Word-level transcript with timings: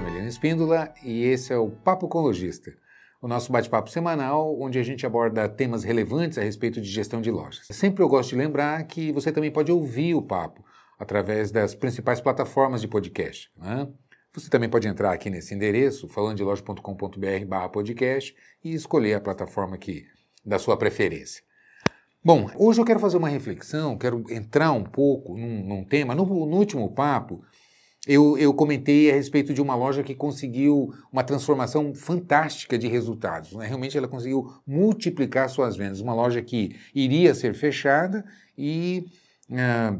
Melino 0.00 0.28
Espíndola 0.28 0.92
e 1.02 1.24
esse 1.24 1.52
é 1.52 1.56
o 1.56 1.70
Papo 1.70 2.08
com 2.08 2.20
Lojista, 2.20 2.72
o 3.20 3.28
nosso 3.28 3.50
bate-papo 3.50 3.90
semanal 3.90 4.60
onde 4.60 4.78
a 4.78 4.82
gente 4.82 5.06
aborda 5.06 5.48
temas 5.48 5.84
relevantes 5.84 6.38
a 6.38 6.42
respeito 6.42 6.80
de 6.80 6.88
gestão 6.88 7.20
de 7.20 7.30
lojas. 7.30 7.66
Sempre 7.70 8.02
eu 8.02 8.08
gosto 8.08 8.30
de 8.30 8.36
lembrar 8.36 8.82
que 8.84 9.12
você 9.12 9.32
também 9.32 9.50
pode 9.50 9.72
ouvir 9.72 10.14
o 10.14 10.22
papo 10.22 10.64
através 10.98 11.50
das 11.50 11.74
principais 11.74 12.20
plataformas 12.20 12.80
de 12.80 12.88
podcast. 12.88 13.50
Né? 13.56 13.88
Você 14.34 14.50
também 14.50 14.68
pode 14.68 14.86
entrar 14.86 15.12
aqui 15.12 15.30
nesse 15.30 15.54
endereço, 15.54 16.08
falandeloja.com.br 16.08 17.68
podcast 17.72 18.34
e 18.62 18.74
escolher 18.74 19.14
a 19.14 19.20
plataforma 19.20 19.78
que, 19.78 20.04
da 20.44 20.58
sua 20.58 20.76
preferência. 20.76 21.42
Bom, 22.22 22.50
hoje 22.56 22.80
eu 22.80 22.84
quero 22.84 22.98
fazer 22.98 23.16
uma 23.16 23.28
reflexão, 23.28 23.96
quero 23.96 24.24
entrar 24.28 24.72
um 24.72 24.82
pouco 24.82 25.36
num, 25.36 25.64
num 25.64 25.84
tema. 25.84 26.14
No, 26.14 26.24
no 26.26 26.56
último 26.56 26.92
papo, 26.92 27.44
eu, 28.06 28.38
eu, 28.38 28.54
comentei 28.54 29.10
a 29.10 29.14
respeito 29.14 29.52
de 29.52 29.60
uma 29.60 29.74
loja 29.74 30.04
que 30.04 30.14
conseguiu 30.14 30.94
uma 31.12 31.24
transformação 31.24 31.92
fantástica 31.92 32.78
de 32.78 32.86
resultados. 32.86 33.52
Né? 33.52 33.66
Realmente 33.66 33.98
ela 33.98 34.06
conseguiu 34.06 34.52
multiplicar 34.64 35.50
suas 35.50 35.76
vendas. 35.76 36.00
Uma 36.00 36.14
loja 36.14 36.40
que 36.40 36.76
iria 36.94 37.34
ser 37.34 37.54
fechada 37.54 38.24
e. 38.56 39.06
Ah, 39.52 39.98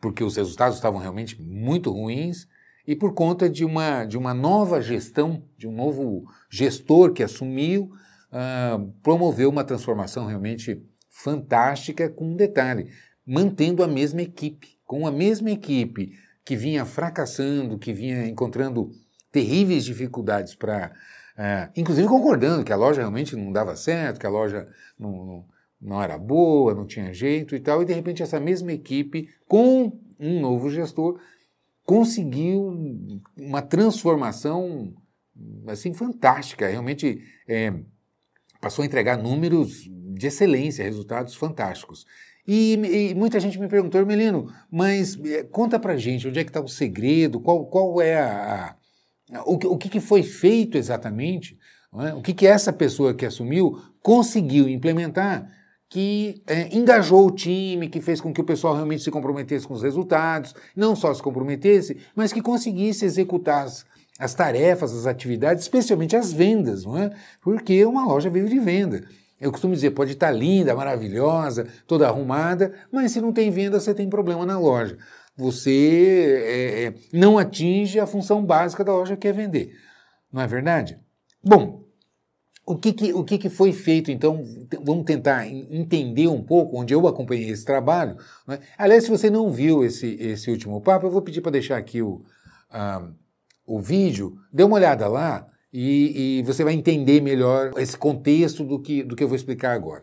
porque 0.00 0.24
os 0.24 0.36
resultados 0.36 0.76
estavam 0.76 0.98
realmente 0.98 1.40
muito 1.40 1.92
ruins 1.92 2.48
e 2.84 2.96
por 2.96 3.14
conta 3.14 3.48
de 3.48 3.64
uma, 3.64 4.04
de 4.04 4.18
uma 4.18 4.34
nova 4.34 4.80
gestão, 4.80 5.44
de 5.56 5.68
um 5.68 5.72
novo 5.72 6.24
gestor 6.50 7.12
que 7.12 7.22
assumiu, 7.22 7.92
ah, 8.32 8.80
promoveu 9.02 9.50
uma 9.50 9.62
transformação 9.62 10.26
realmente 10.26 10.82
fantástica, 11.10 12.08
com 12.08 12.30
um 12.30 12.36
detalhe: 12.36 12.88
mantendo 13.26 13.84
a 13.84 13.86
mesma 13.86 14.22
equipe. 14.22 14.78
Com 14.86 15.06
a 15.06 15.12
mesma 15.12 15.50
equipe 15.50 16.18
que 16.44 16.56
vinha 16.56 16.84
fracassando, 16.84 17.78
que 17.78 17.92
vinha 17.92 18.26
encontrando 18.26 18.90
terríveis 19.30 19.84
dificuldades 19.84 20.54
para. 20.54 20.92
É, 21.36 21.70
inclusive 21.74 22.06
concordando 22.08 22.62
que 22.62 22.72
a 22.72 22.76
loja 22.76 23.00
realmente 23.00 23.34
não 23.34 23.50
dava 23.50 23.74
certo, 23.74 24.20
que 24.20 24.26
a 24.26 24.30
loja 24.30 24.68
não, 24.98 25.24
não, 25.24 25.44
não, 25.80 26.02
era 26.02 26.18
boa, 26.18 26.74
não 26.74 26.86
tinha 26.86 27.12
jeito 27.14 27.56
e 27.56 27.60
tal, 27.60 27.82
e 27.82 27.86
de 27.86 27.94
repente 27.94 28.22
essa 28.22 28.38
mesma 28.38 28.70
equipe, 28.70 29.30
com 29.48 29.98
um 30.20 30.40
novo 30.40 30.68
gestor, 30.68 31.18
conseguiu 31.84 32.76
uma 33.34 33.62
transformação 33.62 34.94
assim 35.66 35.94
fantástica, 35.94 36.68
realmente 36.68 37.24
é, 37.48 37.72
passou 38.60 38.82
a 38.82 38.86
entregar 38.86 39.16
números 39.16 39.88
de 40.14 40.26
excelência, 40.26 40.84
resultados 40.84 41.34
fantásticos. 41.34 42.06
E, 42.46 42.74
e, 42.74 43.14
muita 43.14 43.38
gente 43.38 43.58
me 43.58 43.68
perguntou, 43.68 44.04
Melino, 44.04 44.52
mas 44.70 45.18
é, 45.24 45.44
conta 45.44 45.78
pra 45.78 45.96
gente, 45.96 46.26
onde 46.26 46.40
é 46.40 46.44
que 46.44 46.50
está 46.50 46.60
o 46.60 46.68
segredo, 46.68 47.40
qual, 47.40 47.66
qual 47.66 48.00
é 48.00 48.20
a, 48.20 48.74
a 49.32 49.42
o, 49.46 49.54
o 49.54 49.78
que, 49.78 49.88
que, 49.88 50.00
foi 50.00 50.22
feito 50.22 50.76
exatamente, 50.76 51.56
é? 52.00 52.14
o 52.14 52.20
que, 52.20 52.34
que 52.34 52.46
essa 52.46 52.72
pessoa 52.72 53.14
que 53.14 53.24
assumiu 53.24 53.80
conseguiu 54.02 54.68
implementar 54.68 55.48
que 55.88 56.42
é, 56.46 56.74
engajou 56.74 57.26
o 57.26 57.30
time, 57.30 57.86
que 57.86 58.00
fez 58.00 58.18
com 58.18 58.32
que 58.32 58.40
o 58.40 58.44
pessoal 58.44 58.74
realmente 58.74 59.02
se 59.02 59.10
comprometesse 59.10 59.68
com 59.68 59.74
os 59.74 59.82
resultados, 59.82 60.54
não 60.74 60.96
só 60.96 61.12
se 61.12 61.22
comprometesse, 61.22 61.98
mas 62.16 62.32
que 62.32 62.40
conseguisse 62.40 63.04
executar 63.04 63.66
as, 63.66 63.84
as 64.18 64.32
tarefas, 64.32 64.96
as 64.96 65.04
atividades, 65.04 65.64
especialmente 65.64 66.16
as 66.16 66.32
vendas, 66.32 66.86
não 66.86 66.96
é? 66.96 67.10
porque 67.42 67.84
uma 67.84 68.06
loja 68.06 68.30
vive 68.30 68.48
de 68.48 68.58
venda. 68.58 69.04
Eu 69.42 69.50
costumo 69.50 69.74
dizer, 69.74 69.90
pode 69.90 70.12
estar 70.12 70.30
linda, 70.30 70.72
maravilhosa, 70.72 71.66
toda 71.84 72.06
arrumada, 72.06 72.72
mas 72.92 73.10
se 73.10 73.20
não 73.20 73.32
tem 73.32 73.50
venda, 73.50 73.80
você 73.80 73.92
tem 73.92 74.08
problema 74.08 74.46
na 74.46 74.56
loja. 74.56 74.96
Você 75.36 76.44
é, 76.46 76.84
é, 76.84 76.94
não 77.12 77.36
atinge 77.38 77.98
a 77.98 78.06
função 78.06 78.44
básica 78.44 78.84
da 78.84 78.92
loja, 78.92 79.16
que 79.16 79.26
é 79.26 79.32
vender. 79.32 79.74
Não 80.32 80.40
é 80.40 80.46
verdade? 80.46 80.96
Bom, 81.42 81.82
o 82.64 82.76
que, 82.76 82.92
que 82.92 83.12
o 83.12 83.24
que, 83.24 83.36
que, 83.36 83.48
foi 83.50 83.72
feito, 83.72 84.12
então? 84.12 84.44
Vamos 84.84 85.04
tentar 85.04 85.44
entender 85.48 86.28
um 86.28 86.40
pouco 86.40 86.78
onde 86.78 86.94
eu 86.94 87.08
acompanhei 87.08 87.50
esse 87.50 87.64
trabalho. 87.64 88.16
Né? 88.46 88.60
Aliás, 88.78 89.02
se 89.02 89.10
você 89.10 89.28
não 89.28 89.50
viu 89.50 89.84
esse, 89.84 90.14
esse 90.20 90.52
último 90.52 90.80
papo, 90.80 91.06
eu 91.06 91.10
vou 91.10 91.20
pedir 91.20 91.40
para 91.40 91.50
deixar 91.50 91.78
aqui 91.78 92.00
o, 92.00 92.22
uh, 92.70 93.12
o 93.66 93.80
vídeo, 93.80 94.38
dê 94.52 94.62
uma 94.62 94.76
olhada 94.76 95.08
lá 95.08 95.48
e, 95.72 96.38
e, 96.38 96.42
você 96.42 96.62
vai 96.62 96.74
entender 96.74 97.20
melhor 97.22 97.72
esse 97.78 97.96
contexto 97.96 98.62
do 98.62 98.78
que, 98.78 99.02
do 99.02 99.16
que 99.16 99.24
eu 99.24 99.28
vou 99.28 99.36
explicar 99.36 99.72
agora. 99.72 100.02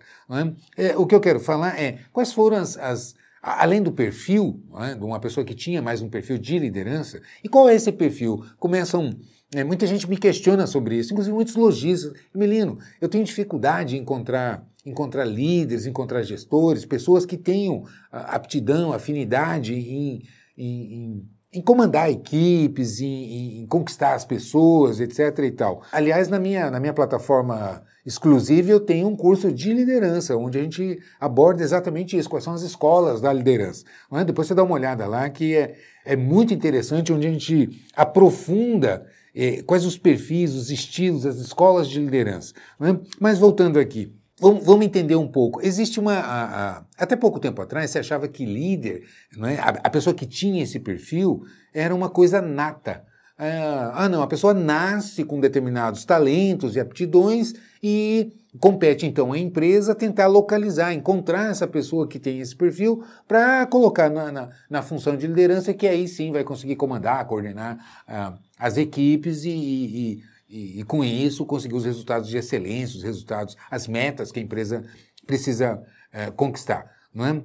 É? 0.77 0.87
É, 0.87 0.97
o 0.97 1.05
que 1.05 1.13
eu 1.13 1.19
quero 1.19 1.39
falar 1.39 1.79
é 1.79 1.99
quais 2.11 2.33
foram 2.33 2.57
as, 2.57 2.75
as 2.77 3.15
além 3.41 3.81
do 3.81 3.91
perfil 3.91 4.59
é? 4.79 4.95
de 4.95 5.03
uma 5.03 5.19
pessoa 5.19 5.45
que 5.45 5.53
tinha 5.53 5.81
mais 5.81 6.01
um 6.01 6.09
perfil 6.09 6.37
de 6.37 6.57
liderança, 6.57 7.21
e 7.43 7.47
qual 7.47 7.69
é 7.69 7.75
esse 7.75 7.91
perfil? 7.91 8.43
Começam 8.57 9.11
é, 9.53 9.63
muita 9.63 9.87
gente 9.87 10.07
me 10.07 10.17
questiona 10.17 10.67
sobre 10.67 10.95
isso, 10.95 11.11
inclusive 11.11 11.35
muitos 11.35 11.55
lojistas. 11.55 12.13
Melino, 12.33 12.77
eu 13.01 13.09
tenho 13.09 13.23
dificuldade 13.23 13.95
em 13.95 14.01
encontrar, 14.01 14.67
encontrar 14.85 15.25
líderes, 15.25 15.85
encontrar 15.85 16.21
gestores, 16.21 16.85
pessoas 16.85 17.25
que 17.25 17.37
tenham 17.37 17.83
aptidão, 18.11 18.93
afinidade 18.93 19.73
em, 19.73 20.23
em, 20.55 20.93
em 20.93 21.29
em 21.53 21.61
comandar 21.61 22.09
equipes, 22.09 23.01
em, 23.01 23.61
em, 23.61 23.67
conquistar 23.67 24.13
as 24.13 24.23
pessoas, 24.23 24.99
etc. 24.99 25.39
e 25.39 25.51
tal. 25.51 25.81
Aliás, 25.91 26.27
na 26.27 26.39
minha, 26.39 26.69
na 26.69 26.79
minha 26.79 26.93
plataforma 26.93 27.83
exclusiva 28.05 28.71
eu 28.71 28.79
tenho 28.79 29.07
um 29.07 29.15
curso 29.15 29.51
de 29.51 29.73
liderança, 29.73 30.37
onde 30.37 30.57
a 30.59 30.61
gente 30.61 30.99
aborda 31.19 31.63
exatamente 31.63 32.17
isso, 32.17 32.29
quais 32.29 32.43
são 32.43 32.53
as 32.53 32.61
escolas 32.61 33.21
da 33.21 33.33
liderança. 33.33 33.83
É? 34.13 34.23
Depois 34.23 34.47
você 34.47 34.55
dá 34.55 34.63
uma 34.63 34.75
olhada 34.75 35.05
lá, 35.07 35.29
que 35.29 35.55
é, 35.55 35.75
é 36.05 36.15
muito 36.15 36.53
interessante, 36.53 37.11
onde 37.11 37.27
a 37.27 37.31
gente 37.31 37.69
aprofunda 37.95 39.05
é, 39.35 39.61
quais 39.63 39.85
os 39.85 39.97
perfis, 39.97 40.53
os 40.53 40.69
estilos, 40.69 41.25
as 41.25 41.37
escolas 41.37 41.87
de 41.87 41.99
liderança. 41.99 42.53
É? 42.81 42.95
Mas 43.19 43.39
voltando 43.39 43.79
aqui, 43.79 44.13
Vamos, 44.39 44.65
vamos, 44.65 44.85
entender 44.85 45.15
um 45.15 45.27
pouco. 45.27 45.61
Existe 45.61 45.99
uma. 45.99 46.13
A, 46.13 46.77
a, 46.77 46.83
até 46.97 47.15
pouco 47.15 47.39
tempo 47.39 47.61
atrás, 47.61 47.91
você 47.91 47.99
achava 47.99 48.27
que 48.27 48.45
líder, 48.45 49.03
não 49.35 49.47
é? 49.47 49.59
a, 49.59 49.69
a 49.83 49.89
pessoa 49.89 50.13
que 50.13 50.25
tinha 50.25 50.63
esse 50.63 50.79
perfil, 50.79 51.43
era 51.73 51.93
uma 51.93 52.09
coisa 52.09 52.41
nata. 52.41 53.03
Ah, 53.41 53.93
ah, 53.95 54.09
não, 54.09 54.21
a 54.21 54.27
pessoa 54.27 54.53
nasce 54.53 55.23
com 55.23 55.39
determinados 55.39 56.03
talentos 56.03 56.75
e 56.75 56.79
aptidões 56.79 57.53
e 57.81 58.33
compete 58.59 59.05
então 59.05 59.31
a 59.31 59.37
empresa 59.37 59.95
tentar 59.95 60.27
localizar, 60.27 60.91
encontrar 60.91 61.49
essa 61.49 61.65
pessoa 61.65 62.05
que 62.05 62.19
tem 62.19 62.41
esse 62.41 62.53
perfil 62.53 63.01
para 63.25 63.65
colocar 63.67 64.09
na, 64.09 64.29
na, 64.29 64.49
na, 64.69 64.81
função 64.81 65.15
de 65.15 65.25
liderança, 65.25 65.73
que 65.73 65.87
aí 65.87 66.05
sim 66.05 66.33
vai 66.33 66.43
conseguir 66.43 66.75
comandar, 66.75 67.25
coordenar 67.27 67.77
ah, 68.05 68.33
as 68.57 68.75
equipes 68.75 69.45
e, 69.45 69.51
e 69.51 70.23
e, 70.49 70.79
e, 70.79 70.83
com 70.83 71.03
isso 71.03 71.45
conseguir 71.45 71.75
os 71.75 71.85
resultados 71.85 72.27
de 72.27 72.37
excelência, 72.37 72.97
os 72.97 73.03
resultados, 73.03 73.55
as 73.69 73.87
metas 73.87 74.31
que 74.31 74.39
a 74.39 74.43
empresa 74.43 74.83
precisa 75.25 75.81
é, 76.11 76.31
conquistar. 76.31 76.89
Não 77.13 77.25
é? 77.25 77.43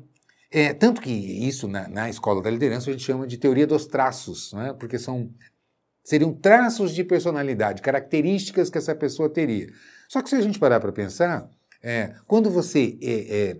É, 0.50 0.72
tanto 0.72 1.00
que 1.00 1.10
isso 1.10 1.68
na, 1.68 1.88
na, 1.88 2.08
escola 2.08 2.40
da 2.40 2.50
liderança 2.50 2.88
a 2.88 2.92
gente 2.92 3.04
chama 3.04 3.26
de 3.26 3.36
teoria 3.36 3.66
dos 3.66 3.86
traços, 3.86 4.52
não 4.52 4.62
é? 4.62 4.72
porque 4.72 4.98
são 4.98 5.30
seriam 6.04 6.32
traços 6.32 6.94
de 6.94 7.02
personalidade, 7.02 7.82
características 7.82 8.68
que 8.68 8.78
essa 8.78 8.94
pessoa 8.94 9.28
teria. 9.28 9.68
Só 10.08 10.22
que 10.22 10.28
se 10.28 10.36
a 10.36 10.40
gente 10.40 10.58
parar 10.58 10.78
para 10.78 10.92
pensar, 10.92 11.48
é, 11.82 12.14
quando 12.26 12.50
você 12.50 12.98
é, 13.02 13.36
é, 13.36 13.56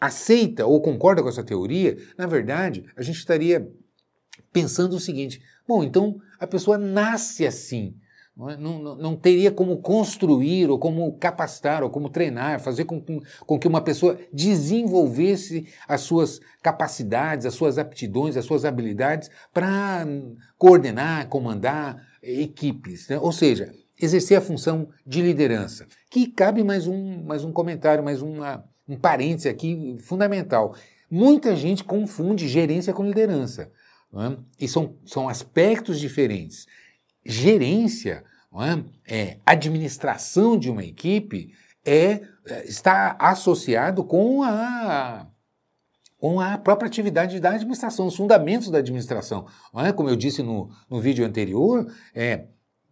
aceita 0.00 0.66
ou 0.66 0.80
concorda 0.80 1.22
com 1.22 1.28
essa 1.28 1.42
teoria, 1.42 1.96
na 2.16 2.26
verdade 2.26 2.84
a 2.96 3.02
gente 3.02 3.18
estaria 3.18 3.68
pensando 4.52 4.94
o 4.94 5.00
seguinte: 5.00 5.42
bom, 5.66 5.82
então 5.82 6.20
a 6.38 6.46
pessoa 6.46 6.78
nasce 6.78 7.46
assim. 7.46 7.94
Não, 8.36 8.50
é? 8.50 8.56
não, 8.56 8.78
não, 8.94 9.16
teria 9.16 9.50
como 9.50 9.78
construir, 9.78 10.68
ou 10.68 10.78
como 10.78 11.10
capacitar, 11.16 11.82
ou 11.82 11.88
como 11.88 12.10
treinar, 12.10 12.60
fazer 12.60 12.84
com, 12.84 13.00
com, 13.00 13.22
com, 13.46 13.58
que 13.58 13.66
uma 13.66 13.80
pessoa 13.80 14.18
desenvolvesse 14.30 15.66
as 15.88 16.02
suas 16.02 16.38
capacidades, 16.62 17.46
as 17.46 17.54
suas 17.54 17.78
aptidões, 17.78 18.36
as 18.36 18.44
suas 18.44 18.66
habilidades 18.66 19.30
para 19.54 20.06
coordenar, 20.58 21.28
comandar 21.28 22.06
equipes. 22.22 23.08
Né? 23.08 23.18
Ou 23.18 23.32
seja, 23.32 23.72
exercer 23.98 24.36
a 24.36 24.42
função 24.42 24.90
de 25.06 25.22
liderança. 25.22 25.86
Que 26.10 26.26
cabe 26.26 26.62
mais 26.62 26.86
um, 26.86 27.22
mais 27.24 27.42
um 27.42 27.52
comentário, 27.52 28.04
mais 28.04 28.20
uma, 28.20 28.62
um 28.86 28.98
parêntese 28.98 29.48
aqui 29.48 29.96
fundamental. 30.00 30.74
Muita 31.10 31.56
gente 31.56 31.82
confunde 31.82 32.48
gerência 32.48 32.92
com 32.92 33.02
liderança. 33.02 33.70
É? 34.14 34.36
E 34.60 34.68
são, 34.68 34.94
são 35.06 35.26
aspectos 35.26 35.98
diferentes 35.98 36.66
gerência, 37.26 38.22
é? 38.62 38.84
é? 39.06 39.38
administração 39.44 40.58
de 40.58 40.70
uma 40.70 40.84
equipe 40.84 41.52
é, 41.84 42.20
é, 42.46 42.64
está 42.66 43.16
associado 43.18 44.02
com 44.02 44.42
a, 44.42 45.26
com 46.18 46.40
a 46.40 46.58
própria 46.58 46.88
atividade 46.88 47.38
da 47.38 47.50
administração, 47.50 48.06
os 48.06 48.16
fundamentos 48.16 48.70
da 48.70 48.78
administração. 48.78 49.46
É? 49.76 49.92
Como 49.92 50.08
eu 50.08 50.16
disse 50.16 50.42
no, 50.42 50.70
no 50.90 51.00
vídeo 51.00 51.24
anterior, 51.24 51.86
é 52.14 52.46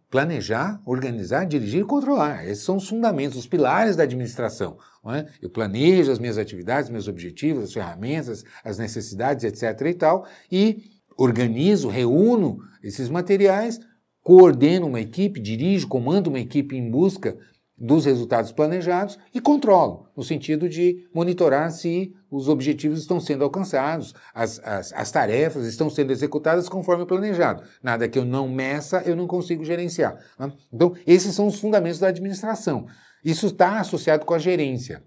planejar, 0.09 0.81
organizar, 0.85 1.45
dirigir 1.45 1.81
e 1.81 1.85
controlar. 1.85 2.45
Esses 2.45 2.63
são 2.63 2.77
os 2.77 2.87
fundamentos, 2.87 3.37
os 3.37 3.47
pilares 3.47 3.97
da 3.97 4.03
administração. 4.03 4.77
É? 5.07 5.25
Eu 5.41 5.49
planejo 5.49 6.11
as 6.11 6.19
minhas 6.19 6.37
atividades, 6.37 6.89
meus 6.89 7.07
objetivos, 7.07 7.65
as 7.65 7.73
ferramentas, 7.73 8.43
as 8.63 8.77
necessidades, 8.77 9.43
etc. 9.43 9.87
e 9.87 9.93
tal, 9.93 10.25
e 10.49 10.83
organizo, 11.17 11.89
reúno 11.89 12.59
esses 12.81 13.09
materiais 13.09 13.79
coordeno 14.25 14.87
uma 14.87 14.99
equipe, 14.99 15.39
dirijo, 15.39 15.87
comando 15.87 16.27
uma 16.27 16.39
equipe 16.39 16.75
em 16.75 16.89
busca 16.89 17.37
dos 17.77 18.05
resultados 18.05 18.51
planejados 18.51 19.19
e 19.31 19.39
controlo, 19.39 20.07
no 20.17 20.23
sentido 20.23 20.67
de 20.67 21.07
monitorar 21.13 21.69
se 21.71 22.11
os 22.31 22.49
objetivos 22.49 22.99
estão 22.99 23.19
sendo 23.19 23.43
alcançados, 23.43 24.15
as, 24.33 24.59
as, 24.63 24.91
as, 24.93 25.11
tarefas 25.11 25.67
estão 25.67 25.91
sendo 25.91 26.11
executadas 26.11 26.67
conforme 26.67 27.05
planejado. 27.05 27.61
Nada 27.83 28.07
que 28.09 28.17
eu 28.17 28.25
não 28.25 28.49
meça, 28.49 29.03
eu 29.05 29.15
não 29.15 29.27
consigo 29.27 29.63
gerenciar. 29.63 30.17
Né? 30.39 30.51
Então, 30.73 30.95
esses 31.05 31.35
são 31.35 31.45
os 31.45 31.59
fundamentos 31.59 31.99
da 31.99 32.07
administração. 32.07 32.87
Isso 33.23 33.45
está 33.45 33.79
associado 33.79 34.25
com 34.25 34.33
a 34.33 34.39
gerência. 34.39 35.03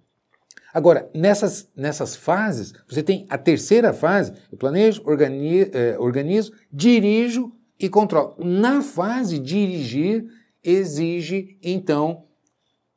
Agora, 0.73 1.11
nessas, 1.13 1.69
nessas 1.75 2.15
fases, 2.15 2.73
você 2.89 3.03
tem 3.03 3.27
a 3.29 3.37
terceira 3.37 3.93
fase, 3.93 4.33
eu 4.53 4.57
planejo, 4.57 5.03
organizo, 5.05 5.71
eh, 5.73 5.97
organizo 5.99 6.53
dirijo 6.71 7.58
e 7.79 7.89
controlo. 7.89 8.37
Na 8.39 8.83
fase 8.83 9.39
dirigir, 9.39 10.27
exige, 10.63 11.59
então, 11.63 12.25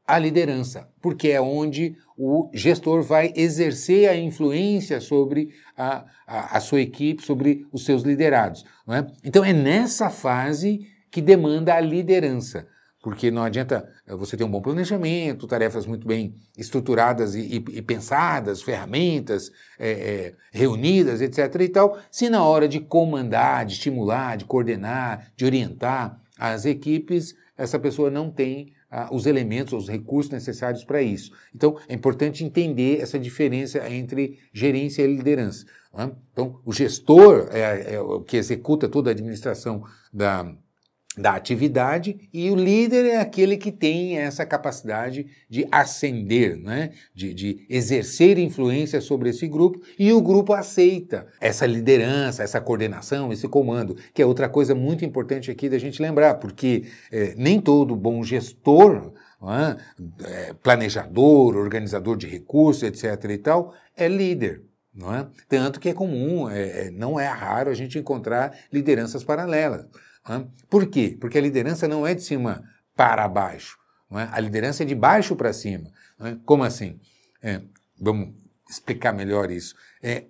a 0.06 0.18
liderança, 0.18 0.90
porque 1.02 1.30
é 1.30 1.40
onde 1.40 1.96
o 2.18 2.50
gestor 2.54 3.02
vai 3.02 3.32
exercer 3.36 4.10
a 4.10 4.16
influência 4.16 5.00
sobre 5.00 5.50
a, 5.78 6.06
a, 6.28 6.58
a 6.58 6.60
sua 6.60 6.82
equipe, 6.82 7.24
sobre 7.24 7.66
os 7.72 7.86
seus 7.86 8.04
liderados. 8.04 8.66
É? 8.90 9.06
Então 9.24 9.46
é 9.46 9.54
nessa 9.54 10.10
fase 10.10 10.86
que 11.10 11.22
demanda 11.22 11.74
a 11.74 11.80
liderança, 11.80 12.68
porque 13.02 13.32
não 13.32 13.44
adianta 13.44 13.90
eh, 14.08 14.16
você 14.16 14.38
ter 14.38 14.44
um 14.44 14.52
bom 14.52 14.62
planejamento, 14.62 15.48
tarefas 15.48 15.86
muito 15.86 16.08
bem 16.08 16.36
estruturadas 16.58 17.36
e, 17.36 17.42
e, 17.42 17.78
e 17.78 17.82
pensadas, 17.82 18.62
ferramentas 18.62 19.52
é, 19.80 19.92
é, 19.92 20.34
reunidas, 20.52 21.22
etc. 21.22 21.62
e 21.62 21.70
tal, 21.70 21.98
se 22.12 22.30
na 22.30 22.44
hora 22.44 22.68
de 22.68 22.80
comandar, 22.80 23.66
de 23.66 23.74
estimular, 23.74 24.38
de 24.38 24.46
coordenar, 24.46 25.32
de 25.36 25.46
orientar 25.46 26.22
as 26.38 26.66
equipes, 26.66 27.36
essa 27.58 27.80
pessoa 27.80 28.10
não 28.10 28.30
tem 28.30 28.74
ah, 28.90 29.10
os 29.12 29.26
elementos, 29.26 29.74
os 29.74 29.88
recursos 29.88 30.32
necessários 30.32 30.84
para 30.84 31.02
isso. 31.02 31.32
Então, 31.56 31.78
é 31.88 31.94
importante 31.94 32.44
entender 32.44 33.00
essa 33.00 33.18
diferença 33.18 33.90
entre 33.90 34.40
gerência 34.54 35.04
e 35.04 35.16
liderança. 35.16 35.66
Né? 35.94 36.12
Então, 36.34 36.60
o 36.66 36.74
gestor 36.74 37.48
é, 37.52 37.96
é 37.96 38.02
o 38.02 38.22
que 38.22 38.38
executa 38.38 38.90
toda 38.90 39.10
a 39.10 39.14
administração 39.14 39.84
da, 40.12 40.54
da 41.18 41.36
atividade 41.36 42.30
e 42.32 42.50
o 42.50 42.56
líder 42.56 43.06
é 43.06 43.18
aquele 43.20 43.58
que 43.58 43.72
tem 43.72 44.18
essa 44.18 44.46
capacidade 44.46 45.28
de 45.50 45.68
ascender, 45.70 46.58
né? 46.58 46.92
de, 47.14 47.34
de 47.34 47.66
exercer 47.70 48.38
influência 48.38 49.02
sobre 49.02 49.30
esse 49.30 49.46
grupo 49.46 49.82
e 50.00 50.14
o 50.14 50.22
grupo 50.22 50.54
aceita 50.54 51.28
essa 51.42 51.66
liderança, 51.66 52.44
essa 52.44 52.62
coordenação, 52.62 53.32
esse 53.34 53.48
comando, 53.48 53.98
que 54.14 54.22
é 54.22 54.26
outra 54.26 54.48
coisa 54.48 54.74
muito 54.74 55.04
importante 55.04 55.52
aqui 55.52 55.68
da 55.68 55.78
gente 55.78 56.02
lembrar, 56.02 56.36
porque 56.36 56.86
é, 57.12 57.34
nem 57.36 57.60
todo 57.60 57.94
bom 57.96 58.24
gestor, 58.24 59.12
é, 60.24 60.54
planejador, 60.54 61.58
organizador 61.58 62.16
de 62.16 62.28
recursos, 62.28 62.84
etc. 62.84 63.32
e 63.32 63.38
tal, 63.38 63.74
é 63.98 64.08
líder. 64.08 64.62
Não 64.94 65.14
é? 65.14 65.28
Tanto 65.48 65.80
que 65.80 65.90
é 65.90 65.94
comum, 65.94 66.50
é, 66.50 66.88
é 66.88 66.92
não 66.92 67.20
é 67.20 67.26
raro 67.26 67.70
a 67.70 67.74
gente 67.74 67.98
encontrar 67.98 68.54
lideranças 68.72 69.24
paralelas. 69.24 69.86
Por 70.70 70.86
quê? 70.88 71.18
Porque 71.20 71.38
a 71.38 71.42
liderança 71.42 71.88
não 71.88 72.06
é 72.06 72.14
de 72.14 72.22
cima 72.22 72.64
para 72.96 73.28
baixo. 73.28 73.78
É? 74.12 74.28
A 74.32 74.40
liderança 74.40 74.84
é 74.84 74.86
de 74.86 74.96
baixo 74.96 75.36
para 75.36 75.54
cima. 75.54 75.90
É? 76.20 76.36
Como 76.46 76.64
assim? 76.64 77.00
É, 77.42 77.62
vamos 78.00 78.34
explicar 78.70 79.14
melhor 79.14 79.50
isso. 79.50 79.76
É, 80.02 80.26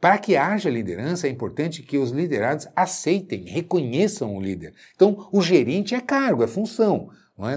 para 0.00 0.18
que 0.18 0.36
haja 0.36 0.68
liderança, 0.68 1.26
é 1.26 1.30
importante 1.30 1.82
que 1.82 1.96
os 1.96 2.10
liderados 2.10 2.68
aceitem, 2.76 3.44
reconheçam 3.44 4.36
o 4.36 4.40
líder. 4.40 4.74
Então, 4.94 5.28
o 5.32 5.40
gerente 5.40 5.94
é 5.94 6.00
cargo, 6.00 6.42
é 6.42 6.46
função. 6.46 7.10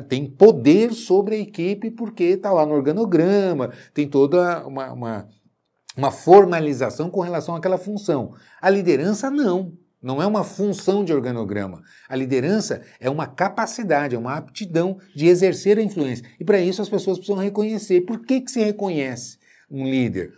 Tem 0.08 0.26
poder 0.26 0.94
sobre 0.94 1.36
a 1.36 1.40
equipe 1.40 1.92
porque 1.92 2.24
está 2.24 2.52
lá 2.52 2.66
no 2.66 2.74
organograma, 2.74 3.72
tem 3.94 4.08
toda 4.08 4.66
uma, 4.66 4.92
uma, 4.92 5.30
uma 5.96 6.10
formalização 6.10 7.12
com 7.12 7.22
relação 7.22 7.56
àquela 7.56 7.78
função. 7.78 8.34
A 8.60 8.70
liderança 8.70 9.30
não. 9.30 9.74
Não 10.08 10.22
é 10.22 10.26
uma 10.26 10.42
função 10.42 11.04
de 11.04 11.12
organograma. 11.12 11.84
A 12.08 12.16
liderança 12.16 12.82
é 12.98 13.10
uma 13.10 13.28
capacidade, 13.28 14.16
é 14.16 14.18
uma 14.18 14.38
aptidão 14.38 15.00
de 15.14 15.28
exercer 15.28 15.78
a 15.78 15.82
influência. 15.82 16.26
E 16.40 16.46
para 16.46 16.62
isso 16.62 16.82
as 16.82 16.88
pessoas 16.88 17.18
precisam 17.18 17.44
reconhecer. 17.44 18.06
Por 18.06 18.26
que, 18.26 18.40
que 18.40 18.50
se 18.50 18.64
reconhece 18.64 19.38
um 19.70 19.84
líder? 19.84 20.32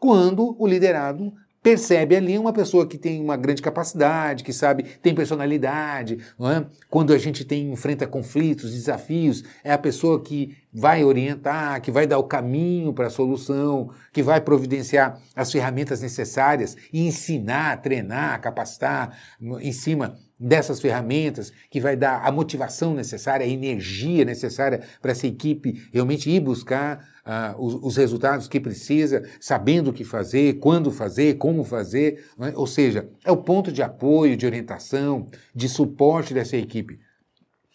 Quando 0.00 0.60
o 0.60 0.66
liderado 0.66 1.32
percebe 1.64 2.14
ali 2.14 2.38
uma 2.38 2.52
pessoa 2.52 2.86
que 2.86 2.98
tem 2.98 3.22
uma 3.22 3.38
grande 3.38 3.62
capacidade, 3.62 4.44
que 4.44 4.52
sabe, 4.52 4.82
tem 4.82 5.14
personalidade, 5.14 6.18
é? 6.42 6.66
Quando 6.90 7.14
a 7.14 7.16
gente 7.16 7.42
tem 7.42 7.72
enfrenta 7.72 8.06
conflitos, 8.06 8.72
desafios, 8.72 9.42
é 9.64 9.72
a 9.72 9.78
pessoa 9.78 10.22
que 10.22 10.58
vai 10.70 11.02
orientar, 11.02 11.80
que 11.80 11.90
vai 11.90 12.06
dar 12.06 12.18
o 12.18 12.24
caminho 12.24 12.92
para 12.92 13.06
a 13.06 13.10
solução, 13.10 13.90
que 14.12 14.22
vai 14.22 14.42
providenciar 14.42 15.18
as 15.34 15.50
ferramentas 15.50 16.02
necessárias 16.02 16.76
e 16.92 17.06
ensinar, 17.06 17.80
treinar, 17.80 18.42
capacitar 18.42 19.16
em 19.40 19.72
cima 19.72 20.18
dessas 20.38 20.82
ferramentas, 20.82 21.50
que 21.70 21.80
vai 21.80 21.96
dar 21.96 22.20
a 22.26 22.30
motivação 22.30 22.92
necessária, 22.92 23.46
a 23.46 23.48
energia 23.48 24.26
necessária 24.26 24.82
para 25.00 25.12
essa 25.12 25.26
equipe 25.26 25.88
realmente 25.94 26.28
ir 26.28 26.40
buscar 26.40 27.13
uh, 27.26 27.62
os, 27.62 27.74
os, 27.82 27.96
resultados 27.96 28.48
que 28.48 28.60
precisa, 28.60 29.22
sabendo 29.40 29.90
o 29.90 29.92
que 29.92 30.04
fazer, 30.04 30.54
quando 30.54 30.90
fazer, 30.90 31.34
como 31.38 31.64
fazer. 31.64 32.24
É? 32.40 32.52
Ou 32.56 32.66
seja, 32.66 33.08
é 33.24 33.32
o 33.32 33.36
ponto 33.36 33.72
de 33.72 33.82
apoio, 33.82 34.36
de 34.36 34.46
orientação, 34.46 35.26
de 35.54 35.68
suporte 35.68 36.34
dessa 36.34 36.56
equipe. 36.56 36.98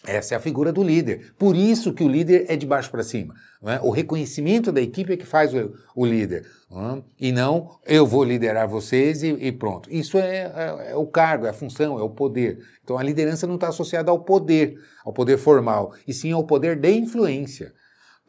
Essa 0.07 0.33
é 0.33 0.37
a 0.37 0.39
figura 0.39 0.71
do 0.71 0.81
líder. 0.81 1.33
Por 1.37 1.57
isso 1.57 1.93
que 1.93 2.03
o 2.03 2.07
líder 2.07 2.45
é 2.47 2.55
de 2.55 2.65
baixo 2.65 2.89
para 2.89 3.03
cima. 3.03 3.35
É? 3.61 3.79
O 3.81 3.89
reconhecimento 3.89 4.71
da 4.71 4.79
equipe 4.79 5.11
é 5.11 5.17
que 5.17 5.25
faz 5.25 5.53
o, 5.53 5.73
o 5.93 6.05
líder. 6.05 6.47
É? 6.71 7.03
E 7.19 7.31
não 7.33 7.77
eu 7.85 8.07
vou 8.07 8.23
liderar 8.23 8.67
vocês 8.67 9.21
e, 9.23 9.27
e 9.27 9.51
pronto. 9.51 9.91
Isso 9.91 10.17
é, 10.17 10.37
é, 10.55 10.91
é, 10.91 10.95
o 10.95 11.05
cargo, 11.05 11.45
é 11.45 11.49
a 11.49 11.53
função, 11.53 11.99
é 11.99 12.01
o 12.01 12.09
poder. 12.09 12.59
Então 12.81 12.97
a 12.97 13.03
liderança 13.03 13.45
não 13.45 13.55
está 13.55 13.67
associada 13.67 14.09
ao 14.09 14.19
poder, 14.19 14.79
ao 15.03 15.11
poder 15.11 15.37
formal, 15.37 15.93
e 16.07 16.13
sim 16.13 16.31
ao 16.31 16.45
poder 16.45 16.77
de 16.77 16.91
influência. 16.91 17.73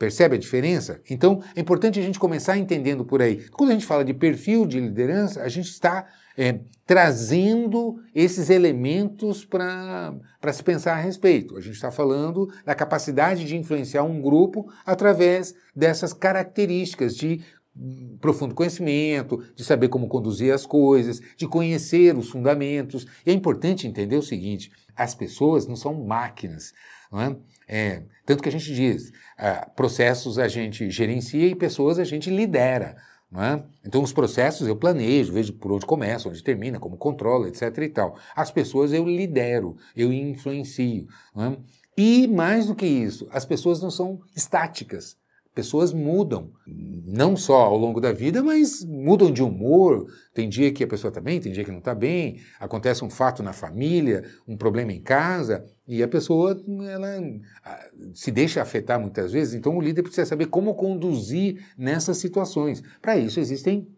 Percebe 0.00 0.36
a 0.36 0.38
diferença? 0.38 1.02
Então, 1.10 1.42
é 1.54 1.60
importante 1.60 2.00
a 2.00 2.02
gente 2.02 2.18
começar 2.18 2.56
entendendo 2.56 3.04
por 3.04 3.20
aí. 3.20 3.46
Quando 3.50 3.68
a 3.68 3.74
gente 3.74 3.84
fala 3.84 4.02
de 4.02 4.14
perfil 4.14 4.64
de 4.64 4.80
liderança, 4.80 5.42
a 5.42 5.48
gente 5.50 5.68
está 5.68 6.06
é, 6.38 6.60
trazendo 6.86 8.00
esses 8.14 8.48
elementos 8.48 9.44
para 9.44 10.14
se 10.54 10.62
pensar 10.62 10.94
a 10.94 11.00
respeito. 11.02 11.54
A 11.54 11.60
gente 11.60 11.74
está 11.74 11.90
falando 11.90 12.50
da 12.64 12.74
capacidade 12.74 13.44
de 13.44 13.58
influenciar 13.58 14.02
um 14.02 14.22
grupo 14.22 14.72
através 14.86 15.54
dessas 15.76 16.14
características 16.14 17.14
de 17.14 17.44
profundo 18.22 18.54
conhecimento, 18.54 19.44
de 19.54 19.62
saber 19.62 19.88
como 19.88 20.08
conduzir 20.08 20.54
as 20.54 20.64
coisas, 20.64 21.20
de 21.36 21.46
conhecer 21.46 22.16
os 22.16 22.30
fundamentos. 22.30 23.06
E 23.26 23.30
é 23.30 23.34
importante 23.34 23.86
entender 23.86 24.16
o 24.16 24.22
seguinte: 24.22 24.72
as 24.96 25.14
pessoas 25.14 25.66
não 25.66 25.76
são 25.76 25.92
máquinas. 25.92 26.72
Não 27.12 27.20
é? 27.20 27.36
É, 27.72 28.02
tanto 28.26 28.42
que 28.42 28.48
a 28.48 28.52
gente 28.52 28.74
diz, 28.74 29.12
uh, 29.40 29.70
processos 29.74 30.38
a 30.38 30.46
gente 30.46 30.90
gerencia 30.90 31.46
e 31.46 31.54
pessoas 31.54 31.98
a 31.98 32.04
gente 32.04 32.30
lidera. 32.30 32.96
É? 33.32 33.62
Então, 33.86 34.02
os 34.02 34.12
processos 34.12 34.66
eu 34.66 34.74
planejo, 34.74 35.32
vejo 35.32 35.52
por 35.52 35.70
onde 35.70 35.86
começa, 35.86 36.28
onde 36.28 36.42
termina, 36.42 36.80
como 36.80 36.96
controlo, 36.96 37.46
etc. 37.46 37.78
e 37.78 37.88
tal. 37.88 38.18
As 38.34 38.50
pessoas 38.50 38.92
eu 38.92 39.04
lidero, 39.04 39.76
eu 39.94 40.12
influencio. 40.12 41.06
É? 41.36 41.56
E 41.96 42.26
mais 42.26 42.66
do 42.66 42.74
que 42.74 42.86
isso, 42.86 43.28
as 43.30 43.44
pessoas 43.44 43.80
não 43.80 43.90
são 43.90 44.20
estáticas. 44.34 45.16
Pessoas 45.54 45.92
mudam, 45.92 46.52
não 46.66 47.36
só 47.36 47.62
ao 47.62 47.76
longo 47.76 48.00
da 48.00 48.12
vida, 48.12 48.42
mas 48.42 48.84
mudam 48.84 49.32
de 49.32 49.42
humor. 49.42 50.06
Tem 50.32 50.48
dia 50.48 50.72
que 50.72 50.84
a 50.84 50.86
pessoa 50.86 51.10
está 51.10 51.20
bem, 51.20 51.40
tem 51.40 51.52
dia 51.52 51.64
que 51.64 51.72
não 51.72 51.80
está 51.80 51.92
bem. 51.94 52.40
Acontece 52.58 53.04
um 53.04 53.10
fato 53.10 53.42
na 53.42 53.52
família, 53.52 54.24
um 54.46 54.56
problema 54.56 54.92
em 54.92 55.00
casa, 55.00 55.64
e 55.90 56.04
a 56.04 56.08
pessoa 56.08 56.56
ela, 56.88 57.20
se 58.14 58.30
deixa 58.30 58.62
afetar 58.62 59.00
muitas 59.00 59.32
vezes. 59.32 59.54
Então 59.54 59.76
o 59.76 59.80
líder 59.80 60.02
precisa 60.02 60.24
saber 60.24 60.46
como 60.46 60.76
conduzir 60.76 61.64
nessas 61.76 62.18
situações. 62.18 62.80
Para 63.02 63.16
isso 63.16 63.40
existem 63.40 63.88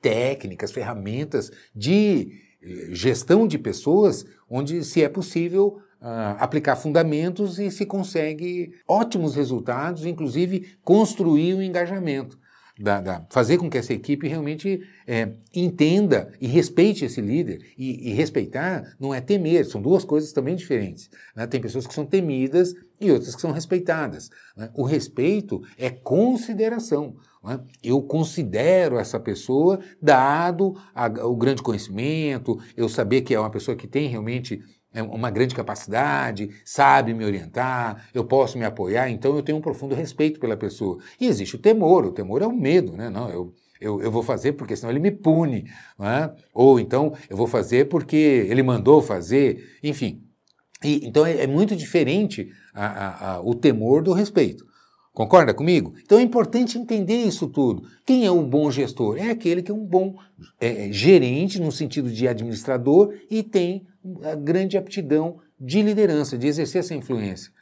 técnicas, 0.00 0.72
ferramentas 0.72 1.52
de 1.74 2.32
eh, 2.62 2.88
gestão 2.92 3.46
de 3.46 3.58
pessoas, 3.58 4.24
onde 4.48 4.82
se 4.82 5.02
é 5.02 5.10
possível 5.10 5.78
uh, 6.00 6.38
aplicar 6.38 6.74
fundamentos 6.74 7.58
e 7.58 7.70
se 7.70 7.84
consegue 7.84 8.72
ótimos 8.88 9.34
resultados, 9.34 10.06
inclusive 10.06 10.78
construir 10.82 11.52
o 11.52 11.62
engajamento. 11.62 12.38
Da, 12.78 13.00
da, 13.00 13.26
fazer 13.30 13.56
com 13.56 13.70
que 13.70 13.78
essa 13.78 13.94
equipe 13.94 14.28
realmente 14.28 14.82
é, 15.06 15.32
entenda 15.54 16.30
e 16.38 16.46
respeite 16.46 17.06
esse 17.06 17.22
líder. 17.22 17.72
E, 17.78 18.10
e, 18.10 18.12
respeitar 18.12 18.94
não 19.00 19.14
é 19.14 19.20
temer, 19.20 19.64
são 19.64 19.80
duas 19.80 20.04
coisas 20.04 20.30
também 20.30 20.54
diferentes. 20.54 21.08
Né? 21.34 21.46
Tem 21.46 21.58
pessoas 21.58 21.86
que 21.86 21.94
são 21.94 22.04
temidas 22.04 22.74
e 23.00 23.10
outras 23.10 23.34
que 23.34 23.40
são 23.40 23.50
respeitadas. 23.50 24.30
Né? 24.54 24.68
O 24.74 24.82
respeito 24.82 25.62
é 25.78 25.88
consideração. 25.88 27.16
Né? 27.42 27.60
Eu 27.82 28.02
considero 28.02 28.98
essa 28.98 29.18
pessoa, 29.18 29.80
dado 30.02 30.76
a, 30.94 31.06
o 31.26 31.34
grande 31.34 31.62
conhecimento, 31.62 32.58
eu 32.76 32.90
saber 32.90 33.22
que 33.22 33.34
é 33.34 33.40
uma 33.40 33.50
pessoa 33.50 33.76
que 33.76 33.86
tem 33.86 34.08
realmente 34.08 34.60
uma 35.02 35.30
grande 35.30 35.54
capacidade, 35.54 36.50
sabe 36.64 37.14
me 37.14 37.24
orientar, 37.24 38.08
eu 38.14 38.24
posso 38.24 38.58
me 38.58 38.64
apoiar, 38.64 39.10
então 39.10 39.36
eu 39.36 39.42
tenho 39.42 39.58
um 39.58 39.60
profundo 39.60 39.94
respeito 39.94 40.40
pela 40.40 40.56
pessoa. 40.56 40.98
E 41.20 41.26
existe 41.26 41.56
o 41.56 41.58
temor, 41.58 42.04
o 42.04 42.12
temor 42.12 42.42
é 42.42 42.46
o 42.46 42.52
medo, 42.52 42.92
né? 42.92 43.10
Não, 43.10 43.28
eu, 43.28 43.54
eu, 43.80 44.00
eu 44.02 44.10
vou 44.10 44.22
fazer 44.22 44.52
porque 44.52 44.76
senão 44.76 44.90
ele 44.90 45.00
me 45.00 45.10
pune, 45.10 45.70
é? 46.00 46.30
ou 46.52 46.80
então 46.80 47.12
eu 47.28 47.36
vou 47.36 47.46
fazer 47.46 47.88
porque 47.88 48.46
ele 48.48 48.62
mandou 48.62 49.02
fazer, 49.02 49.78
enfim. 49.82 50.22
E, 50.84 51.06
então 51.06 51.24
é, 51.24 51.42
é, 51.42 51.46
muito 51.46 51.74
diferente 51.74 52.50
a, 52.74 52.86
a, 52.86 53.32
a, 53.32 53.40
o 53.40 53.54
temor 53.54 54.02
do 54.02 54.12
respeito. 54.12 54.64
Concorda 55.12 55.54
comigo? 55.54 55.94
Então 56.02 56.18
é 56.18 56.22
importante 56.22 56.76
entender 56.76 57.16
isso 57.16 57.48
tudo. 57.48 57.84
Quem 58.04 58.26
é 58.26 58.30
um 58.30 58.46
bom 58.46 58.70
gestor? 58.70 59.16
É 59.16 59.30
aquele 59.30 59.62
que 59.62 59.70
é 59.70 59.74
um 59.74 59.84
bom 59.84 60.16
é, 60.60 60.92
gerente, 60.92 61.58
no 61.58 61.72
sentido 61.72 62.10
de 62.10 62.28
administrador, 62.28 63.14
e 63.30 63.42
tem 63.42 63.86
a 64.22 64.34
grande 64.34 64.76
aptidão 64.76 65.38
de 65.58 65.82
liderança, 65.82 66.36
de 66.36 66.46
exercer 66.46 66.80
essa 66.80 66.94
influência. 66.94 67.52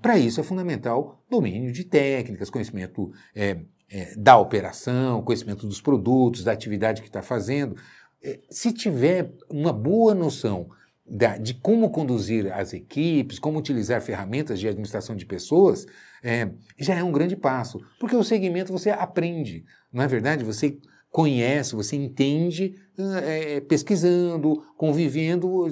Para 0.00 0.18
isso 0.18 0.40
é 0.40 0.42
fundamental 0.42 1.22
domínio 1.28 1.70
de 1.70 1.84
técnicas, 1.84 2.48
conhecimento 2.48 3.12
é, 3.34 3.58
é, 3.90 4.14
da 4.16 4.38
operação, 4.38 5.22
conhecimento 5.22 5.66
dos 5.66 5.80
produtos, 5.80 6.42
da 6.42 6.52
atividade 6.52 7.02
que 7.02 7.08
está 7.08 7.22
fazendo. 7.22 7.76
É, 8.22 8.40
se 8.48 8.72
tiver 8.72 9.32
uma 9.50 9.72
boa 9.72 10.14
noção 10.14 10.70
da, 11.06 11.36
de 11.36 11.52
como 11.52 11.90
conduzir 11.90 12.50
as 12.52 12.72
equipes, 12.72 13.38
como 13.38 13.58
utilizar 13.58 14.00
ferramentas 14.00 14.58
de 14.58 14.66
administração 14.66 15.14
de 15.14 15.26
pessoas, 15.26 15.86
é, 16.22 16.48
já 16.78 16.94
é 16.94 17.04
um 17.04 17.12
grande 17.12 17.36
passo. 17.36 17.78
Porque 18.00 18.16
o 18.16 18.24
segmento 18.24 18.72
você 18.72 18.88
aprende, 18.88 19.66
não 19.92 20.02
é 20.02 20.08
verdade? 20.08 20.44
Você 20.44 20.78
conhece, 21.10 21.76
você 21.76 21.94
entende 21.94 22.74
é, 22.98 23.60
pesquisando, 23.60 24.62
convivendo, 24.76 25.66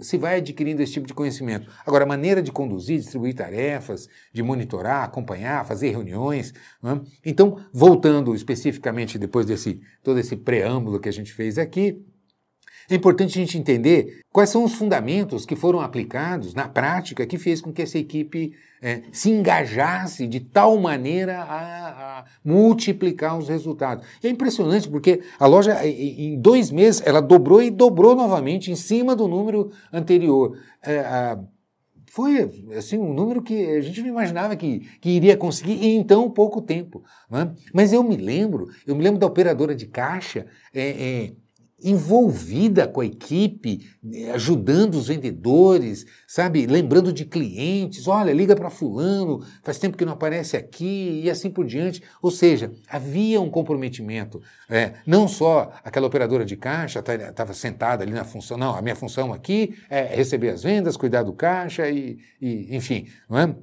se 0.00 0.16
vai 0.16 0.36
adquirindo 0.36 0.82
esse 0.82 0.92
tipo 0.92 1.06
de 1.06 1.14
conhecimento. 1.14 1.70
Agora, 1.84 2.04
a 2.04 2.06
maneira 2.06 2.42
de 2.42 2.50
conduzir, 2.50 2.98
distribuir 2.98 3.34
tarefas, 3.34 4.08
de 4.32 4.42
monitorar, 4.42 5.04
acompanhar, 5.04 5.66
fazer 5.66 5.90
reuniões. 5.90 6.52
É? 6.82 7.00
Então, 7.24 7.58
voltando 7.72 8.34
especificamente 8.34 9.18
depois 9.18 9.46
desse 9.46 9.80
todo 10.02 10.18
esse 10.18 10.36
preâmbulo 10.36 11.00
que 11.00 11.08
a 11.08 11.12
gente 11.12 11.32
fez 11.32 11.58
aqui, 11.58 12.02
é 12.90 12.94
importante 12.94 13.38
a 13.38 13.40
gente 13.40 13.58
entender 13.58 14.20
quais 14.32 14.50
são 14.50 14.64
os 14.64 14.74
fundamentos 14.74 15.46
que 15.46 15.56
foram 15.56 15.80
aplicados 15.80 16.54
na 16.54 16.68
prática 16.68 17.26
que 17.26 17.38
fez 17.38 17.60
com 17.60 17.72
que 17.72 17.82
essa 17.82 17.98
equipe 17.98 18.52
é, 18.82 19.02
se 19.10 19.30
engajasse 19.30 20.26
de 20.26 20.40
tal 20.40 20.78
maneira 20.78 21.38
a, 21.38 22.18
a, 22.20 22.24
multiplicar 22.44 23.38
os 23.38 23.48
resultados. 23.48 24.04
E 24.22 24.26
é 24.26 24.30
impressionante 24.30 24.88
porque 24.88 25.22
a 25.38 25.46
loja, 25.46 25.86
em 25.86 26.38
dois 26.38 26.70
meses, 26.70 27.02
ela 27.06 27.22
dobrou 27.22 27.62
e 27.62 27.70
dobrou 27.70 28.14
novamente 28.14 28.70
em 28.70 28.76
cima 28.76 29.16
do 29.16 29.26
número 29.26 29.70
anterior. 29.90 30.58
É, 30.82 30.98
a, 30.98 31.38
foi 32.14 32.48
assim 32.76 32.96
um 32.96 33.12
número 33.12 33.42
que 33.42 33.66
a 33.70 33.80
gente 33.80 34.00
não 34.02 34.08
imaginava 34.08 34.54
que, 34.54 34.80
que 35.00 35.10
iria 35.10 35.36
conseguir 35.36 35.84
em 35.84 36.04
tão 36.04 36.30
pouco 36.30 36.60
tempo. 36.60 37.02
É? 37.32 37.50
Mas 37.72 37.92
eu 37.92 38.04
me 38.04 38.16
lembro, 38.16 38.68
eu 38.86 38.94
me 38.94 39.02
lembro 39.02 39.18
da 39.18 39.26
operadora 39.26 39.74
de 39.74 39.86
caixa. 39.86 40.46
É, 40.72 40.90
é 40.90 41.32
envolvida 41.82 42.86
com 42.86 43.00
a 43.00 43.06
equipe, 43.06 43.86
ajudando 44.32 44.94
os 44.94 45.08
vendedores, 45.08 46.06
sabe? 46.26 46.66
Lembrando 46.66 47.12
de 47.12 47.24
clientes, 47.24 48.08
olha, 48.08 48.32
liga 48.32 48.56
para 48.56 48.70
fulano, 48.70 49.44
faz 49.62 49.78
tempo 49.78 49.96
que 49.96 50.04
não 50.04 50.14
aparece 50.14 50.56
aqui 50.56 51.20
e 51.24 51.30
assim 51.30 51.50
por 51.50 51.66
diante. 51.66 52.02
Ou 52.22 52.30
seja, 52.30 52.72
havia 52.88 53.40
um 53.40 53.50
comprometimento. 53.50 54.40
É, 54.68 54.94
não 55.06 55.28
só 55.28 55.72
aquela 55.84 56.06
operadora 56.06 56.44
de 56.44 56.56
caixa 56.56 57.00
estava 57.00 57.32
tá, 57.32 57.52
sentada 57.52 58.02
ali 58.02 58.12
na 58.12 58.24
função, 58.24 58.56
não, 58.56 58.74
a 58.74 58.80
minha 58.80 58.96
função 58.96 59.32
aqui 59.32 59.76
é 59.90 60.02
receber 60.14 60.50
as 60.50 60.62
vendas, 60.62 60.96
cuidar 60.96 61.22
do 61.22 61.32
caixa 61.32 61.88
e, 61.90 62.18
e 62.40 62.74
enfim, 62.74 63.08
não 63.28 63.38
é? 63.38 63.54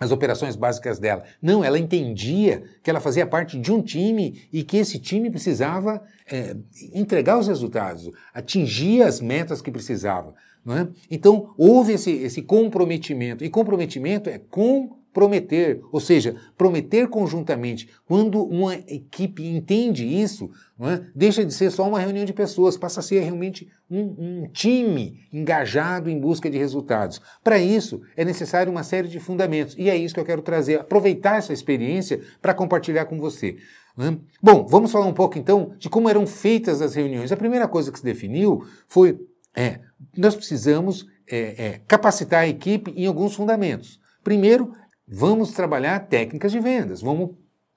As 0.00 0.10
operações 0.10 0.56
básicas 0.56 0.98
dela. 0.98 1.22
Não, 1.40 1.62
ela 1.62 1.78
entendia 1.78 2.64
que 2.82 2.90
ela 2.90 3.00
fazia 3.00 3.26
parte 3.26 3.58
de 3.58 3.70
um 3.70 3.80
time 3.80 4.42
e 4.52 4.64
que 4.64 4.76
esse 4.78 4.98
time 4.98 5.30
precisava 5.30 6.02
é, 6.30 6.56
entregar 6.92 7.38
os 7.38 7.46
resultados, 7.46 8.10
atingir 8.34 9.02
as 9.02 9.20
metas 9.20 9.62
que 9.62 9.70
precisava. 9.70 10.34
É? 10.66 10.86
Então, 11.10 11.52
houve 11.58 11.92
esse, 11.94 12.10
esse 12.10 12.40
comprometimento. 12.42 13.44
E 13.44 13.50
comprometimento 13.50 14.30
é 14.30 14.38
com 14.38 15.01
prometer, 15.12 15.80
ou 15.92 16.00
seja, 16.00 16.36
prometer 16.56 17.08
conjuntamente. 17.08 17.88
Quando 18.06 18.42
uma 18.42 18.74
equipe 18.74 19.46
entende 19.46 20.06
isso, 20.06 20.50
é? 20.80 21.02
deixa 21.14 21.44
de 21.44 21.52
ser 21.52 21.70
só 21.70 21.86
uma 21.86 22.00
reunião 22.00 22.24
de 22.24 22.32
pessoas, 22.32 22.76
passa 22.76 23.00
a 23.00 23.02
ser 23.02 23.20
realmente 23.20 23.68
um, 23.90 24.00
um 24.00 24.48
time 24.52 25.20
engajado 25.32 26.08
em 26.08 26.18
busca 26.18 26.48
de 26.50 26.58
resultados. 26.58 27.20
Para 27.44 27.58
isso, 27.58 28.00
é 28.16 28.24
necessário 28.24 28.72
uma 28.72 28.82
série 28.82 29.08
de 29.08 29.20
fundamentos, 29.20 29.74
e 29.78 29.90
é 29.90 29.96
isso 29.96 30.14
que 30.14 30.20
eu 30.20 30.24
quero 30.24 30.42
trazer, 30.42 30.80
aproveitar 30.80 31.36
essa 31.36 31.52
experiência 31.52 32.20
para 32.40 32.54
compartilhar 32.54 33.04
com 33.04 33.18
você. 33.18 33.56
É? 33.98 34.16
Bom, 34.42 34.66
vamos 34.66 34.90
falar 34.90 35.06
um 35.06 35.12
pouco 35.12 35.38
então 35.38 35.74
de 35.78 35.90
como 35.90 36.08
eram 36.08 36.26
feitas 36.26 36.80
as 36.80 36.94
reuniões. 36.94 37.30
A 37.30 37.36
primeira 37.36 37.68
coisa 37.68 37.92
que 37.92 37.98
se 37.98 38.04
definiu 38.04 38.64
foi: 38.88 39.20
é, 39.54 39.80
nós 40.16 40.34
precisamos 40.34 41.06
é, 41.30 41.66
é, 41.66 41.80
capacitar 41.86 42.40
a 42.40 42.48
equipe 42.48 42.92
em 42.96 43.06
alguns 43.06 43.34
fundamentos. 43.34 44.00
Primeiro, 44.24 44.72
Vamos 45.06 45.52
trabalhar 45.52 45.98
técnicas 46.00 46.52
de 46.52 46.60
vendas, 46.60 47.00
vamos 47.00 47.30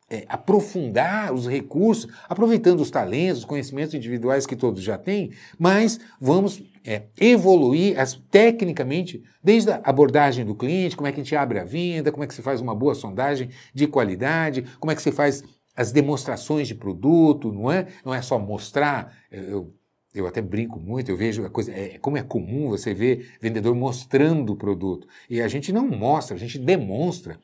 é, 0.10 0.26
aprofundar 0.30 1.34
os 1.34 1.48
recursos, 1.48 2.12
aproveitando 2.30 2.80
os 2.80 2.92
talentos, 2.92 3.40
os 3.40 3.46
conhecimentos 3.46 3.94
individuais 3.94 4.46
que 4.46 4.56
todos 4.56 4.84
já 4.84 4.98
têm, 4.98 5.32
mas 5.58 6.00
vamos 6.20 6.62
é, 6.86 7.04
evoluir 7.20 8.00
as, 8.00 8.14
tecnicamente, 8.14 9.24
desde 9.44 9.72
a 9.72 9.82
abordagem 9.84 10.46
do 10.46 10.56
cliente, 10.56 10.96
como 10.96 11.08
é 11.08 11.12
que 11.12 11.20
a 11.20 11.24
gente 11.24 11.36
abre 11.36 11.60
a 11.60 11.64
venda, 11.64 12.12
como 12.12 12.24
é 12.24 12.28
que 12.28 12.36
se 12.36 12.42
faz 12.42 12.62
uma 12.62 12.76
boa 12.76 12.94
sondagem 12.94 13.50
de 13.74 13.88
qualidade, 13.88 14.64
como 14.80 14.92
é 14.92 14.96
que 14.96 15.02
se 15.02 15.12
faz 15.12 15.44
as 15.76 15.92
demonstrações 15.92 16.68
de 16.68 16.76
produto, 16.76 17.52
não 17.52 17.72
é? 17.72 17.88
Não 18.06 18.14
é 18.14 18.22
só 18.22 18.40
mostrar. 18.40 19.14
Eu, 19.30 19.74
eu 20.16 20.26
até 20.26 20.42
brinco 20.42 20.80
muito, 20.80 21.12
eu 21.12 21.18
vejo 21.18 21.46
a 21.46 21.50
coisa, 21.50 21.72
é, 21.72 21.98
como 22.00 22.18
é 22.18 22.24
comum 22.24 22.70
você 22.70 22.94
ver 22.94 23.34
vendedor 23.42 23.76
mostrando 23.76 24.54
o 24.54 24.56
produto. 24.56 25.08
E 25.30 25.42
a 25.42 25.48
gente 25.48 25.74
não 25.74 25.88
mostra, 25.88 26.36
a 26.36 26.40
gente 26.40 26.58
demonstra. 26.58 27.38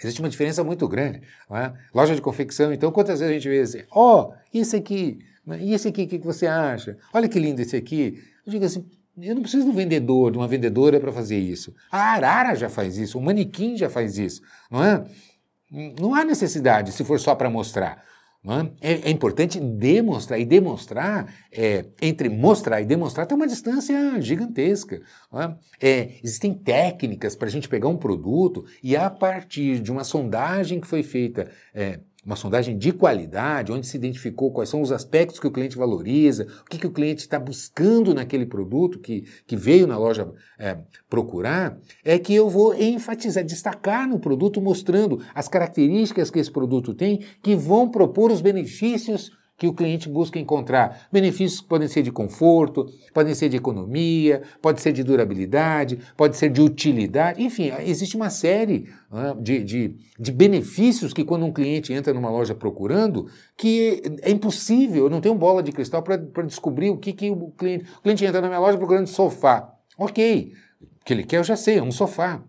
Existe 0.00 0.20
uma 0.20 0.28
diferença 0.28 0.64
muito 0.64 0.88
grande. 0.88 1.22
É? 1.50 1.72
Loja 1.94 2.14
de 2.14 2.20
confecção, 2.22 2.72
então, 2.72 2.90
quantas 2.90 3.20
vezes 3.20 3.30
a 3.30 3.38
gente 3.38 3.48
vê 3.48 3.60
assim, 3.60 3.82
ó, 3.90 4.30
oh, 4.30 4.34
esse 4.52 4.76
aqui, 4.76 5.18
e 5.60 5.74
esse 5.74 5.88
aqui, 5.88 6.02
o 6.04 6.08
que 6.08 6.18
você 6.18 6.46
acha? 6.46 6.96
Olha 7.12 7.28
que 7.28 7.38
lindo 7.38 7.60
esse 7.60 7.76
aqui. 7.76 8.22
Eu 8.46 8.52
digo 8.52 8.64
assim, 8.64 8.84
eu 9.20 9.34
não 9.34 9.42
preciso 9.42 9.64
de 9.64 9.70
um 9.70 9.74
vendedor, 9.74 10.30
de 10.30 10.38
uma 10.38 10.48
vendedora 10.48 11.00
para 11.00 11.12
fazer 11.12 11.38
isso. 11.38 11.74
A 11.90 12.14
arara 12.14 12.54
já 12.54 12.68
faz 12.68 12.98
isso, 12.98 13.18
o 13.18 13.22
manequim 13.22 13.76
já 13.76 13.88
faz 13.88 14.18
isso, 14.18 14.42
não 14.70 14.84
é? 14.84 15.04
Não 16.00 16.14
há 16.14 16.24
necessidade, 16.24 16.92
se 16.92 17.02
for 17.04 17.18
só 17.18 17.34
para 17.34 17.50
mostrar. 17.50 18.02
É? 18.80 19.08
é? 19.08 19.10
importante 19.10 19.58
demonstrar, 19.58 20.38
e 20.38 20.44
demonstrar, 20.44 21.34
é, 21.50 21.84
entre 22.00 22.28
mostrar 22.28 22.80
e 22.80 22.84
demonstrar, 22.84 23.26
tem 23.26 23.36
uma 23.36 23.46
distância 23.46 24.20
gigantesca. 24.20 25.02
É? 25.34 25.88
É, 25.88 26.10
existem 26.22 26.54
técnicas 26.54 27.34
para 27.34 27.48
a 27.48 27.50
gente 27.50 27.68
pegar 27.68 27.88
um 27.88 27.96
produto 27.96 28.64
e, 28.82 28.96
a 28.96 29.10
partir 29.10 29.80
de 29.80 29.90
uma 29.90 30.04
sondagem 30.04 30.80
que 30.80 30.86
foi 30.86 31.02
feita 31.02 31.50
é, 31.74 31.98
uma 32.26 32.34
sondagem 32.34 32.76
de 32.76 32.92
qualidade, 32.92 33.70
onde 33.70 33.86
se 33.86 33.96
identificou 33.96 34.50
quais 34.50 34.68
são 34.68 34.82
os 34.82 34.90
aspectos 34.90 35.38
que 35.38 35.46
o 35.46 35.50
cliente 35.50 35.78
valoriza, 35.78 36.48
o 36.62 36.64
que, 36.64 36.76
que 36.76 36.86
o 36.86 36.90
cliente 36.90 37.20
está 37.20 37.38
buscando 37.38 38.12
naquele 38.12 38.44
produto 38.44 38.98
que, 38.98 39.24
que 39.46 39.54
veio 39.54 39.86
na 39.86 39.96
loja 39.96 40.28
é, 40.58 40.76
procurar, 41.08 41.78
é 42.04 42.18
que 42.18 42.34
eu 42.34 42.50
vou 42.50 42.74
enfatizar, 42.74 43.44
destacar 43.44 44.08
no 44.08 44.18
produto, 44.18 44.60
mostrando 44.60 45.22
as 45.32 45.46
características 45.46 46.28
que 46.28 46.40
esse 46.40 46.50
produto 46.50 46.92
tem, 46.92 47.24
que 47.40 47.54
vão 47.54 47.88
propor 47.88 48.32
os 48.32 48.40
benefícios 48.40 49.30
que 49.56 49.66
o 49.66 49.72
cliente 49.72 50.08
busca 50.08 50.38
encontrar. 50.38 51.08
Benefícios 51.10 51.60
que 51.60 51.68
podem 51.68 51.88
ser 51.88 52.02
de 52.02 52.12
conforto, 52.12 52.86
podem 53.14 53.34
ser 53.34 53.48
de 53.48 53.56
economia, 53.56 54.42
pode 54.60 54.80
ser 54.80 54.92
de 54.92 55.02
durabilidade, 55.02 55.98
pode 56.16 56.36
ser 56.36 56.50
de 56.50 56.60
utilidade, 56.60 57.42
enfim, 57.42 57.72
existe 57.80 58.16
uma 58.16 58.28
série 58.28 58.88
né, 59.10 59.34
de, 59.40 59.64
de, 59.64 59.96
de, 60.18 60.32
benefícios 60.32 61.14
que 61.14 61.24
quando 61.24 61.46
um 61.46 61.52
cliente 61.52 61.92
entra 61.92 62.12
numa 62.12 62.30
loja 62.30 62.54
procurando, 62.54 63.28
que 63.56 64.02
é 64.22 64.30
impossível, 64.30 65.04
eu 65.04 65.10
não 65.10 65.20
tenho 65.20 65.34
bola 65.34 65.62
de 65.62 65.72
cristal 65.72 66.02
para 66.02 66.16
descobrir 66.42 66.90
o 66.90 66.98
que, 66.98 67.12
que 67.12 67.30
o 67.30 67.50
cliente... 67.52 67.86
O 67.98 68.02
cliente 68.02 68.24
entra 68.24 68.40
na 68.40 68.48
minha 68.48 68.60
loja 68.60 68.76
procurando 68.76 69.06
sofá. 69.06 69.72
Ok, 69.98 70.52
o 71.00 71.04
que 71.04 71.14
ele 71.14 71.24
quer 71.24 71.38
eu 71.38 71.44
já 71.44 71.56
sei, 71.56 71.78
é 71.78 71.82
um 71.82 71.92
sofá. 71.92 72.42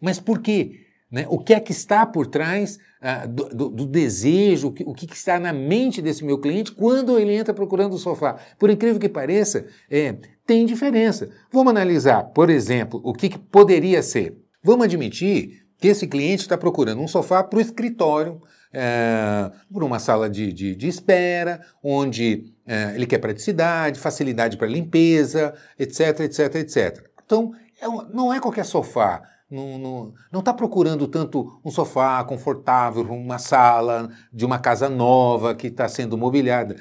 Mas 0.00 0.20
por 0.20 0.40
quê? 0.40 0.87
Né? 1.10 1.26
O 1.28 1.38
que 1.38 1.54
é 1.54 1.60
que 1.60 1.72
está 1.72 2.04
por 2.04 2.26
trás 2.26 2.78
ah, 3.00 3.24
do, 3.26 3.48
do, 3.48 3.68
do, 3.70 3.86
desejo, 3.86 4.68
o, 4.68 4.72
que, 4.72 4.84
o 4.84 4.92
que, 4.92 5.06
está 5.12 5.38
na 5.38 5.52
mente 5.52 6.02
desse 6.02 6.24
meu 6.24 6.38
cliente 6.38 6.72
quando 6.72 7.18
ele 7.18 7.34
entra 7.34 7.54
procurando 7.54 7.94
o 7.94 7.98
sofá? 7.98 8.36
Por 8.58 8.68
incrível 8.68 9.00
que 9.00 9.08
pareça, 9.08 9.66
é, 9.90 10.16
tem 10.46 10.66
diferença. 10.66 11.30
Vamos 11.50 11.70
analisar, 11.70 12.24
por 12.24 12.50
exemplo, 12.50 13.00
o 13.02 13.14
que, 13.14 13.30
que 13.30 13.38
poderia 13.38 14.02
ser. 14.02 14.36
Vamos 14.62 14.84
admitir 14.84 15.66
que 15.78 15.88
esse 15.88 16.06
cliente 16.06 16.42
está 16.42 16.58
procurando 16.58 17.00
um 17.00 17.08
sofá 17.08 17.42
para 17.42 17.58
o 17.58 17.62
escritório, 17.62 18.42
é, 18.72 19.50
por 19.72 19.82
uma 19.82 19.98
sala 19.98 20.28
de, 20.28 20.52
de, 20.52 20.74
de 20.74 20.88
espera, 20.88 21.62
onde 21.82 22.52
é, 22.66 22.94
ele 22.94 23.06
quer 23.06 23.18
praticidade, 23.18 23.98
facilidade 23.98 24.58
para 24.58 24.66
limpeza, 24.66 25.54
etc, 25.78 26.20
etc, 26.20 26.54
etc. 26.56 27.10
Então, 27.24 27.52
é 27.80 27.86
não 28.12 28.32
é 28.32 28.40
qualquer 28.40 28.64
sofá. 28.64 29.22
Não 29.50 30.12
está 30.40 30.52
procurando 30.52 31.08
tanto 31.08 31.58
um 31.64 31.70
sofá 31.70 32.22
confortável, 32.24 33.02
uma 33.04 33.38
sala 33.38 34.10
de 34.32 34.44
uma 34.44 34.58
casa 34.58 34.88
nova 34.88 35.54
que 35.54 35.68
está 35.68 35.88
sendo 35.88 36.18
mobiliada. 36.18 36.76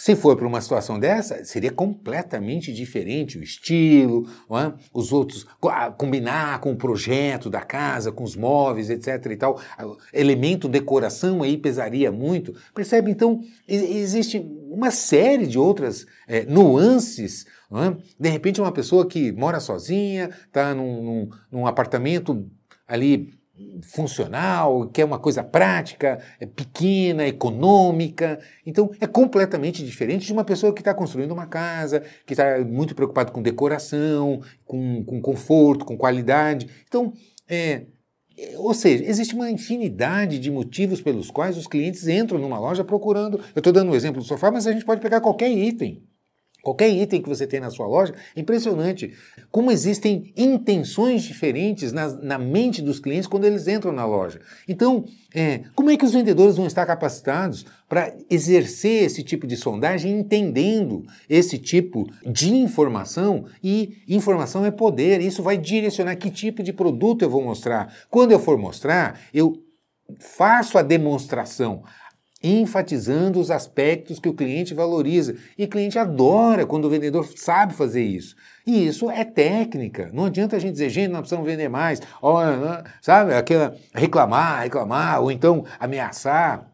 Se 0.00 0.16
for 0.16 0.34
para 0.34 0.46
uma 0.46 0.62
situação 0.62 0.98
dessa, 0.98 1.44
seria 1.44 1.70
completamente 1.70 2.72
diferente 2.72 3.36
o 3.36 3.42
estilo, 3.42 4.26
é? 4.50 4.72
os 4.94 5.12
outros, 5.12 5.46
combinar 5.98 6.58
com 6.60 6.72
o 6.72 6.76
projeto 6.76 7.50
da 7.50 7.60
casa, 7.60 8.10
com 8.10 8.24
os 8.24 8.34
móveis, 8.34 8.88
etc. 8.88 9.26
e 9.26 9.36
tal. 9.36 9.60
Elemento 10.10 10.68
decoração 10.68 11.42
aí 11.42 11.58
pesaria 11.58 12.10
muito. 12.10 12.54
Percebe? 12.74 13.10
Então, 13.10 13.42
existe 13.68 14.38
uma 14.70 14.90
série 14.90 15.46
de 15.46 15.58
outras 15.58 16.06
é, 16.26 16.44
nuances. 16.44 17.46
É? 17.72 17.96
De 18.18 18.28
repente, 18.28 18.60
uma 18.60 18.72
pessoa 18.72 19.06
que 19.06 19.32
mora 19.32 19.60
sozinha, 19.60 20.30
está 20.46 20.74
num, 20.74 21.02
num, 21.02 21.28
num 21.50 21.66
apartamento 21.66 22.48
ali 22.86 23.40
funcional, 23.82 24.88
quer 24.88 25.04
uma 25.04 25.18
coisa 25.18 25.42
prática, 25.42 26.20
é 26.38 26.46
pequena, 26.46 27.26
econômica. 27.26 28.40
Então, 28.64 28.90
é 29.00 29.06
completamente 29.06 29.84
diferente 29.84 30.26
de 30.26 30.32
uma 30.32 30.44
pessoa 30.44 30.72
que 30.72 30.80
está 30.80 30.94
construindo 30.94 31.32
uma 31.32 31.46
casa, 31.46 32.02
que 32.26 32.32
está 32.32 32.58
muito 32.60 32.94
preocupado 32.94 33.32
com 33.32 33.42
decoração, 33.42 34.40
com, 34.64 35.04
com 35.04 35.20
conforto, 35.20 35.84
com 35.84 35.96
qualidade. 35.96 36.68
Então, 36.86 37.12
é, 37.48 37.56
é, 37.58 37.86
ou 38.56 38.74
seja, 38.74 39.04
existe 39.04 39.34
uma 39.34 39.50
infinidade 39.50 40.38
de 40.38 40.50
motivos 40.50 41.00
pelos 41.00 41.30
quais 41.30 41.56
os 41.56 41.66
clientes 41.66 42.06
entram 42.06 42.38
numa 42.38 42.58
loja 42.58 42.84
procurando. 42.84 43.40
Eu 43.54 43.60
estou 43.60 43.72
dando 43.72 43.90
um 43.90 43.94
exemplo 43.94 44.20
do 44.20 44.26
sofá, 44.26 44.50
mas 44.50 44.66
a 44.66 44.72
gente 44.72 44.84
pode 44.84 45.00
pegar 45.00 45.20
qualquer 45.20 45.50
item. 45.50 46.02
Qualquer 46.62 46.88
item 46.90 47.22
que 47.22 47.28
você 47.28 47.46
tem 47.46 47.60
na 47.60 47.70
sua 47.70 47.86
loja, 47.86 48.14
é 48.36 48.40
impressionante 48.40 49.12
como 49.50 49.70
existem 49.70 50.32
intenções 50.36 51.22
diferentes 51.22 51.92
na, 51.92 52.08
na 52.08 52.38
mente 52.38 52.82
dos 52.82 53.00
clientes 53.00 53.26
quando 53.26 53.44
eles 53.44 53.66
entram 53.66 53.92
na 53.92 54.04
loja. 54.04 54.40
Então, 54.68 55.04
é, 55.34 55.62
como 55.74 55.90
é 55.90 55.96
que 55.96 56.04
os 56.04 56.12
vendedores 56.12 56.56
vão 56.56 56.66
estar 56.66 56.84
capacitados 56.86 57.64
para 57.88 58.14
exercer 58.28 59.04
esse 59.04 59.22
tipo 59.22 59.46
de 59.46 59.56
sondagem, 59.56 60.18
entendendo 60.18 61.04
esse 61.28 61.58
tipo 61.58 62.06
de 62.26 62.54
informação? 62.54 63.46
E 63.62 64.02
informação 64.08 64.64
é 64.64 64.70
poder, 64.70 65.20
isso 65.20 65.42
vai 65.42 65.56
direcionar 65.56 66.16
que 66.16 66.30
tipo 66.30 66.62
de 66.62 66.72
produto 66.72 67.22
eu 67.22 67.30
vou 67.30 67.42
mostrar. 67.42 67.92
Quando 68.10 68.32
eu 68.32 68.38
for 68.38 68.58
mostrar, 68.58 69.20
eu 69.32 69.54
faço 70.18 70.76
a 70.76 70.82
demonstração 70.82 71.82
enfatizando 72.42 73.38
os 73.38 73.50
aspectos 73.50 74.18
que 74.18 74.28
o 74.28 74.34
cliente 74.34 74.74
valoriza. 74.74 75.36
E 75.58 75.64
o 75.64 75.68
cliente 75.68 75.98
adora 75.98 76.64
quando 76.64 76.86
o 76.86 76.90
vendedor 76.90 77.26
sabe 77.36 77.74
fazer 77.74 78.02
isso. 78.02 78.34
E 78.66 78.86
isso 78.86 79.10
é 79.10 79.24
técnica. 79.24 80.10
Não 80.12 80.26
adianta 80.26 80.56
a 80.56 80.58
gente 80.58 80.72
dizer, 80.72 80.90
gente, 80.90 81.10
nós 81.10 81.20
precisamos 81.20 81.46
vender 81.46 81.68
mais. 81.68 82.00
Olha, 82.22 82.84
sabe, 83.00 83.34
aquela 83.34 83.74
reclamar, 83.94 84.62
reclamar, 84.62 85.20
ou 85.20 85.30
então 85.30 85.64
ameaçar. 85.78 86.69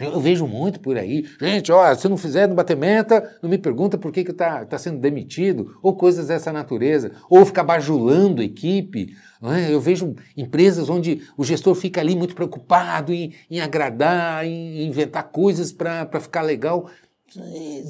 Eu 0.00 0.18
vejo 0.18 0.44
muito 0.46 0.80
por 0.80 0.96
aí, 0.98 1.24
gente, 1.40 1.70
ó, 1.70 1.94
se 1.94 2.08
não 2.08 2.16
fizer 2.16 2.48
no 2.48 2.54
bater 2.56 2.76
meta, 2.76 3.38
não 3.40 3.48
me 3.48 3.56
pergunta 3.56 3.96
por 3.96 4.10
que 4.10 4.20
está 4.20 4.64
tá 4.64 4.76
sendo 4.76 4.98
demitido, 4.98 5.78
ou 5.80 5.94
coisas 5.94 6.26
dessa 6.26 6.52
natureza, 6.52 7.12
ou 7.30 7.46
ficar 7.46 7.62
bajulando 7.62 8.42
a 8.42 8.44
equipe. 8.44 9.14
É? 9.40 9.72
Eu 9.72 9.80
vejo 9.80 10.16
empresas 10.36 10.88
onde 10.88 11.22
o 11.36 11.44
gestor 11.44 11.76
fica 11.76 12.00
ali 12.00 12.16
muito 12.16 12.34
preocupado 12.34 13.12
em, 13.12 13.34
em 13.48 13.60
agradar, 13.60 14.44
em 14.44 14.84
inventar 14.84 15.30
coisas 15.30 15.70
para 15.70 16.20
ficar 16.20 16.42
legal. 16.42 16.90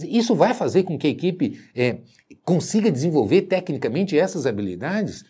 Isso 0.03 0.35
vai 0.35 0.53
fazer 0.53 0.83
com 0.83 0.99
que 0.99 1.07
a 1.07 1.11
equipe 1.11 1.59
é, 1.75 1.99
consiga 2.45 2.91
desenvolver 2.91 3.43
tecnicamente 3.43 4.19
essas 4.19 4.47
habilidades? 4.47 5.25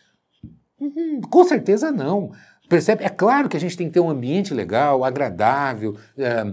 Uhum, 0.81 1.21
com 1.21 1.45
certeza 1.45 1.93
não. 1.93 2.33
Percebe? 2.69 3.05
É 3.05 3.09
claro 3.09 3.49
que 3.49 3.57
a 3.57 3.61
gente 3.61 3.77
tem 3.77 3.89
que 3.89 3.95
ter 3.95 4.01
um 4.01 4.09
ambiente 4.09 4.55
legal, 4.55 5.05
agradável, 5.05 5.97
é, 6.17 6.45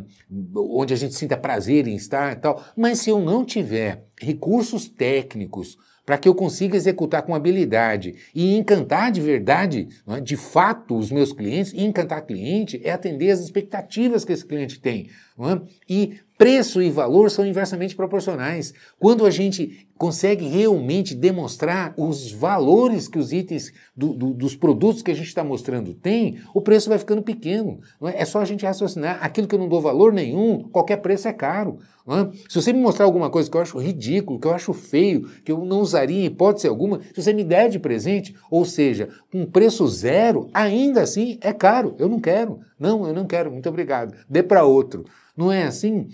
onde 0.56 0.93
a 0.93 0.97
gente 0.97 1.15
sinta 1.15 1.38
prazer 1.38 1.88
em 1.88 1.95
estar 1.95 2.34
e 2.34 2.36
tal, 2.36 2.63
mas 2.76 3.00
se 3.00 3.10
eu 3.10 3.19
não 3.19 3.45
tiver 3.45 4.06
recursos 4.19 4.89
técnicos 4.89 5.78
para 6.06 6.17
que 6.17 6.28
eu 6.28 6.36
consiga 6.36 6.76
executar 6.76 7.21
com 7.21 7.34
habilidade 7.34 8.15
e 8.34 8.58
encantar 8.58 9.12
de 9.12 9.21
verdade, 9.21 9.88
é? 10.08 10.19
de 10.19 10.36
fato, 10.36 10.97
os 10.97 11.12
meus 11.12 11.32
clientes, 11.32 11.71
e 11.74 11.84
encantar 11.84 12.26
cliente 12.26 12.82
é 12.84 12.91
atender 12.91 13.32
às 13.32 13.39
expectativas 13.39 14.26
que 14.26 14.34
esse 14.34 14.45
cliente 14.45 14.80
tem. 14.80 15.10
É? 15.39 15.62
E 15.88 16.19
preço 16.38 16.82
e 16.82 16.89
valor 16.89 17.30
são 17.30 17.45
inversamente 17.45 17.95
proporcionais. 17.95 18.74
Quando 19.00 19.26
a 19.26 19.30
gente 19.30 19.88
consegue 20.02 20.48
realmente 20.48 21.14
demonstrar 21.14 21.94
os 21.96 22.32
valores 22.32 23.08
que 23.08 23.20
os 23.20 23.32
itens 23.32 23.72
do, 23.96 24.16
do, 24.16 24.34
dos 24.34 24.56
produtos 24.56 25.04
que 25.04 25.12
a 25.12 25.14
gente 25.14 25.28
está 25.28 25.44
mostrando 25.44 25.94
têm, 25.94 26.40
o 26.56 26.60
preço 26.60 26.90
vai 26.90 26.98
ficando 26.98 27.22
pequeno. 27.22 27.80
É? 28.06 28.24
é? 28.24 28.26
só 28.26 28.40
a 28.40 28.46
gente 28.46 28.66
raciocinar. 28.66 29.20
Aquilo 29.22 29.48
que 29.48 29.54
eu 29.54 29.60
não 29.60 29.70
dou 29.70 29.80
valor 29.80 30.12
nenhum, 30.12 30.64
qualquer 30.72 30.98
preço 30.98 31.28
é 31.28 31.34
caro. 31.34 31.78
É? 32.08 32.36
Se 32.50 32.60
você 32.60 32.74
me 32.74 32.82
mostrar 32.82 33.06
alguma 33.06 33.30
coisa 33.30 33.48
que 33.48 33.56
eu 33.56 33.62
acho 33.62 33.78
ridículo, 33.78 34.40
que 34.40 34.48
eu 34.48 34.56
acho 34.56 34.74
feio, 34.74 35.30
que 35.46 35.52
eu 35.52 35.64
não 35.64 35.82
usaria 35.82 36.24
em 36.24 36.26
hipótese 36.26 36.68
alguma, 36.68 37.00
se 37.14 37.22
você 37.22 37.32
me 37.32 37.44
der 37.44 37.70
de 37.70 37.78
presente, 37.78 38.36
ou 38.50 38.66
seja, 38.66 39.08
com 39.32 39.46
preço 39.46 39.88
zero, 39.88 40.50
ainda 40.52 41.04
assim 41.04 41.38
é 41.42 41.54
caro. 41.54 41.96
Eu 42.00 42.10
não 42.10 42.20
quero. 42.20 42.60
Não, 42.80 43.06
eu 43.06 43.14
não 43.14 43.28
quero. 43.28 43.52
Muito 43.52 43.70
obrigado. 43.70 44.16
Dê 44.28 44.42
para 44.42 44.66
outro. 44.66 45.06
Não 45.38 45.52
é 45.52 45.62
assim? 45.62 46.08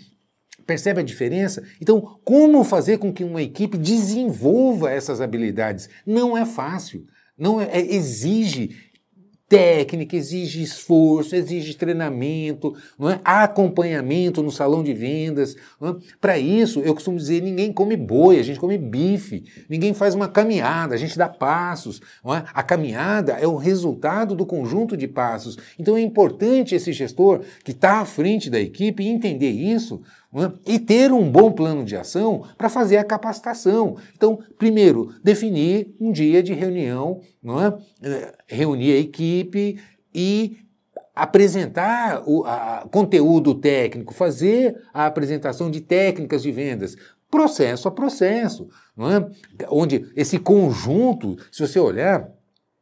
Percebe 0.68 1.00
a 1.00 1.04
diferença? 1.04 1.64
Então, 1.82 2.20
como 2.26 2.62
fazer 2.66 2.98
com 2.98 3.14
que 3.14 3.24
uma 3.24 3.42
equipe 3.42 3.78
desenvolva 3.78 4.92
essas 4.92 5.22
habilidades? 5.22 5.90
Não 6.06 6.38
é 6.38 6.46
fácil. 6.46 7.08
Não 7.38 7.62
é, 7.62 7.70
é 7.72 7.96
exige 7.96 8.88
técnica, 9.48 10.16
exige 10.16 10.62
esforço, 10.62 11.36
exige 11.36 11.74
treinamento, 11.74 12.76
não 13.00 13.10
é? 13.10 13.22
acompanhamento 13.24 14.44
no 14.44 14.52
salão 14.52 14.84
de 14.84 14.94
vendas. 14.94 15.56
É? 15.82 15.96
Para 16.20 16.38
isso, 16.38 16.82
eu 16.82 16.94
costumo 16.94 17.18
dizer, 17.18 17.42
ninguém 17.42 17.72
come 17.72 17.96
boi, 17.96 18.40
a 18.40 18.44
gente 18.44 18.60
come 18.60 18.78
bife, 18.78 19.46
ninguém 19.70 19.94
faz 19.94 20.14
uma 20.14 20.28
caminhada, 20.28 20.96
a 20.96 20.98
gente 20.98 21.18
dá 21.18 21.30
passos. 21.30 22.02
É? 22.26 22.44
A 22.54 22.62
caminhada 22.62 23.34
é 23.34 23.48
o 23.48 23.56
resultado 23.56 24.36
do 24.36 24.46
conjunto 24.46 24.98
de 24.98 25.08
passos. 25.08 25.58
Então 25.80 25.96
é 25.96 26.02
importante 26.02 26.76
esse 26.76 26.92
gestor 26.92 27.42
que 27.64 27.72
está 27.72 28.02
à 28.02 28.06
frente 28.06 28.50
da 28.50 28.60
equipe 28.60 29.08
entender 29.08 29.52
isso? 29.52 30.02
E 30.66 30.78
ter 30.78 31.12
um 31.12 31.30
bom 31.30 31.52
plano 31.52 31.84
de 31.84 31.96
ação 31.96 32.44
para 32.58 32.70
fazer 32.70 32.98
a 32.98 33.04
capacitação. 33.04 33.98
Então, 34.16 34.40
primeiro, 34.58 35.14
definir 35.24 35.96
um 36.00 36.12
dia 36.12 36.44
de 36.44 36.54
reunião, 36.54 37.22
é? 38.04 38.08
é 38.10 38.34
reunir 38.48 38.94
a 38.94 39.00
equipe 39.00 39.80
e 40.14 40.58
apresentar 41.16 42.24
o 42.28 42.44
a, 42.46 42.88
conteúdo 42.92 43.56
técnico, 43.56 44.14
fazer 44.14 44.80
a 44.94 45.06
apresentação 45.06 45.72
de 45.72 45.82
técnicas 45.82 46.44
de 46.44 46.52
vendas, 46.52 46.96
processo 47.30 47.88
a 47.88 47.92
processo, 47.92 48.70
é? 49.00 49.66
onde 49.70 50.12
esse 50.16 50.38
conjunto, 50.38 51.38
se 51.52 51.66
você 51.66 51.80
olhar, 51.80 52.30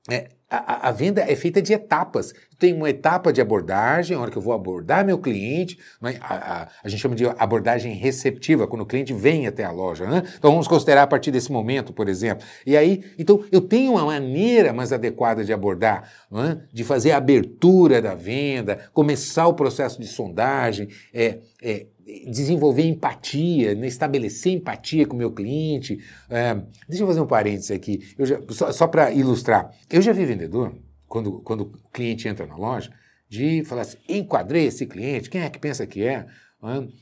é, 0.10 0.30
a, 0.50 0.90
a, 0.90 0.92
venda 0.92 1.22
é 1.22 1.36
feita 1.36 1.62
de 1.62 1.74
etapas. 1.74 2.34
Tem 2.60 2.74
uma 2.74 2.90
etapa 2.90 3.34
de 3.34 3.42
abordagem, 3.42 4.16
a 4.16 4.20
hora 4.20 4.30
que 4.30 4.38
eu 4.38 4.42
vou 4.42 4.54
abordar 4.54 5.04
meu 5.04 5.18
cliente, 5.18 5.78
né? 6.02 6.18
a, 6.22 6.36
a, 6.36 6.68
a, 6.84 6.88
gente 6.88 7.00
chama 7.00 7.16
de 7.16 7.26
abordagem 7.26 7.94
receptiva, 7.94 8.68
quando 8.68 8.84
o 8.84 8.86
cliente 8.86 9.14
vem 9.14 9.48
até 9.48 9.64
a 9.64 9.72
loja. 9.72 10.06
Né? 10.06 10.24
Então 10.38 10.52
vamos 10.52 10.68
considerar 10.68 11.04
a 11.04 11.08
partir 11.08 11.32
desse 11.32 11.52
momento, 11.52 11.92
por 11.92 12.08
exemplo. 12.08 12.46
E 12.66 12.78
aí, 12.78 13.04
então 13.18 13.44
eu 13.52 13.60
tenho 13.60 13.94
uma 13.94 14.06
maneira 14.06 14.72
mais 14.72 14.94
adequada 14.94 15.44
de 15.44 15.52
abordar, 15.52 16.10
né? 16.32 16.62
de 16.72 16.84
fazer 16.84 17.12
a 17.12 17.18
abertura 17.18 18.02
da 18.02 18.14
venda, 18.14 18.90
começar 18.94 19.48
o 19.48 19.54
processo 19.54 20.00
de 20.00 20.08
sondagem, 20.08 20.88
é, 21.14 21.40
é, 21.62 21.88
desenvolver 22.28 22.84
empatia, 22.84 23.74
né, 23.74 23.88
estabelecer 23.88 24.54
empatia 24.54 25.08
com 25.08 25.16
o 25.16 25.18
meu 25.18 25.32
cliente. 25.32 26.00
É, 26.30 26.54
deixa 26.88 27.04
eu 27.04 27.08
fazer 27.08 27.22
um 27.22 27.28
parênteses 27.28 27.72
aqui, 27.72 28.08
já, 28.20 28.40
só, 28.50 28.72
só 28.72 28.88
para 28.88 29.12
ilustrar. 29.12 29.72
Eu 29.90 30.02
já 30.02 30.12
vi 30.12 30.26
vendedor, 30.26 30.76
quando, 31.08 31.40
quando 31.42 31.62
o 31.62 31.90
cliente 31.92 32.28
entra 32.28 32.46
na 32.46 32.56
loja, 32.56 32.92
de 33.28 33.64
falar 33.66 33.82
assim, 33.82 33.98
enquadrei 34.08 34.66
esse 34.66 34.86
cliente, 34.86 35.30
quem 35.30 35.42
é 35.42 35.50
que 35.50 35.60
pensa 35.60 35.88
que 35.88 36.04
é? 36.04 36.28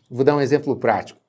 Vou 0.10 0.24
dar 0.24 0.36
um 0.36 0.42
exemplo 0.42 0.76
prático. 0.76 1.20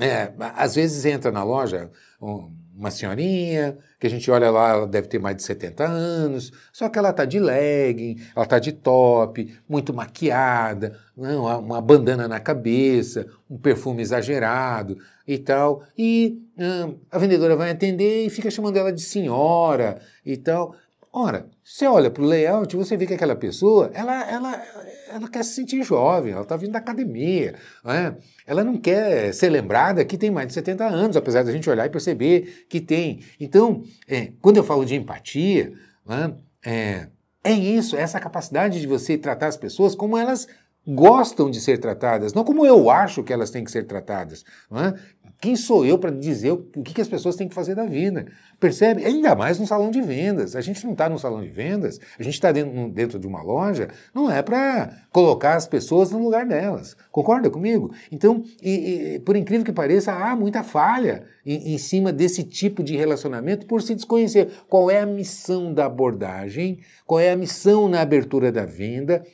É, 0.00 0.32
às 0.54 0.76
vezes 0.76 1.04
entra 1.04 1.32
na 1.32 1.42
loja 1.42 1.90
um, 2.20 2.52
uma 2.78 2.92
senhorinha, 2.92 3.76
que 3.98 4.06
a 4.06 4.10
gente 4.10 4.30
olha 4.30 4.50
lá, 4.50 4.70
ela 4.70 4.86
deve 4.86 5.08
ter 5.08 5.18
mais 5.18 5.36
de 5.36 5.42
70 5.42 5.84
anos, 5.84 6.52
só 6.72 6.88
que 6.88 6.96
ela 6.96 7.10
está 7.10 7.24
de 7.24 7.40
legging, 7.40 8.20
ela 8.36 8.44
está 8.44 8.60
de 8.60 8.70
top, 8.70 9.52
muito 9.68 9.92
maquiada, 9.92 10.96
não, 11.16 11.44
uma 11.58 11.80
bandana 11.80 12.28
na 12.28 12.38
cabeça, 12.38 13.26
um 13.50 13.58
perfume 13.58 14.00
exagerado 14.00 14.96
e 15.26 15.36
tal. 15.36 15.82
E 15.98 16.40
hum, 16.56 16.94
a 17.10 17.18
vendedora 17.18 17.56
vai 17.56 17.70
atender 17.70 18.24
e 18.24 18.30
fica 18.30 18.48
chamando 18.50 18.76
ela 18.76 18.92
de 18.92 19.02
senhora 19.02 20.00
e 20.24 20.36
tal. 20.36 20.76
Ora, 21.12 21.46
você 21.64 21.86
olha 21.86 22.10
para 22.10 22.22
o 22.22 22.26
layout, 22.26 22.76
você 22.76 22.96
vê 22.96 23.06
que 23.06 23.14
aquela 23.14 23.34
pessoa, 23.34 23.90
ela, 23.92 24.30
ela, 24.30 24.62
ela 25.10 25.28
quer 25.28 25.42
se 25.44 25.54
sentir 25.54 25.82
jovem, 25.82 26.32
ela 26.32 26.42
está 26.42 26.56
vindo 26.56 26.72
da 26.72 26.78
academia. 26.78 27.54
Né? 27.84 28.16
Ela 28.46 28.64
não 28.64 28.76
quer 28.76 29.32
ser 29.32 29.48
lembrada 29.50 30.04
que 30.04 30.18
tem 30.18 30.30
mais 30.30 30.48
de 30.48 30.54
70 30.54 30.86
anos, 30.86 31.16
apesar 31.16 31.42
da 31.42 31.52
gente 31.52 31.68
olhar 31.68 31.86
e 31.86 31.90
perceber 31.90 32.66
que 32.68 32.80
tem. 32.80 33.20
Então, 33.40 33.82
é, 34.06 34.32
quando 34.40 34.56
eu 34.58 34.64
falo 34.64 34.84
de 34.84 34.94
empatia, 34.94 35.72
né, 36.06 36.34
é, 36.64 37.08
é 37.44 37.52
isso, 37.52 37.96
é 37.96 38.00
essa 38.00 38.20
capacidade 38.20 38.80
de 38.80 38.86
você 38.86 39.16
tratar 39.16 39.46
as 39.46 39.56
pessoas 39.56 39.94
como 39.94 40.16
elas 40.16 40.46
gostam 40.86 41.50
de 41.50 41.60
ser 41.60 41.78
tratadas, 41.78 42.32
não 42.32 42.42
como 42.42 42.64
eu 42.64 42.88
acho 42.88 43.22
que 43.22 43.32
elas 43.32 43.50
têm 43.50 43.62
que 43.62 43.70
ser 43.70 43.86
tratadas. 43.86 44.42
É? 44.72 44.98
Quem 45.40 45.54
sou 45.54 45.86
eu 45.86 45.96
para 45.96 46.10
dizer 46.10 46.50
o 46.50 46.82
que, 46.82 47.00
as 47.00 47.06
pessoas 47.06 47.36
têm 47.36 47.48
que 47.48 47.54
fazer 47.54 47.76
da 47.76 47.84
vida? 47.84 48.26
Percebe? 48.58 49.04
Ainda 49.04 49.36
mais 49.36 49.56
no 49.56 49.68
salão 49.68 49.88
de 49.88 50.02
vendas. 50.02 50.56
A 50.56 50.60
gente 50.60 50.84
não 50.84 50.92
está 50.92 51.08
no 51.08 51.16
salão 51.16 51.40
de 51.40 51.48
vendas, 51.48 52.00
a 52.18 52.22
gente 52.24 52.34
está 52.34 52.50
dentro, 52.50 52.88
dentro 52.88 53.18
de 53.20 53.26
uma 53.26 53.40
loja, 53.40 53.88
não 54.12 54.28
é 54.28 54.42
para 54.42 54.90
colocar 55.12 55.54
as 55.54 55.64
pessoas 55.64 56.10
no 56.10 56.18
lugar 56.18 56.44
delas. 56.44 56.96
Concorda 57.12 57.48
comigo? 57.48 57.92
Então, 58.10 58.42
e, 58.60 59.14
e, 59.14 59.18
por 59.20 59.36
incrível 59.36 59.64
que 59.64 59.72
pareça, 59.72 60.12
há 60.12 60.34
muita 60.34 60.64
falha 60.64 61.22
em, 61.46 61.74
em 61.74 61.78
cima 61.78 62.12
desse 62.12 62.42
tipo 62.42 62.82
de 62.82 62.96
relacionamento 62.96 63.64
por 63.64 63.80
se 63.80 63.94
desconhecer 63.94 64.48
qual 64.68 64.90
é 64.90 65.00
a 65.00 65.06
missão 65.06 65.72
da 65.72 65.86
abordagem, 65.86 66.80
qual 67.06 67.20
é 67.20 67.30
a 67.30 67.36
missão 67.36 67.88
na 67.88 68.00
abertura 68.00 68.50
da 68.50 68.64
venda 68.64 69.24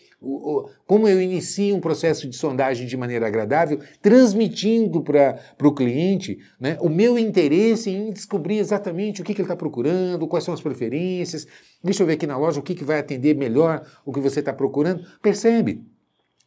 como 0.87 1.09
eu 1.09 1.21
inicio 1.21 1.77
um 1.77 1.81
processo 1.81 2.29
de 2.29 2.37
sondagem 2.37 2.87
de 2.87 2.97
maneira 2.97 3.27
agradável, 3.27 3.81
transmitindo 4.01 5.03
para 5.03 5.39
o 5.63 5.73
cliente 5.73 6.39
né, 6.59 6.77
o 6.81 6.89
meu 6.89 7.19
interesse 7.19 7.91
em 7.91 8.13
descobrir 8.13 8.59
exatamente 8.59 9.21
o 9.21 9.25
que, 9.25 9.35
que 9.35 9.41
ele 9.41 9.47
está 9.47 9.57
procurando, 9.57 10.27
quais 10.27 10.45
são 10.45 10.55
as 10.55 10.61
preferências. 10.61 11.47
Deixa 11.83 12.03
eu 12.03 12.07
ver 12.07 12.15
aqui 12.15 12.27
na 12.27 12.37
loja 12.37 12.61
o 12.61 12.63
que, 12.63 12.75
que 12.75 12.85
vai 12.85 12.99
atender 12.99 13.35
melhor 13.37 13.85
o 14.05 14.13
que 14.13 14.21
você 14.21 14.41
está 14.41 14.53
procurando. 14.53 15.05
Percebe? 15.23 15.83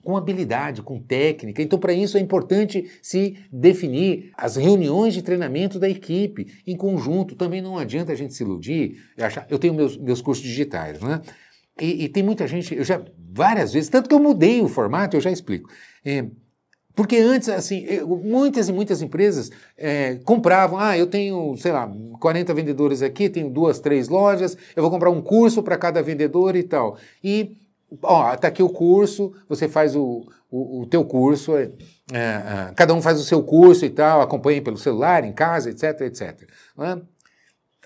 com 0.07 0.15
habilidade, 0.15 0.81
com 0.81 1.01
técnica. 1.01 1.61
Então, 1.61 1.77
para 1.77 1.91
isso 1.91 2.17
é 2.17 2.21
importante 2.21 2.89
se 3.01 3.35
definir 3.51 4.31
as 4.37 4.55
reuniões 4.55 5.13
de 5.13 5.21
treinamento 5.21 5.77
da 5.77 5.89
equipe 5.89 6.47
em 6.65 6.77
conjunto. 6.77 7.35
Também 7.35 7.61
não 7.61 7.77
adianta 7.77 8.13
a 8.13 8.15
gente 8.15 8.33
se 8.33 8.41
iludir. 8.41 8.95
Eu 9.49 9.59
tenho 9.59 9.73
meus, 9.73 9.97
meus 9.97 10.21
cursos 10.21 10.45
digitais, 10.45 11.01
né? 11.01 11.21
E, 11.79 12.05
e, 12.05 12.09
tem 12.09 12.23
muita 12.23 12.47
gente, 12.47 12.75
eu 12.75 12.83
já 12.83 13.01
várias 13.31 13.73
vezes, 13.73 13.89
tanto 13.89 14.09
que 14.09 14.15
eu 14.15 14.19
mudei 14.19 14.61
o 14.61 14.67
formato, 14.67 15.15
eu 15.15 15.21
já 15.21 15.31
explico. 15.31 15.69
É, 16.03 16.25
porque 16.97 17.17
antes, 17.17 17.47
assim, 17.47 17.85
eu, 17.85 18.07
muitas 18.07 18.69
e 18.69 18.73
muitas 18.73 19.03
empresas 19.03 19.51
é, 19.77 20.15
compravam, 20.25 20.79
ah, 20.79 20.97
eu 20.97 21.05
tenho, 21.05 21.55
sei 21.57 21.71
lá, 21.71 21.87
40 22.19 22.51
vendedores 22.55 23.03
aqui, 23.03 23.29
tenho 23.29 23.51
duas, 23.51 23.79
três 23.79 24.09
lojas, 24.09 24.57
eu 24.75 24.81
vou 24.81 24.89
comprar 24.89 25.11
um 25.11 25.21
curso 25.21 25.61
para 25.61 25.77
cada 25.77 26.01
vendedor 26.01 26.55
e 26.55 26.63
tal. 26.63 26.97
E, 27.23 27.55
ó, 28.01 28.35
tá 28.35 28.47
aqui 28.47 28.63
o 28.63 28.69
curso, 28.69 29.31
você 29.47 29.67
faz 29.69 29.95
o, 29.95 30.27
o, 30.49 30.81
o 30.81 30.85
teu 30.87 31.05
curso, 31.05 31.55
é, 31.55 31.69
é, 32.11 32.73
cada 32.75 32.95
um 32.95 33.01
faz 33.01 33.19
o 33.19 33.23
seu 33.23 33.43
curso 33.43 33.85
e 33.85 33.91
tal, 33.91 34.19
acompanha 34.19 34.59
pelo 34.59 34.77
celular, 34.77 35.23
em 35.23 35.33
casa, 35.33 35.69
etc, 35.69 36.01
etc. 36.01 36.49
É? 36.79 36.97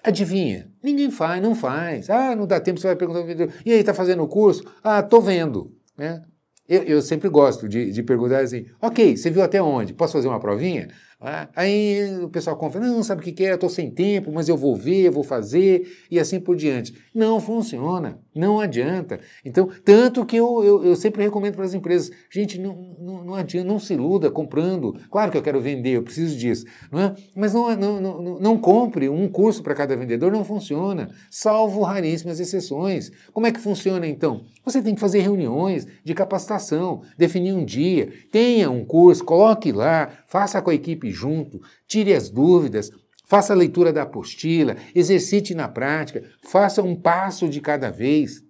Adivinha? 0.01 0.70
Ninguém 0.84 1.12
faz, 1.12 1.41
não 1.41 1.54
faz. 1.54 2.10
Ah, 2.10 2.36
não 2.36 2.48
dá 2.48 2.60
tempo, 2.60 2.80
você 2.80 2.88
vai 2.88 2.96
perguntar. 2.96 3.22
E 3.65 3.72
aí, 3.72 3.80
está 3.80 3.94
fazendo 3.94 4.24
o 4.24 4.28
curso? 4.28 4.63
Ah, 4.84 5.02
tô 5.04 5.22
vendo. 5.22 5.72
Né? 5.98 6.22
Eu, 6.67 6.84
eu 6.84 7.02
sempre 7.02 7.28
gosto 7.30 7.67
de, 7.67 7.91
de 7.91 8.02
perguntar 8.02 8.39
assim, 8.39 8.65
ok, 8.82 9.15
você 9.17 9.30
viu 9.30 9.44
até 9.44 9.62
onde? 9.62 9.94
Posso 9.94 10.13
fazer 10.13 10.28
uma 10.28 10.39
provinha? 10.39 10.88
Ah, 11.23 11.47
aí 11.55 12.15
o 12.23 12.29
pessoal 12.29 12.55
confia, 12.55 12.81
não, 12.81 13.03
sabe 13.03 13.21
o 13.21 13.23
que, 13.23 13.31
que 13.31 13.45
é? 13.45 13.51
Eu 13.51 13.55
estou 13.55 13.69
sem 13.69 13.91
tempo, 13.91 14.31
mas 14.31 14.49
eu 14.49 14.57
vou 14.57 14.75
ver, 14.75 15.12
vou 15.12 15.23
fazer, 15.23 15.88
e 16.10 16.19
assim 16.19 16.39
por 16.39 16.55
diante. 16.55 16.95
Não 17.13 17.39
funciona, 17.39 18.19
não 18.34 18.60
adianta. 18.60 19.19
Então, 19.45 19.69
tanto 19.86 20.25
que 20.25 20.36
eu, 20.36 20.63
eu, 20.63 20.84
eu 20.84 20.95
sempre 20.95 21.21
recomendo 21.21 21.53
para 21.53 21.65
as 21.65 21.75
empresas, 21.75 22.10
gente, 22.27 22.60
não, 22.60 22.95
não, 22.99 23.23
não, 23.23 23.36
adianta, 23.36 23.67
não 23.67 23.77
se 23.77 23.93
iluda 23.93 24.31
comprando. 24.31 24.95
Claro 25.12 25.31
que 25.31 25.38
eu 25.38 25.43
quero 25.43 25.62
vender, 25.62 25.91
eu 25.91 26.01
preciso 26.01 26.36
disso, 26.36 26.65
não 26.91 26.99
é? 26.99 27.15
mas 27.36 27.53
não, 27.53 27.75
não, 27.75 28.01
não, 28.01 28.39
não 28.39 28.57
compre 28.57 29.07
um 29.07 29.27
curso 29.27 29.62
para 29.62 29.75
cada 29.75 29.95
vendedor, 29.95 30.31
não 30.31 30.43
funciona, 30.43 31.12
salvo 31.29 31.84
raríssimas 31.84 32.39
exceções. 32.39 33.12
Como 33.31 33.45
é 33.45 33.51
que 33.51 33.60
funciona 33.60 34.07
então? 34.07 34.41
Você 34.63 34.82
tem 34.82 34.93
que 34.93 35.02
fazer 35.02 35.21
reuniões 35.21 35.88
de 36.04 36.13
capacitação, 36.13 37.02
definir 37.17 37.54
um 37.54 37.65
dia, 37.65 38.12
tenha 38.32 38.69
um 38.69 38.86
curso, 38.86 39.24
coloque 39.24 39.71
lá, 39.71 40.10
faça 40.28 40.62
com 40.62 40.69
a 40.69 40.76
equipe 40.76 41.12
junto, 41.12 41.60
tire 41.88 42.13
as 42.13 42.30
dúvidas, 42.30 42.91
faça 43.26 43.54
a 43.54 43.56
leitura 43.56 43.91
da 43.93 44.04
apostila, 44.04 44.76
exercite 44.93 45.56
na 45.56 45.67
prática, 45.67 46.24
faça 46.43 46.84
um 46.84 46.95
passo 46.95 47.47
de 47.47 47.62
cada 47.62 47.89
vez. 47.89 48.43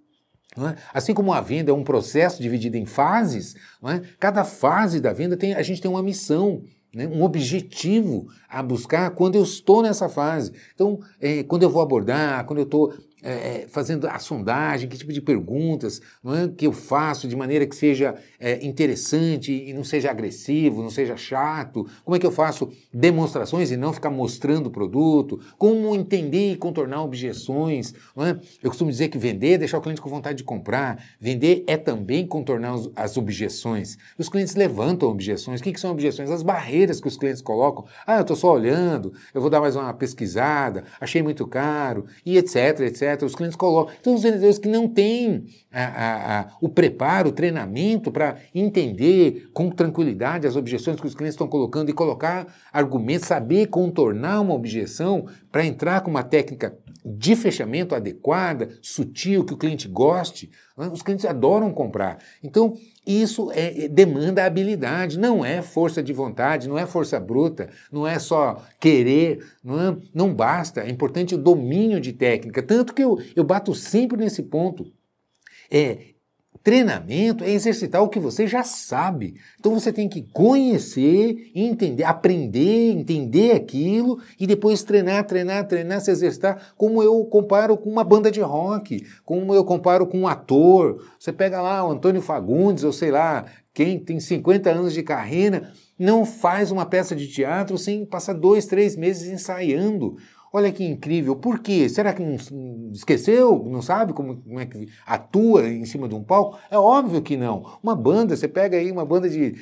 É? 0.58 0.76
Assim 0.92 1.14
como 1.14 1.32
a 1.32 1.40
venda 1.40 1.70
é 1.70 1.74
um 1.74 1.84
processo 1.84 2.42
dividido 2.42 2.76
em 2.76 2.84
fases, 2.84 3.54
é? 3.84 4.02
cada 4.18 4.44
fase 4.44 5.00
da 5.00 5.12
venda 5.12 5.36
tem, 5.36 5.54
a 5.54 5.62
gente 5.62 5.80
tem 5.80 5.90
uma 5.90 6.02
missão, 6.02 6.62
né? 6.94 7.06
um 7.06 7.22
objetivo 7.22 8.26
a 8.48 8.62
buscar 8.62 9.10
quando 9.10 9.36
eu 9.36 9.44
estou 9.44 9.82
nessa 9.82 10.10
fase. 10.10 10.52
Então, 10.74 11.00
é, 11.20 11.42
quando 11.42 11.62
eu 11.62 11.70
vou 11.70 11.80
abordar, 11.80 12.44
quando 12.44 12.58
eu 12.58 12.64
estou 12.64 12.92
é, 13.22 13.32
é, 13.32 13.66
fazendo 13.68 14.06
a 14.08 14.18
sondagem, 14.18 14.88
que 14.88 14.96
tipo 14.96 15.12
de 15.12 15.20
perguntas 15.20 16.00
é, 16.24 16.48
que 16.48 16.66
eu 16.66 16.72
faço 16.72 17.28
de 17.28 17.36
maneira 17.36 17.64
que 17.66 17.76
seja 17.76 18.16
é, 18.40 18.64
interessante 18.64 19.52
e 19.52 19.72
não 19.72 19.84
seja 19.84 20.10
agressivo, 20.10 20.82
não 20.82 20.90
seja 20.90 21.16
chato, 21.16 21.86
como 22.04 22.16
é 22.16 22.18
que 22.18 22.26
eu 22.26 22.32
faço 22.32 22.70
demonstrações 22.92 23.70
e 23.70 23.76
não 23.76 23.92
ficar 23.92 24.10
mostrando 24.10 24.66
o 24.66 24.70
produto, 24.70 25.40
como 25.56 25.94
entender 25.94 26.52
e 26.52 26.56
contornar 26.56 27.02
objeções. 27.02 27.94
É? 28.18 28.36
Eu 28.62 28.70
costumo 28.70 28.90
dizer 28.90 29.08
que 29.08 29.18
vender 29.18 29.52
é 29.52 29.58
deixar 29.58 29.78
o 29.78 29.80
cliente 29.80 30.00
com 30.00 30.10
vontade 30.10 30.38
de 30.38 30.44
comprar, 30.44 31.02
vender 31.20 31.64
é 31.66 31.76
também 31.76 32.26
contornar 32.26 32.74
as 32.96 33.16
objeções. 33.16 33.98
Os 34.18 34.28
clientes 34.28 34.54
levantam 34.54 35.08
objeções. 35.08 35.60
O 35.60 35.62
que, 35.62 35.72
que 35.72 35.80
são 35.80 35.90
objeções? 35.90 36.30
As 36.30 36.42
barreiras 36.42 37.00
que 37.00 37.08
os 37.08 37.16
clientes 37.16 37.42
colocam. 37.42 37.84
Ah, 38.06 38.16
eu 38.16 38.22
estou 38.22 38.36
só 38.36 38.52
olhando, 38.52 39.12
eu 39.32 39.40
vou 39.40 39.50
dar 39.50 39.60
mais 39.60 39.76
uma 39.76 39.92
pesquisada, 39.94 40.84
achei 41.00 41.22
muito 41.22 41.46
caro, 41.46 42.06
e 42.24 42.36
etc, 42.36 42.80
etc. 42.80 43.11
Os 43.20 43.34
clientes 43.34 43.56
colocam. 43.56 43.94
Então, 44.00 44.14
os 44.14 44.22
vendedores 44.22 44.58
que 44.58 44.68
não 44.68 44.88
têm 44.88 45.44
a, 45.70 45.84
a, 45.84 46.40
a, 46.40 46.48
o 46.60 46.68
preparo, 46.68 47.28
o 47.28 47.32
treinamento 47.32 48.10
para 48.10 48.36
entender 48.54 49.50
com 49.52 49.70
tranquilidade 49.70 50.46
as 50.46 50.56
objeções 50.56 51.00
que 51.00 51.06
os 51.06 51.14
clientes 51.14 51.34
estão 51.34 51.48
colocando 51.48 51.90
e 51.90 51.92
colocar 51.92 52.46
argumentos, 52.72 53.28
saber 53.28 53.66
contornar 53.66 54.40
uma 54.40 54.54
objeção 54.54 55.26
para 55.50 55.64
entrar 55.64 56.00
com 56.00 56.10
uma 56.10 56.22
técnica 56.22 56.76
de 57.04 57.34
fechamento 57.34 57.94
adequada, 57.94 58.68
sutil, 58.80 59.44
que 59.44 59.54
o 59.54 59.56
cliente 59.56 59.88
goste, 59.88 60.50
os 60.76 61.02
clientes 61.02 61.24
adoram 61.24 61.72
comprar. 61.72 62.18
Então, 62.42 62.74
isso 63.06 63.50
é, 63.50 63.84
é, 63.84 63.88
demanda 63.88 64.44
habilidade, 64.44 65.18
não 65.18 65.44
é 65.44 65.60
força 65.60 66.02
de 66.02 66.12
vontade, 66.12 66.68
não 66.68 66.78
é 66.78 66.86
força 66.86 67.18
bruta, 67.18 67.68
não 67.90 68.06
é 68.06 68.18
só 68.18 68.62
querer, 68.78 69.44
não, 69.62 69.80
é, 69.80 69.96
não 70.14 70.34
basta, 70.34 70.82
é 70.82 70.88
importante 70.88 71.34
o 71.34 71.38
domínio 71.38 72.00
de 72.00 72.12
técnica. 72.12 72.62
Tanto 72.62 72.94
que 72.94 73.02
eu, 73.02 73.18
eu 73.34 73.42
bato 73.42 73.74
sempre 73.74 74.16
nesse 74.16 74.44
ponto. 74.44 74.92
É, 75.70 76.11
Treinamento 76.62 77.42
é 77.42 77.50
exercitar 77.50 78.02
o 78.02 78.08
que 78.08 78.20
você 78.20 78.46
já 78.46 78.62
sabe. 78.62 79.34
Então 79.58 79.74
você 79.74 79.92
tem 79.92 80.08
que 80.08 80.22
conhecer, 80.32 81.50
entender, 81.54 82.04
aprender, 82.04 82.92
entender 82.92 83.50
aquilo 83.52 84.20
e 84.38 84.46
depois 84.46 84.84
treinar, 84.84 85.26
treinar, 85.26 85.66
treinar, 85.66 86.00
se 86.00 86.12
exercitar, 86.12 86.72
como 86.76 87.02
eu 87.02 87.24
comparo 87.24 87.76
com 87.76 87.90
uma 87.90 88.04
banda 88.04 88.30
de 88.30 88.40
rock, 88.40 89.04
como 89.24 89.52
eu 89.52 89.64
comparo 89.64 90.06
com 90.06 90.20
um 90.20 90.28
ator. 90.28 91.04
Você 91.18 91.32
pega 91.32 91.60
lá 91.60 91.84
o 91.84 91.90
Antônio 91.90 92.22
Fagundes, 92.22 92.84
ou 92.84 92.92
sei 92.92 93.10
lá, 93.10 93.44
quem 93.74 93.98
tem 93.98 94.20
50 94.20 94.70
anos 94.70 94.92
de 94.92 95.02
carreira, 95.02 95.72
não 95.98 96.24
faz 96.24 96.70
uma 96.70 96.86
peça 96.86 97.16
de 97.16 97.26
teatro 97.26 97.76
sem 97.76 98.04
passar 98.04 98.34
dois, 98.34 98.66
três 98.66 98.94
meses 98.94 99.28
ensaiando. 99.32 100.16
Olha 100.54 100.70
que 100.70 100.84
incrível. 100.84 101.34
Por 101.34 101.60
quê? 101.60 101.88
Será 101.88 102.12
que 102.12 102.22
não 102.22 102.36
esqueceu? 102.92 103.64
Não 103.64 103.80
sabe 103.80 104.12
como, 104.12 104.36
como, 104.36 104.60
é 104.60 104.66
que 104.66 104.86
atua 105.06 105.66
em 105.66 105.86
cima 105.86 106.06
de 106.06 106.14
um 106.14 106.22
palco? 106.22 106.58
É 106.70 106.76
óbvio 106.76 107.22
que 107.22 107.38
não. 107.38 107.78
Uma 107.82 107.96
banda, 107.96 108.36
você 108.36 108.46
pega 108.46 108.76
aí 108.76 108.92
uma 108.92 109.04
banda 109.06 109.30
de. 109.30 109.54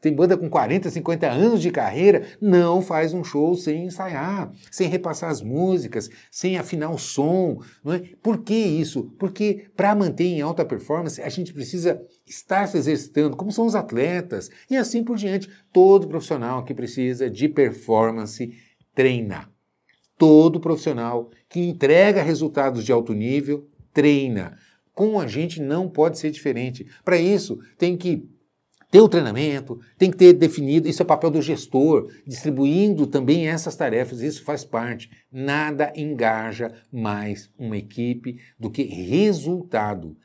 Tem 0.00 0.14
banda 0.14 0.36
com 0.36 0.48
40, 0.48 0.88
50 0.88 1.26
anos 1.28 1.60
de 1.60 1.72
carreira, 1.72 2.22
não 2.40 2.80
faz 2.80 3.12
um 3.12 3.24
show 3.24 3.56
sem 3.56 3.86
ensaiar, 3.86 4.52
sem 4.70 4.88
repassar 4.88 5.30
as 5.30 5.42
músicas, 5.42 6.08
sem 6.30 6.56
afinar 6.56 6.90
o 6.90 6.98
som. 6.98 7.60
Não 7.82 7.94
é? 7.94 8.02
Por 8.22 8.38
que 8.44 8.54
isso? 8.54 9.12
Porque 9.18 9.66
para 9.74 9.96
manter 9.96 10.26
em 10.26 10.42
alta 10.42 10.64
performance, 10.64 11.20
a 11.20 11.28
gente 11.28 11.52
precisa 11.52 12.00
estar 12.24 12.68
se 12.68 12.78
exercitando, 12.78 13.36
como 13.36 13.50
são 13.50 13.66
os 13.66 13.74
atletas, 13.74 14.48
e 14.70 14.76
assim 14.76 15.02
por 15.02 15.16
diante. 15.16 15.50
Todo 15.72 16.06
profissional 16.06 16.64
que 16.64 16.72
precisa 16.72 17.28
de 17.28 17.48
performance 17.48 18.52
treina. 18.94 19.55
Todo 20.18 20.60
profissional 20.60 21.30
que 21.48 21.60
entrega 21.60 22.22
resultados 22.22 22.84
de 22.84 22.92
alto 22.92 23.12
nível 23.12 23.68
treina. 23.92 24.56
Com 24.94 25.20
a 25.20 25.26
gente 25.26 25.60
não 25.60 25.88
pode 25.88 26.18
ser 26.18 26.30
diferente. 26.30 26.86
Para 27.04 27.18
isso, 27.18 27.58
tem 27.76 27.96
que 27.96 28.28
ter 28.90 29.00
o 29.00 29.08
treinamento, 29.08 29.78
tem 29.98 30.10
que 30.10 30.16
ter 30.16 30.32
definido, 30.32 30.88
isso 30.88 31.02
é 31.02 31.04
papel 31.04 31.30
do 31.30 31.42
gestor, 31.42 32.10
distribuindo 32.26 33.06
também 33.06 33.48
essas 33.48 33.76
tarefas, 33.76 34.20
isso 34.20 34.42
faz 34.42 34.64
parte. 34.64 35.10
Nada 35.30 35.92
engaja 35.94 36.72
mais 36.90 37.50
uma 37.58 37.76
equipe 37.76 38.38
do 38.58 38.70
que 38.70 38.84
resultado. 38.84 40.16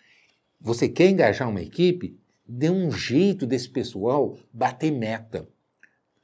Você 0.59 0.87
quer 0.87 1.09
engajar 1.09 1.49
uma 1.49 1.61
equipe? 1.61 2.21
dê 2.51 2.69
um 2.69 2.91
jeito 2.91 3.47
desse 3.47 3.69
pessoal 3.69 4.37
bater 4.51 4.91
meta. 4.91 5.47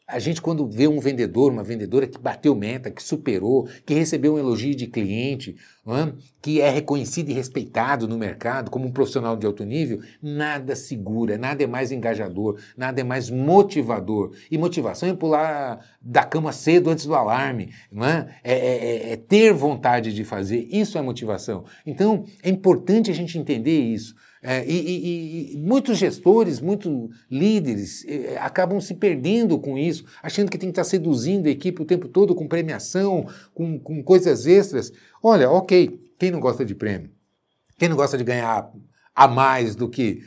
A 0.07 0.19
gente, 0.19 0.41
quando 0.41 0.65
vê 0.65 0.87
um 0.87 1.01
vendedor, 1.01 1.51
uma 1.51 1.65
vendedora 1.65 2.07
que 2.07 2.17
bateu 2.17 2.55
meta, 2.55 2.89
que 2.89 3.03
superou, 3.03 3.67
que 3.85 3.93
recebeu 3.93 4.35
um 4.35 4.39
elogio 4.39 4.73
de 4.73 4.87
cliente, 4.87 5.57
é? 5.85 6.13
que 6.41 6.61
é 6.61 6.69
reconhecido 6.69 7.29
e 7.29 7.33
respeitado 7.33 8.07
no 8.07 8.17
mercado 8.17 8.71
como 8.71 8.87
um 8.87 8.91
profissional 8.91 9.35
de 9.35 9.45
alto 9.45 9.65
nível, 9.65 9.99
nada 10.21 10.77
segura, 10.77 11.37
nada 11.37 11.61
é 11.61 11.67
mais 11.67 11.91
engajador, 11.91 12.57
nada 12.77 13.01
é 13.01 13.03
mais 13.03 13.29
motivador. 13.29 14.31
E 14.49 14.57
motivação 14.57 15.09
é 15.09 15.13
pular 15.13 15.85
da 16.01 16.23
cama 16.23 16.53
cedo 16.53 16.89
antes 16.89 17.05
do 17.05 17.13
alarme, 17.13 17.73
é? 17.91 18.27
É, 18.45 18.53
é, 18.53 19.09
é, 19.09 19.11
é 19.11 19.15
ter 19.17 19.51
vontade 19.51 20.13
de 20.13 20.23
fazer. 20.23 20.69
Isso 20.71 20.97
é 20.97 21.01
motivação. 21.01 21.65
Então, 21.85 22.23
é 22.41 22.49
importante 22.49 23.11
a 23.11 23.13
gente 23.13 23.37
entender 23.37 23.77
isso. 23.77 24.15
É, 24.49 24.63
e, 24.65 24.71
e, 24.71 25.55
e, 25.55 25.57
muitos 25.57 25.97
gestores, 25.97 26.61
muitos 26.61 27.09
líderes 27.29 28.05
é, 28.07 28.37
acabam 28.37 28.79
se 28.79 28.93
perdendo 28.93 29.59
com 29.59 29.77
isso, 29.77 30.05
achando 30.23 30.49
que 30.49 30.57
tem 30.57 30.69
que 30.69 30.71
estar 30.71 30.85
seduzindo 30.85 31.47
a 31.47 31.49
equipe 31.49 31.81
o 31.81 31.85
tempo 31.85 32.07
todo 32.07 32.33
com 32.33 32.47
premiação, 32.47 33.27
com, 33.53 33.77
com 33.77 34.01
coisas 34.01 34.47
extras. 34.47 34.93
Olha, 35.21 35.51
ok, 35.51 35.99
quem 36.17 36.31
não 36.31 36.39
gosta 36.39 36.63
de 36.63 36.73
prêmio? 36.73 37.09
Quem 37.77 37.89
não 37.89 37.97
gosta 37.97 38.17
de 38.17 38.23
ganhar 38.23 38.71
a 39.13 39.27
mais 39.27 39.75
do 39.75 39.89
que, 39.89 40.23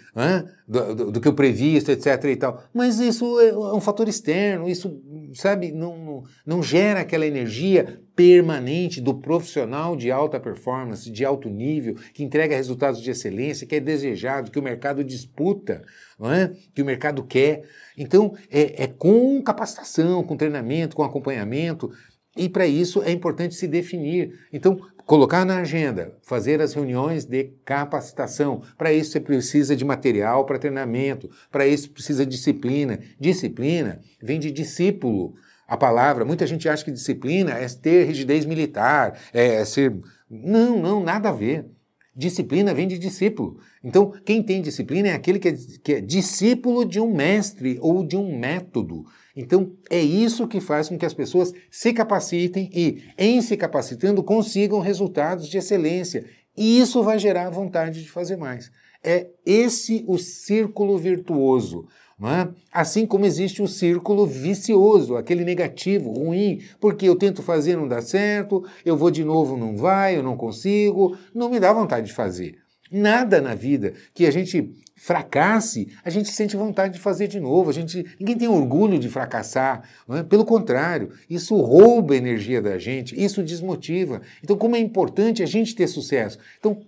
do, 0.68 0.94
do, 0.94 1.12
do, 1.12 1.20
que 1.22 1.28
o 1.28 1.32
previsto, 1.32 1.90
etc. 1.90 2.22
e 2.24 2.36
tal. 2.36 2.62
Mas 2.74 3.00
isso 3.00 3.40
é, 3.40 3.48
é 3.48 3.54
um 3.54 3.80
fator 3.80 4.06
externo, 4.06 4.68
isso, 4.68 5.00
sabe, 5.32 5.72
não, 5.72 5.96
não, 5.96 6.24
não 6.44 6.62
gera 6.62 7.00
aquela 7.00 7.24
energia 7.24 8.02
permanente 8.20 9.00
do 9.00 9.14
profissional 9.14 9.96
de 9.96 10.10
alta 10.10 10.38
performance, 10.38 11.10
de 11.10 11.24
alto 11.24 11.48
nível, 11.48 11.96
que 12.12 12.22
entrega 12.22 12.54
resultados 12.54 13.00
de 13.00 13.10
excelência, 13.10 13.66
que 13.66 13.76
é 13.76 13.80
desejado, 13.80 14.50
que 14.50 14.58
o 14.58 14.62
mercado 14.62 15.02
disputa, 15.02 15.82
é? 16.24 16.50
que 16.74 16.82
o 16.82 16.84
mercado 16.84 17.24
quer. 17.24 17.62
Então, 17.96 18.34
é, 18.50 18.84
é 18.84 18.86
com 18.86 19.42
capacitação, 19.42 20.22
com 20.22 20.36
treinamento, 20.36 20.94
com 20.94 21.02
acompanhamento, 21.02 21.90
e 22.36 22.46
para 22.46 22.66
isso 22.66 23.02
é 23.02 23.10
importante 23.10 23.54
se 23.54 23.66
definir. 23.66 24.38
Então, 24.52 24.78
colocar 25.06 25.46
na 25.46 25.60
agenda, 25.60 26.14
fazer 26.20 26.60
as 26.60 26.74
reuniões 26.74 27.24
de 27.24 27.54
capacitação. 27.64 28.60
Para 28.76 28.92
isso 28.92 29.12
você 29.12 29.20
precisa 29.20 29.74
de 29.74 29.84
material 29.84 30.44
para 30.44 30.58
treinamento, 30.58 31.30
para 31.50 31.66
isso 31.66 31.90
precisa 31.90 32.26
de 32.26 32.36
disciplina. 32.36 33.00
Disciplina 33.18 33.98
vem 34.22 34.38
de 34.38 34.50
discípulo. 34.50 35.34
A 35.70 35.76
palavra, 35.76 36.24
muita 36.24 36.48
gente 36.48 36.68
acha 36.68 36.84
que 36.84 36.90
disciplina 36.90 37.52
é 37.52 37.68
ter 37.68 38.04
rigidez 38.04 38.44
militar, 38.44 39.16
é 39.32 39.64
ser. 39.64 39.96
Não, 40.28 40.76
não, 40.76 41.00
nada 41.00 41.28
a 41.28 41.32
ver. 41.32 41.64
Disciplina 42.12 42.74
vem 42.74 42.88
de 42.88 42.98
discípulo. 42.98 43.56
Então, 43.82 44.12
quem 44.24 44.42
tem 44.42 44.60
disciplina 44.60 45.10
é 45.10 45.12
aquele 45.12 45.38
que 45.38 45.46
é, 45.46 45.54
que 45.84 45.92
é 45.94 46.00
discípulo 46.00 46.84
de 46.84 46.98
um 46.98 47.14
mestre 47.14 47.78
ou 47.80 48.04
de 48.04 48.16
um 48.16 48.36
método. 48.36 49.04
Então, 49.36 49.70
é 49.88 50.00
isso 50.00 50.48
que 50.48 50.60
faz 50.60 50.88
com 50.88 50.98
que 50.98 51.06
as 51.06 51.14
pessoas 51.14 51.52
se 51.70 51.92
capacitem 51.92 52.68
e, 52.74 53.04
em 53.16 53.40
se 53.40 53.56
capacitando, 53.56 54.24
consigam 54.24 54.80
resultados 54.80 55.48
de 55.48 55.56
excelência. 55.56 56.24
E 56.56 56.80
isso 56.80 57.00
vai 57.04 57.16
gerar 57.16 57.48
vontade 57.48 58.02
de 58.02 58.10
fazer 58.10 58.36
mais. 58.36 58.72
É 59.02 59.28
esse 59.44 60.04
o 60.06 60.18
círculo 60.18 60.98
virtuoso. 60.98 61.86
É? 62.22 62.48
Assim 62.70 63.06
como 63.06 63.24
existe 63.24 63.62
o 63.62 63.66
círculo 63.66 64.26
vicioso, 64.26 65.16
aquele 65.16 65.42
negativo, 65.42 66.12
ruim, 66.12 66.60
porque 66.78 67.08
eu 67.08 67.16
tento 67.16 67.42
fazer, 67.42 67.76
não 67.76 67.88
dá 67.88 68.02
certo, 68.02 68.62
eu 68.84 68.94
vou 68.94 69.10
de 69.10 69.24
novo, 69.24 69.56
não 69.56 69.74
vai, 69.74 70.18
eu 70.18 70.22
não 70.22 70.36
consigo, 70.36 71.16
não 71.34 71.48
me 71.48 71.58
dá 71.58 71.72
vontade 71.72 72.08
de 72.08 72.12
fazer. 72.12 72.58
Nada 72.92 73.40
na 73.40 73.54
vida 73.54 73.94
que 74.12 74.26
a 74.26 74.30
gente 74.30 74.74
fracasse, 74.96 75.88
a 76.04 76.10
gente 76.10 76.30
sente 76.30 76.56
vontade 76.56 76.92
de 76.92 77.00
fazer 77.00 77.26
de 77.26 77.40
novo. 77.40 77.70
A 77.70 77.72
gente, 77.72 78.04
ninguém 78.18 78.36
tem 78.36 78.48
orgulho 78.48 78.98
de 78.98 79.08
fracassar. 79.08 79.88
É? 80.10 80.22
Pelo 80.22 80.44
contrário, 80.44 81.10
isso 81.28 81.56
rouba 81.56 82.12
a 82.12 82.18
energia 82.18 82.60
da 82.60 82.78
gente, 82.78 83.18
isso 83.18 83.42
desmotiva. 83.42 84.20
Então, 84.44 84.58
como 84.58 84.76
é 84.76 84.78
importante 84.78 85.42
a 85.42 85.46
gente 85.46 85.74
ter 85.74 85.86
sucesso. 85.86 86.38
Então, 86.58 86.82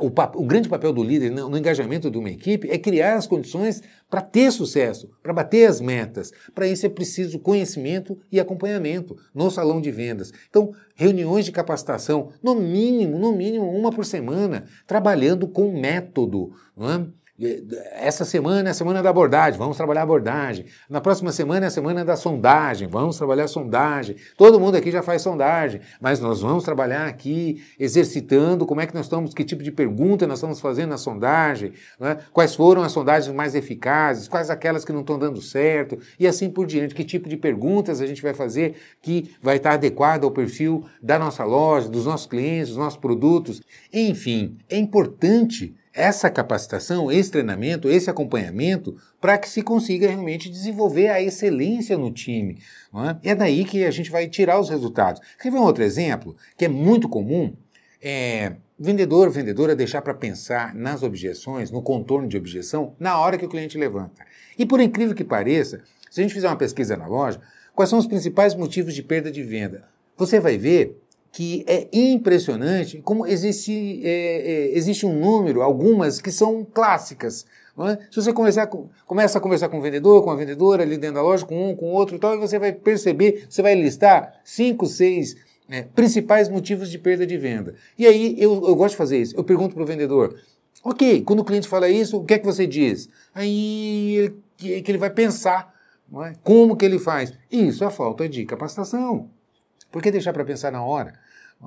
o, 0.00 0.06
o, 0.06 0.46
grande 0.46 0.68
papel 0.68 0.92
do 0.92 1.02
líder 1.02 1.30
no, 1.30 1.48
no, 1.48 1.58
engajamento 1.58 2.10
de 2.10 2.16
uma 2.16 2.30
equipe 2.30 2.70
é 2.70 2.78
criar 2.78 3.16
as 3.16 3.26
condições 3.26 3.82
para 4.08 4.22
ter 4.22 4.50
sucesso, 4.50 5.10
para 5.22 5.32
bater 5.32 5.66
as 5.66 5.80
metas. 5.80 6.32
Para 6.54 6.66
isso 6.66 6.86
é 6.86 6.88
preciso 6.88 7.38
conhecimento 7.38 8.18
e 8.32 8.40
acompanhamento 8.40 9.16
no 9.34 9.50
salão 9.50 9.80
de 9.80 9.90
vendas. 9.90 10.32
Então, 10.48 10.72
reuniões 10.94 11.44
de 11.44 11.52
capacitação, 11.52 12.30
no 12.42 12.54
mínimo, 12.54 13.18
no 13.18 13.32
mínimo 13.32 13.70
uma 13.70 13.90
por 13.90 14.04
semana, 14.04 14.64
trabalhando 14.86 15.46
com 15.46 15.78
método. 15.78 16.52
Não 16.76 16.90
é? 16.90 17.06
Essa 17.92 18.24
semana 18.24 18.68
é 18.68 18.72
a 18.72 18.74
semana 18.74 19.00
da 19.00 19.10
abordagem, 19.10 19.56
vamos 19.56 19.76
trabalhar 19.76 20.00
a 20.00 20.02
abordagem. 20.02 20.64
Na 20.90 21.00
próxima 21.00 21.30
semana 21.30 21.66
é 21.66 21.68
a 21.68 21.70
semana 21.70 22.04
da 22.04 22.16
sondagem, 22.16 22.88
vamos 22.88 23.16
trabalhar 23.16 23.44
a 23.44 23.48
sondagem. 23.48 24.16
Todo 24.36 24.58
mundo 24.58 24.76
aqui 24.76 24.90
já 24.90 25.04
faz 25.04 25.22
sondagem, 25.22 25.80
mas 26.00 26.18
nós 26.18 26.40
vamos 26.40 26.64
trabalhar 26.64 27.06
aqui 27.06 27.62
exercitando 27.78 28.66
como 28.66 28.80
é 28.80 28.86
que 28.88 28.94
nós 28.94 29.06
estamos, 29.06 29.32
que 29.34 29.44
tipo 29.44 29.62
de 29.62 29.70
pergunta 29.70 30.26
nós 30.26 30.38
estamos 30.38 30.58
fazendo 30.58 30.90
na 30.90 30.98
sondagem, 30.98 31.74
né? 32.00 32.18
quais 32.32 32.56
foram 32.56 32.82
as 32.82 32.90
sondagens 32.90 33.32
mais 33.32 33.54
eficazes, 33.54 34.26
quais 34.26 34.50
aquelas 34.50 34.84
que 34.84 34.92
não 34.92 35.02
estão 35.02 35.16
dando 35.16 35.40
certo, 35.40 35.96
e 36.18 36.26
assim 36.26 36.50
por 36.50 36.66
diante. 36.66 36.92
Que 36.92 37.04
tipo 37.04 37.28
de 37.28 37.36
perguntas 37.36 38.00
a 38.00 38.06
gente 38.06 38.20
vai 38.20 38.34
fazer 38.34 38.74
que 39.00 39.30
vai 39.40 39.58
estar 39.58 39.74
adequado 39.74 40.24
ao 40.24 40.32
perfil 40.32 40.84
da 41.00 41.16
nossa 41.20 41.44
loja, 41.44 41.88
dos 41.88 42.04
nossos 42.04 42.26
clientes, 42.26 42.70
dos 42.70 42.78
nossos 42.78 42.98
produtos. 42.98 43.62
Enfim, 43.92 44.58
é 44.68 44.76
importante 44.76 45.76
essa 45.98 46.30
capacitação, 46.30 47.10
esse 47.10 47.30
treinamento, 47.30 47.90
esse 47.90 48.08
acompanhamento, 48.08 48.96
para 49.20 49.36
que 49.36 49.48
se 49.48 49.62
consiga 49.62 50.06
realmente 50.06 50.48
desenvolver 50.48 51.08
a 51.08 51.20
excelência 51.20 51.98
no 51.98 52.12
time. 52.12 52.62
É? 53.24 53.30
é? 53.30 53.34
daí 53.34 53.64
que 53.64 53.84
a 53.84 53.90
gente 53.90 54.10
vai 54.10 54.28
tirar 54.28 54.60
os 54.60 54.70
resultados. 54.70 55.20
Quer 55.40 55.50
ver 55.50 55.58
um 55.58 55.64
outro 55.64 55.82
exemplo 55.82 56.36
que 56.56 56.64
é 56.64 56.68
muito 56.68 57.08
comum? 57.08 57.52
É, 58.00 58.52
vendedor, 58.78 59.28
vendedora 59.28 59.74
deixar 59.74 60.00
para 60.00 60.14
pensar 60.14 60.72
nas 60.72 61.02
objeções, 61.02 61.72
no 61.72 61.82
contorno 61.82 62.28
de 62.28 62.36
objeção, 62.36 62.94
na 62.98 63.18
hora 63.18 63.36
que 63.36 63.44
o 63.44 63.48
cliente 63.48 63.76
levanta. 63.76 64.24
E 64.56 64.64
por 64.64 64.80
incrível 64.80 65.16
que 65.16 65.24
pareça, 65.24 65.82
se 66.08 66.20
a 66.20 66.22
gente 66.22 66.32
fizer 66.34 66.48
uma 66.48 66.56
pesquisa 66.56 66.96
na 66.96 67.08
loja, 67.08 67.40
quais 67.74 67.90
são 67.90 67.98
os 67.98 68.06
principais 68.06 68.54
motivos 68.54 68.94
de 68.94 69.02
perda 69.02 69.32
de 69.32 69.42
venda? 69.42 69.88
Você 70.16 70.38
vai 70.38 70.56
ver 70.56 70.96
que 71.30 71.64
é 71.66 71.88
impressionante 71.92 73.00
como 73.02 73.26
existe, 73.26 74.00
é, 74.04 74.10
é, 74.10 74.76
existe 74.76 75.06
um 75.06 75.18
número, 75.18 75.62
algumas 75.62 76.20
que 76.20 76.30
são 76.30 76.64
clássicas. 76.64 77.44
É? 77.80 77.96
Se 78.10 78.20
você 78.20 78.32
começar, 78.32 78.66
começa 79.06 79.38
a 79.38 79.40
conversar 79.40 79.68
com 79.68 79.78
o 79.78 79.80
vendedor, 79.80 80.24
com 80.24 80.30
a 80.30 80.36
vendedora 80.36 80.82
ali 80.82 80.98
dentro 80.98 81.16
da 81.16 81.22
loja, 81.22 81.46
com 81.46 81.70
um, 81.70 81.76
com 81.76 81.92
outro 81.92 82.16
e 82.16 82.18
tal, 82.18 82.34
e 82.34 82.38
você 82.38 82.58
vai 82.58 82.72
perceber, 82.72 83.46
você 83.48 83.62
vai 83.62 83.74
listar 83.76 84.40
cinco, 84.42 84.84
seis 84.86 85.36
né, 85.68 85.86
principais 85.94 86.48
motivos 86.48 86.90
de 86.90 86.98
perda 86.98 87.24
de 87.24 87.36
venda. 87.36 87.74
E 87.96 88.04
aí 88.04 88.34
eu, 88.36 88.54
eu 88.66 88.74
gosto 88.74 88.92
de 88.92 88.96
fazer 88.96 89.18
isso. 89.18 89.36
Eu 89.36 89.44
pergunto 89.44 89.76
para 89.76 89.84
o 89.84 89.86
vendedor, 89.86 90.34
ok, 90.82 91.22
quando 91.22 91.40
o 91.40 91.44
cliente 91.44 91.68
fala 91.68 91.88
isso, 91.88 92.16
o 92.16 92.24
que 92.24 92.34
é 92.34 92.38
que 92.38 92.46
você 92.46 92.66
diz? 92.66 93.08
Aí 93.32 94.32
que, 94.58 94.82
que 94.82 94.90
ele 94.90 94.98
vai 94.98 95.08
pensar, 95.08 95.72
é? 96.26 96.32
como 96.42 96.76
que 96.76 96.84
ele 96.84 96.98
faz? 96.98 97.32
Isso 97.50 97.84
é 97.84 97.90
falta 97.90 98.28
de 98.28 98.44
capacitação. 98.44 99.30
Por 99.90 100.02
que 100.02 100.10
deixar 100.10 100.32
para 100.32 100.44
pensar 100.44 100.70
na 100.70 100.82
hora? 100.82 101.14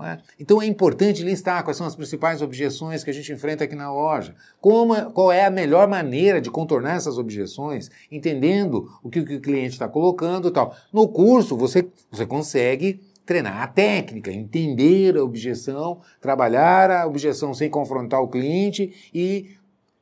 É? 0.04 0.20
Então 0.40 0.62
é 0.62 0.66
importante 0.66 1.22
listar 1.22 1.62
quais 1.66 1.76
são 1.76 1.86
as 1.86 1.98
principais 1.98 2.42
objeções 2.42 3.04
que 3.04 3.10
a 3.10 3.14
gente 3.14 3.34
enfrenta 3.34 3.66
aqui 3.66 3.76
na 3.76 3.92
loja, 3.92 4.34
como, 4.62 5.12
qual 5.12 5.34
é 5.34 5.46
a 5.46 5.52
melhor 5.52 5.86
maneira 5.86 6.40
de 6.40 6.50
contornar 6.50 6.96
essas 6.96 7.18
objeções, 7.18 7.92
entendendo 8.10 8.90
o 9.04 9.10
que, 9.10 9.20
o, 9.20 9.26
que 9.26 9.36
o 9.36 9.42
cliente 9.42 9.74
está 9.74 9.90
colocando 9.90 10.48
e 10.48 10.52
tal. 10.52 10.74
No 10.94 11.10
curso 11.10 11.58
você, 11.58 11.86
você 12.10 12.26
consegue 12.26 13.02
treinar 13.26 13.62
a 13.62 13.68
técnica, 13.68 14.32
entender 14.32 15.18
a 15.18 15.24
objeção, 15.24 16.00
trabalhar 16.22 16.90
a 16.90 17.06
objeção 17.06 17.54
sem 17.54 17.70
confrontar 17.70 18.22
o 18.22 18.30
cliente 18.30 19.12
e 19.14 19.58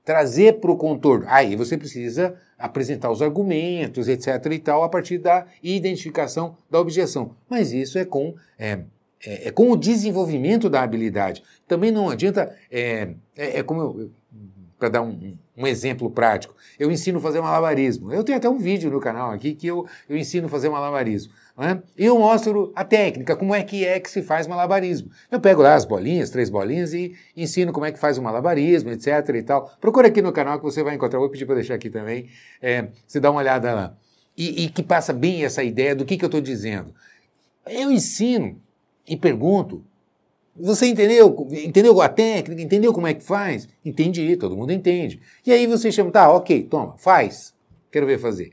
trazer 0.06 0.60
para 0.60 0.72
o 0.72 0.78
contorno. 0.78 1.26
Aí 1.28 1.56
você 1.56 1.76
precisa 1.76 2.36
apresentar 2.60 3.10
os 3.10 3.22
argumentos, 3.22 4.08
etc. 4.08 4.46
e 4.52 4.60
tal, 4.60 4.84
a 4.84 4.90
partir 4.90 5.18
da 5.18 5.46
identificação 5.64 6.58
da 6.70 6.80
objeção. 6.80 7.32
Mas 7.50 7.72
isso 7.72 7.98
é 7.98 8.04
com, 8.06 8.36
é, 8.58 8.80
é, 9.26 9.48
é 9.48 9.52
com 9.52 9.72
o 9.72 9.78
desenvolvimento 9.78 10.70
da 10.70 10.82
habilidade. 10.84 11.42
Também 11.68 11.90
não 11.90 12.10
adianta, 12.10 12.54
é, 12.70 13.10
é, 13.36 13.60
é 13.60 13.64
como 13.64 14.12
para 14.80 14.90
dar 14.90 15.02
um, 15.02 15.38
um, 15.58 15.68
exemplo 15.68 16.10
prático, 16.10 16.56
eu 16.80 16.90
ensino 16.90 17.20
a 17.20 17.22
fazer 17.22 17.42
malabarismo. 17.42 18.14
Eu 18.14 18.24
tenho 18.24 18.38
até 18.38 18.50
um 18.50 18.58
vídeo 18.58 18.90
no 18.90 19.02
canal 19.02 19.32
aqui 19.32 19.54
que 19.54 19.68
eu, 19.68 19.86
eu 20.08 20.16
ensino 20.16 20.48
a 20.48 20.50
fazer 20.50 20.70
malabarismo. 20.70 21.34
Né? 21.58 21.84
E 21.98 22.06
eu 22.06 22.18
mostro 22.18 22.72
a 22.74 22.86
técnica, 22.86 23.36
como 23.36 23.54
é 23.54 23.62
que 23.62 23.86
é 23.86 24.00
que 24.00 24.10
se 24.10 24.22
faz 24.22 24.48
malabarismo. 24.48 25.12
Eu 25.30 25.42
pego 25.42 25.62
lá 25.62 25.76
as 25.76 25.84
bolinhas, 25.84 26.30
três 26.30 26.50
bolinhas, 26.50 26.94
e 26.94 27.14
ensino 27.36 27.74
como 27.74 27.86
é 27.86 27.92
que 27.92 28.00
faz 28.00 28.18
o 28.18 28.22
malabarismo, 28.22 28.90
etc. 28.92 29.08
e 29.36 29.44
tal. 29.44 29.70
Procura 29.82 30.08
aqui 30.08 30.22
no 30.22 30.32
canal 30.32 30.58
que 30.58 30.64
você 30.64 30.82
vai 30.82 30.96
encontrar. 30.96 31.20
Vou 31.20 31.30
pedir 31.30 31.46
para 31.46 31.56
deixar 31.56 31.76
aqui 31.76 31.90
também. 31.90 32.30
É, 32.62 32.88
você 33.06 33.20
dá 33.20 33.30
uma 33.30 33.42
olhada 33.42 33.74
lá. 33.74 33.98
E, 34.38 34.64
e, 34.64 34.70
que 34.70 34.82
passa 34.82 35.12
bem 35.12 35.44
essa 35.44 35.62
ideia 35.62 35.94
do 35.94 36.06
que, 36.06 36.16
que 36.16 36.24
eu 36.24 36.28
estou 36.28 36.40
dizendo. 36.40 36.96
Eu 37.68 37.92
ensino 37.92 38.62
e 39.06 39.18
pergunto 39.18 39.84
Você 40.60 40.88
entendeu? 40.88 41.48
Entendeu 41.52 42.02
a 42.02 42.10
técnica? 42.10 42.62
Entendeu 42.62 42.94
como 42.94 43.08
é 43.08 43.14
que 43.14 43.24
faz? 43.24 43.68
Entendi, 43.84 44.36
todo 44.36 44.58
mundo 44.58 44.74
entende. 44.74 45.20
E 45.46 45.52
aí 45.52 45.66
você 45.66 45.92
chama, 45.92 46.12
tá, 46.12 46.32
ok, 46.32 46.64
toma, 46.64 46.96
faz. 46.98 47.54
Quero 47.92 48.06
ver 48.06 48.20
fazer. 48.20 48.52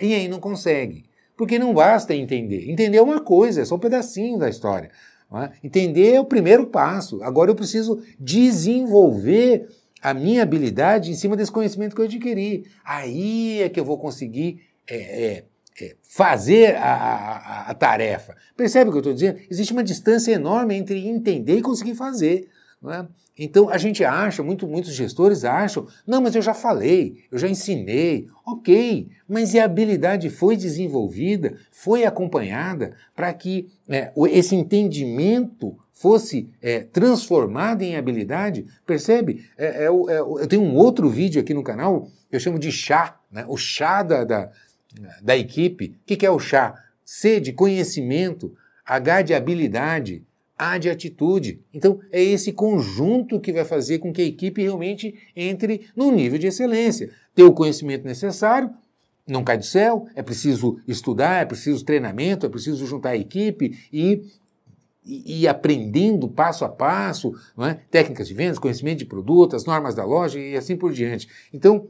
E 0.00 0.14
aí 0.14 0.28
não 0.28 0.38
consegue. 0.38 1.04
Porque 1.36 1.58
não 1.58 1.72
basta 1.72 2.14
entender. 2.14 2.70
Entender 2.70 2.98
é 2.98 3.02
uma 3.02 3.20
coisa, 3.20 3.62
é 3.62 3.64
só 3.64 3.76
um 3.76 3.78
pedacinho 3.78 4.38
da 4.38 4.48
história. 4.48 4.90
É? 5.32 5.50
Entender 5.64 6.14
é 6.14 6.20
o 6.20 6.24
primeiro 6.24 6.66
passo. 6.66 7.22
Agora 7.22 7.50
eu 7.50 7.54
preciso 7.54 8.02
desenvolver 8.18 9.68
a 10.02 10.12
minha 10.12 10.42
habilidade 10.42 11.10
em 11.10 11.14
cima 11.14 11.36
desse 11.36 11.52
conhecimento 11.52 11.94
que 11.94 12.00
eu 12.00 12.06
adquiri. 12.06 12.64
Aí 12.84 13.62
é 13.62 13.68
que 13.68 13.78
eu 13.78 13.84
vou 13.84 13.98
conseguir 13.98 14.60
é, 14.88 14.96
é, 14.96 15.44
fazer 16.02 16.76
a, 16.76 16.92
a, 16.92 17.70
a, 17.70 17.74
tarefa. 17.74 18.36
Percebe 18.56 18.90
o 18.90 18.92
que 18.92 18.98
eu 18.98 19.00
estou 19.00 19.14
dizendo? 19.14 19.38
Existe 19.50 19.72
uma 19.72 19.84
distância 19.84 20.32
enorme 20.32 20.74
entre 20.74 21.06
entender 21.08 21.56
e 21.56 21.62
conseguir 21.62 21.94
fazer. 21.94 22.48
É? 22.88 23.04
Então 23.38 23.70
a 23.70 23.78
gente 23.78 24.04
acha, 24.04 24.42
muito, 24.42 24.66
muitos 24.66 24.92
gestores 24.92 25.44
acham, 25.44 25.86
não, 26.06 26.20
mas 26.20 26.34
eu 26.34 26.42
já 26.42 26.52
falei, 26.52 27.24
eu 27.32 27.38
já 27.38 27.48
ensinei, 27.48 28.26
ok, 28.44 29.08
mas 29.26 29.54
e 29.54 29.58
a 29.58 29.64
habilidade 29.64 30.28
foi 30.28 30.56
desenvolvida, 30.56 31.54
foi 31.70 32.04
acompanhada 32.04 32.94
para 33.14 33.32
que 33.32 33.70
é, 33.88 34.12
esse 34.30 34.54
entendimento 34.54 35.74
fosse 35.90 36.50
é, 36.62 36.80
transformado 36.80 37.82
em 37.82 37.96
habilidade? 37.96 38.66
Percebe? 38.86 39.44
É, 39.56 39.84
é, 39.84 39.84
é 39.84 39.88
eu 39.88 40.46
tenho 40.46 40.62
um 40.62 40.74
outro 40.76 41.08
vídeo 41.08 41.40
aqui 41.40 41.54
no 41.54 41.62
canal, 41.62 42.08
eu 42.30 42.40
chamo 42.40 42.58
de 42.58 42.70
chá, 42.70 43.18
né? 43.30 43.44
o 43.48 43.56
chá 43.56 44.02
da, 44.02 44.24
da, 44.24 44.50
da 45.22 45.36
equipe. 45.36 45.96
O 46.02 46.06
que, 46.06 46.16
que 46.16 46.26
é 46.26 46.30
o 46.30 46.38
chá? 46.38 46.74
C 47.04 47.40
de 47.40 47.52
conhecimento, 47.52 48.54
H 48.84 49.22
de 49.22 49.34
habilidade, 49.34 50.24
A 50.56 50.78
de 50.78 50.90
atitude. 50.90 51.60
Então, 51.72 52.00
é 52.12 52.22
esse 52.22 52.52
conjunto 52.52 53.40
que 53.40 53.52
vai 53.52 53.64
fazer 53.64 53.98
com 53.98 54.12
que 54.12 54.22
a 54.22 54.26
equipe 54.26 54.62
realmente 54.62 55.14
entre 55.34 55.88
no 55.96 56.10
nível 56.10 56.38
de 56.38 56.46
excelência. 56.46 57.10
Ter 57.34 57.44
o 57.44 57.52
conhecimento 57.52 58.04
necessário, 58.04 58.70
não 59.26 59.44
cai 59.44 59.56
do 59.56 59.64
céu, 59.64 60.06
é 60.14 60.22
preciso 60.22 60.78
estudar, 60.86 61.42
é 61.42 61.44
preciso 61.44 61.84
treinamento, 61.84 62.44
é 62.44 62.48
preciso 62.48 62.86
juntar 62.86 63.10
a 63.10 63.16
equipe 63.16 63.78
e 63.92 64.22
e, 65.02 65.48
aprendendo 65.48 66.28
passo 66.28 66.64
a 66.64 66.68
passo, 66.68 67.34
é? 67.58 67.74
técnicas 67.90 68.28
de 68.28 68.34
vendas, 68.34 68.58
conhecimento 68.58 68.98
de 68.98 69.06
produto, 69.06 69.56
as 69.56 69.64
normas 69.64 69.94
da 69.94 70.04
loja 70.04 70.38
e 70.38 70.56
assim 70.56 70.76
por 70.76 70.92
diante. 70.92 71.28
Então, 71.52 71.88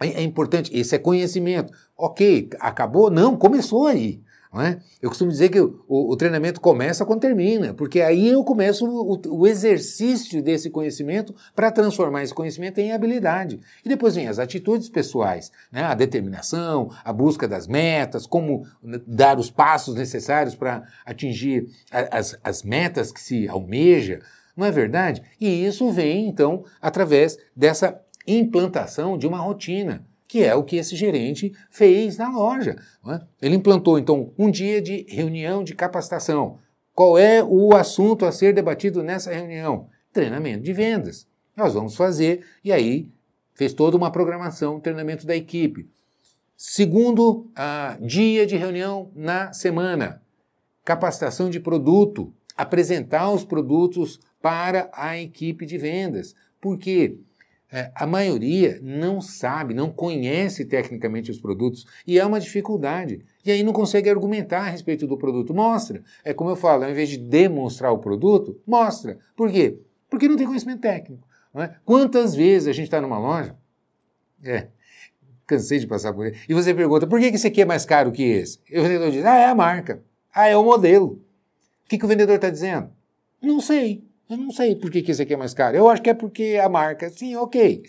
é, 0.00 0.08
é 0.08 0.22
importante, 0.22 0.76
esse 0.76 0.94
é 0.94 0.98
conhecimento. 0.98 1.72
Ok, 1.96 2.50
acabou? 2.60 3.10
Não, 3.10 3.36
começou 3.36 3.86
aí. 3.86 4.20
É? 4.56 4.78
Eu 5.02 5.10
costumo 5.10 5.30
dizer 5.30 5.50
que 5.50 5.60
o, 5.60 5.76
o, 5.86 6.16
treinamento 6.16 6.58
começa 6.58 7.04
quando 7.04 7.20
termina, 7.20 7.74
porque 7.74 8.00
aí 8.00 8.28
eu 8.28 8.42
começo 8.42 8.86
o, 8.86 9.20
o 9.28 9.46
exercício 9.46 10.42
desse 10.42 10.70
conhecimento 10.70 11.34
para 11.54 11.70
transformar 11.70 12.22
esse 12.22 12.32
conhecimento 12.32 12.78
em 12.78 12.90
habilidade. 12.90 13.60
E 13.84 13.88
depois 13.90 14.14
vem 14.14 14.26
as 14.26 14.38
atitudes 14.38 14.88
pessoais, 14.88 15.52
né? 15.70 15.82
a 15.82 15.94
determinação, 15.94 16.90
a 17.04 17.12
busca 17.12 17.46
das 17.46 17.66
metas, 17.66 18.26
como 18.26 18.66
dar 19.06 19.38
os 19.38 19.50
passos 19.50 19.94
necessários 19.94 20.54
para 20.54 20.82
atingir 21.04 21.68
as, 22.10 22.38
as 22.42 22.62
metas 22.62 23.12
que 23.12 23.20
se 23.20 23.46
almeja, 23.46 24.20
não 24.56 24.66
é 24.66 24.70
verdade? 24.70 25.22
E 25.38 25.66
isso 25.66 25.92
vem, 25.92 26.26
então, 26.26 26.64
através 26.80 27.36
dessa 27.54 28.00
implantação 28.36 29.16
de 29.16 29.26
uma 29.26 29.38
rotina 29.38 30.06
que 30.28 30.44
é 30.44 30.54
o 30.54 30.62
que 30.62 30.76
esse 30.76 30.94
gerente 30.94 31.54
fez 31.70 32.18
na 32.18 32.30
loja. 32.30 32.76
É? 33.08 33.20
Ele 33.40 33.56
implantou, 33.56 33.98
então, 33.98 34.30
um 34.38 34.50
dia 34.50 34.80
de 34.80 35.06
reunião 35.08 35.64
de 35.64 35.74
capacitação. 35.74 36.58
Qual 36.94 37.16
é 37.16 37.42
o 37.42 37.74
assunto 37.74 38.26
a 38.26 38.32
ser 38.32 38.52
debatido 38.52 39.02
nessa 39.02 39.32
reunião? 39.32 39.88
Treinamento 40.12 40.62
de 40.62 40.72
vendas. 40.74 41.26
Nós 41.56 41.72
vamos 41.72 41.96
fazer, 41.96 42.44
e 42.62 42.70
aí 42.70 43.08
fez 43.54 43.72
toda 43.72 43.96
uma 43.96 44.12
programação, 44.12 44.78
treinamento 44.78 45.26
da 45.26 45.34
equipe. 45.34 45.88
Segundo 46.56 47.50
ah, 47.56 47.96
dia 48.00 48.46
de 48.46 48.56
reunião 48.56 49.10
na 49.14 49.52
semana, 49.52 50.20
capacitação 50.84 51.48
de 51.48 51.58
produto, 51.58 52.32
apresentar 52.56 53.30
os 53.30 53.44
produtos 53.44 54.20
para 54.42 54.90
a 54.92 55.16
equipe 55.16 55.64
de 55.64 55.78
vendas. 55.78 56.34
Por 56.60 56.76
quê? 56.76 57.16
É, 57.70 57.90
a 57.94 58.06
maioria 58.06 58.78
não 58.82 59.20
sabe, 59.20 59.74
não 59.74 59.90
conhece 59.92 60.64
tecnicamente 60.64 61.30
os 61.30 61.38
produtos 61.38 61.86
e 62.06 62.18
é 62.18 62.24
uma 62.24 62.40
dificuldade. 62.40 63.22
E 63.44 63.50
aí 63.50 63.62
não 63.62 63.74
consegue 63.74 64.08
argumentar 64.08 64.60
a 64.60 64.70
respeito 64.70 65.06
do 65.06 65.18
produto. 65.18 65.54
Mostra. 65.54 66.02
É 66.24 66.32
como 66.32 66.50
eu 66.50 66.56
falo, 66.56 66.84
ao 66.84 66.90
invés 66.90 67.10
de 67.10 67.18
demonstrar 67.18 67.92
o 67.92 67.98
produto, 67.98 68.58
mostra. 68.66 69.18
Por 69.36 69.50
quê? 69.50 69.78
Porque 70.08 70.28
não 70.28 70.36
tem 70.36 70.46
conhecimento 70.46 70.80
técnico. 70.80 71.28
É? 71.54 71.74
Quantas 71.84 72.34
vezes 72.34 72.68
a 72.68 72.72
gente 72.72 72.84
está 72.84 73.00
numa 73.00 73.18
loja? 73.18 73.56
É, 74.44 74.68
cansei 75.46 75.78
de 75.78 75.86
passar 75.86 76.12
por 76.12 76.26
ele. 76.26 76.38
E 76.48 76.54
você 76.54 76.72
pergunta, 76.72 77.06
por 77.06 77.18
que 77.18 77.26
esse 77.26 77.46
aqui 77.46 77.62
é 77.62 77.64
mais 77.64 77.84
caro 77.84 78.12
que 78.12 78.22
esse? 78.22 78.60
E 78.70 78.78
o 78.78 78.82
vendedor 78.82 79.10
diz, 79.10 79.24
ah, 79.24 79.36
é 79.36 79.46
a 79.46 79.54
marca. 79.54 80.02
Ah, 80.32 80.46
é 80.46 80.56
o 80.56 80.62
modelo. 80.62 81.20
O 81.84 81.88
que, 81.88 81.98
que 81.98 82.04
o 82.04 82.08
vendedor 82.08 82.36
está 82.36 82.48
dizendo? 82.48 82.90
Não 83.42 83.60
sei. 83.60 84.04
Eu 84.28 84.36
não 84.36 84.50
sei 84.50 84.76
por 84.76 84.90
que, 84.90 85.02
que 85.02 85.10
esse 85.10 85.22
aqui 85.22 85.32
é 85.32 85.36
mais 85.36 85.54
caro. 85.54 85.76
Eu 85.76 85.88
acho 85.88 86.02
que 86.02 86.10
é 86.10 86.14
porque 86.14 86.60
a 86.62 86.68
marca. 86.68 87.08
Sim, 87.08 87.36
ok. 87.36 87.82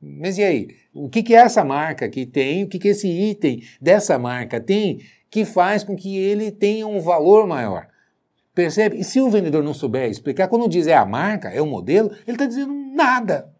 Mas 0.00 0.38
e 0.38 0.42
aí? 0.42 0.68
O 0.94 1.08
que, 1.08 1.22
que 1.22 1.34
essa 1.34 1.62
marca 1.64 2.08
que 2.08 2.24
tem? 2.24 2.64
O 2.64 2.68
que, 2.68 2.78
que 2.78 2.88
esse 2.88 3.08
item 3.08 3.62
dessa 3.80 4.18
marca 4.18 4.60
tem 4.60 5.00
que 5.30 5.44
faz 5.44 5.84
com 5.84 5.94
que 5.94 6.16
ele 6.16 6.50
tenha 6.50 6.86
um 6.86 7.00
valor 7.00 7.46
maior? 7.46 7.86
Percebe? 8.54 8.98
E 8.98 9.04
se 9.04 9.20
o 9.20 9.30
vendedor 9.30 9.62
não 9.62 9.72
souber 9.72 10.10
explicar, 10.10 10.48
quando 10.48 10.68
diz 10.68 10.86
é 10.86 10.94
a 10.94 11.06
marca, 11.06 11.48
é 11.48 11.60
o 11.60 11.66
modelo, 11.66 12.10
ele 12.26 12.32
está 12.34 12.46
dizendo 12.46 12.72
nada. 12.72 13.51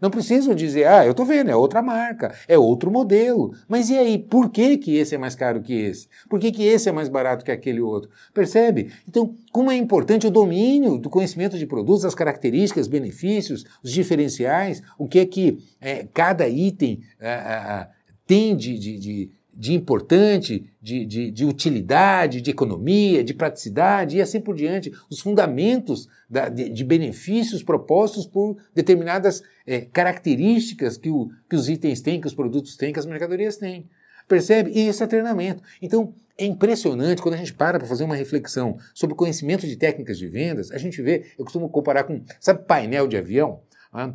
Não 0.00 0.10
preciso 0.10 0.54
dizer, 0.54 0.86
ah, 0.86 1.04
eu 1.04 1.12
estou 1.12 1.24
vendo, 1.24 1.50
é 1.50 1.56
outra 1.56 1.82
marca, 1.82 2.34
é 2.48 2.58
outro 2.58 2.90
modelo. 2.90 3.54
Mas 3.68 3.90
e 3.90 3.96
aí, 3.96 4.18
por 4.18 4.50
que, 4.50 4.76
que 4.76 4.96
esse 4.96 5.14
é 5.14 5.18
mais 5.18 5.34
caro 5.34 5.60
que 5.60 5.72
esse? 5.72 6.08
Por 6.28 6.40
que, 6.40 6.50
que 6.50 6.64
esse 6.64 6.88
é 6.88 6.92
mais 6.92 7.08
barato 7.08 7.44
que 7.44 7.50
aquele 7.50 7.80
outro? 7.80 8.10
Percebe? 8.32 8.92
Então, 9.08 9.34
como 9.52 9.70
é 9.70 9.76
importante 9.76 10.26
o 10.26 10.30
domínio 10.30 10.98
do 10.98 11.08
conhecimento 11.08 11.58
de 11.58 11.66
produtos, 11.66 12.04
as 12.04 12.14
características, 12.14 12.88
benefícios, 12.88 13.64
os 13.82 13.90
diferenciais, 13.90 14.82
o 14.98 15.08
que 15.08 15.20
é 15.20 15.26
que 15.26 15.58
é, 15.80 16.06
cada 16.12 16.48
item 16.48 17.00
é, 17.20 17.86
tem 18.26 18.56
de, 18.56 18.78
de, 18.78 18.98
de 18.98 19.30
de 19.56 19.72
importante, 19.74 20.70
de, 20.80 21.04
de, 21.04 21.30
de, 21.30 21.44
utilidade, 21.44 22.40
de 22.40 22.50
economia, 22.50 23.22
de 23.22 23.32
praticidade 23.32 24.16
e 24.16 24.22
assim 24.22 24.40
por 24.40 24.54
diante, 24.54 24.92
os 25.08 25.20
fundamentos 25.20 26.08
da, 26.28 26.48
de, 26.48 26.68
de, 26.68 26.84
benefícios 26.84 27.62
propostos 27.62 28.26
por 28.26 28.56
determinadas 28.74 29.42
é, 29.66 29.82
características 29.82 30.96
que, 30.96 31.10
o, 31.10 31.30
que 31.48 31.56
os 31.56 31.68
itens 31.68 32.00
têm, 32.00 32.20
que 32.20 32.26
os 32.26 32.34
produtos 32.34 32.76
têm, 32.76 32.92
que 32.92 32.98
as 32.98 33.06
mercadorias 33.06 33.56
têm. 33.56 33.88
Percebe? 34.26 34.70
E 34.74 34.88
esse 34.88 35.06
treinamento. 35.06 35.62
Então, 35.80 36.14
é 36.36 36.44
impressionante 36.44 37.22
quando 37.22 37.34
a 37.34 37.38
gente 37.38 37.54
para 37.54 37.78
para 37.78 37.86
fazer 37.86 38.04
uma 38.04 38.16
reflexão 38.16 38.78
sobre 38.92 39.14
conhecimento 39.14 39.66
de 39.66 39.76
técnicas 39.76 40.18
de 40.18 40.26
vendas, 40.26 40.70
a 40.72 40.78
gente 40.78 41.00
vê, 41.00 41.26
eu 41.38 41.44
costumo 41.44 41.68
comparar 41.68 42.04
com, 42.04 42.22
sabe, 42.40 42.64
painel 42.64 43.06
de 43.06 43.16
avião? 43.16 43.60
Ah, 43.92 44.12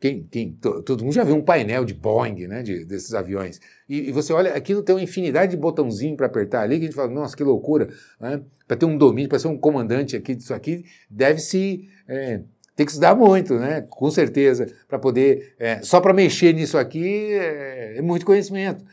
quem, 0.00 0.22
quem, 0.30 0.52
todo 0.52 1.02
mundo 1.02 1.12
já 1.12 1.24
viu 1.24 1.34
um 1.34 1.42
painel 1.42 1.84
de 1.84 1.92
Boeing, 1.92 2.46
né, 2.46 2.62
de, 2.62 2.84
desses 2.84 3.12
aviões. 3.14 3.60
E, 3.88 4.08
e, 4.08 4.12
você 4.12 4.32
olha, 4.32 4.54
aquilo 4.54 4.80
tem 4.82 4.94
uma 4.94 5.02
infinidade 5.02 5.50
de 5.50 5.56
botãozinho 5.56 6.16
para 6.16 6.26
apertar 6.26 6.62
ali, 6.62 6.76
que 6.78 6.84
a 6.84 6.86
gente 6.86 6.94
fala, 6.94 7.10
nossa, 7.10 7.36
que 7.36 7.42
loucura. 7.42 7.88
Né? 8.20 8.40
Para 8.66 8.76
ter 8.76 8.86
um 8.86 8.96
domínio, 8.96 9.28
para 9.28 9.40
ser 9.40 9.48
um 9.48 9.58
comandante 9.58 10.16
aqui 10.16 10.36
disso 10.36 10.54
aqui, 10.54 10.84
deve-se. 11.10 11.88
É, 12.06 12.42
tem 12.76 12.86
que 12.86 12.92
estudar 12.92 13.16
muito, 13.16 13.54
né? 13.54 13.80
Com 13.90 14.08
certeza, 14.08 14.72
para 14.86 15.00
poder. 15.00 15.56
É, 15.58 15.82
só 15.82 16.00
para 16.00 16.14
mexer 16.14 16.54
nisso 16.54 16.78
aqui 16.78 17.32
é, 17.32 17.98
é 17.98 18.02
muito 18.02 18.24
conhecimento. 18.24 18.84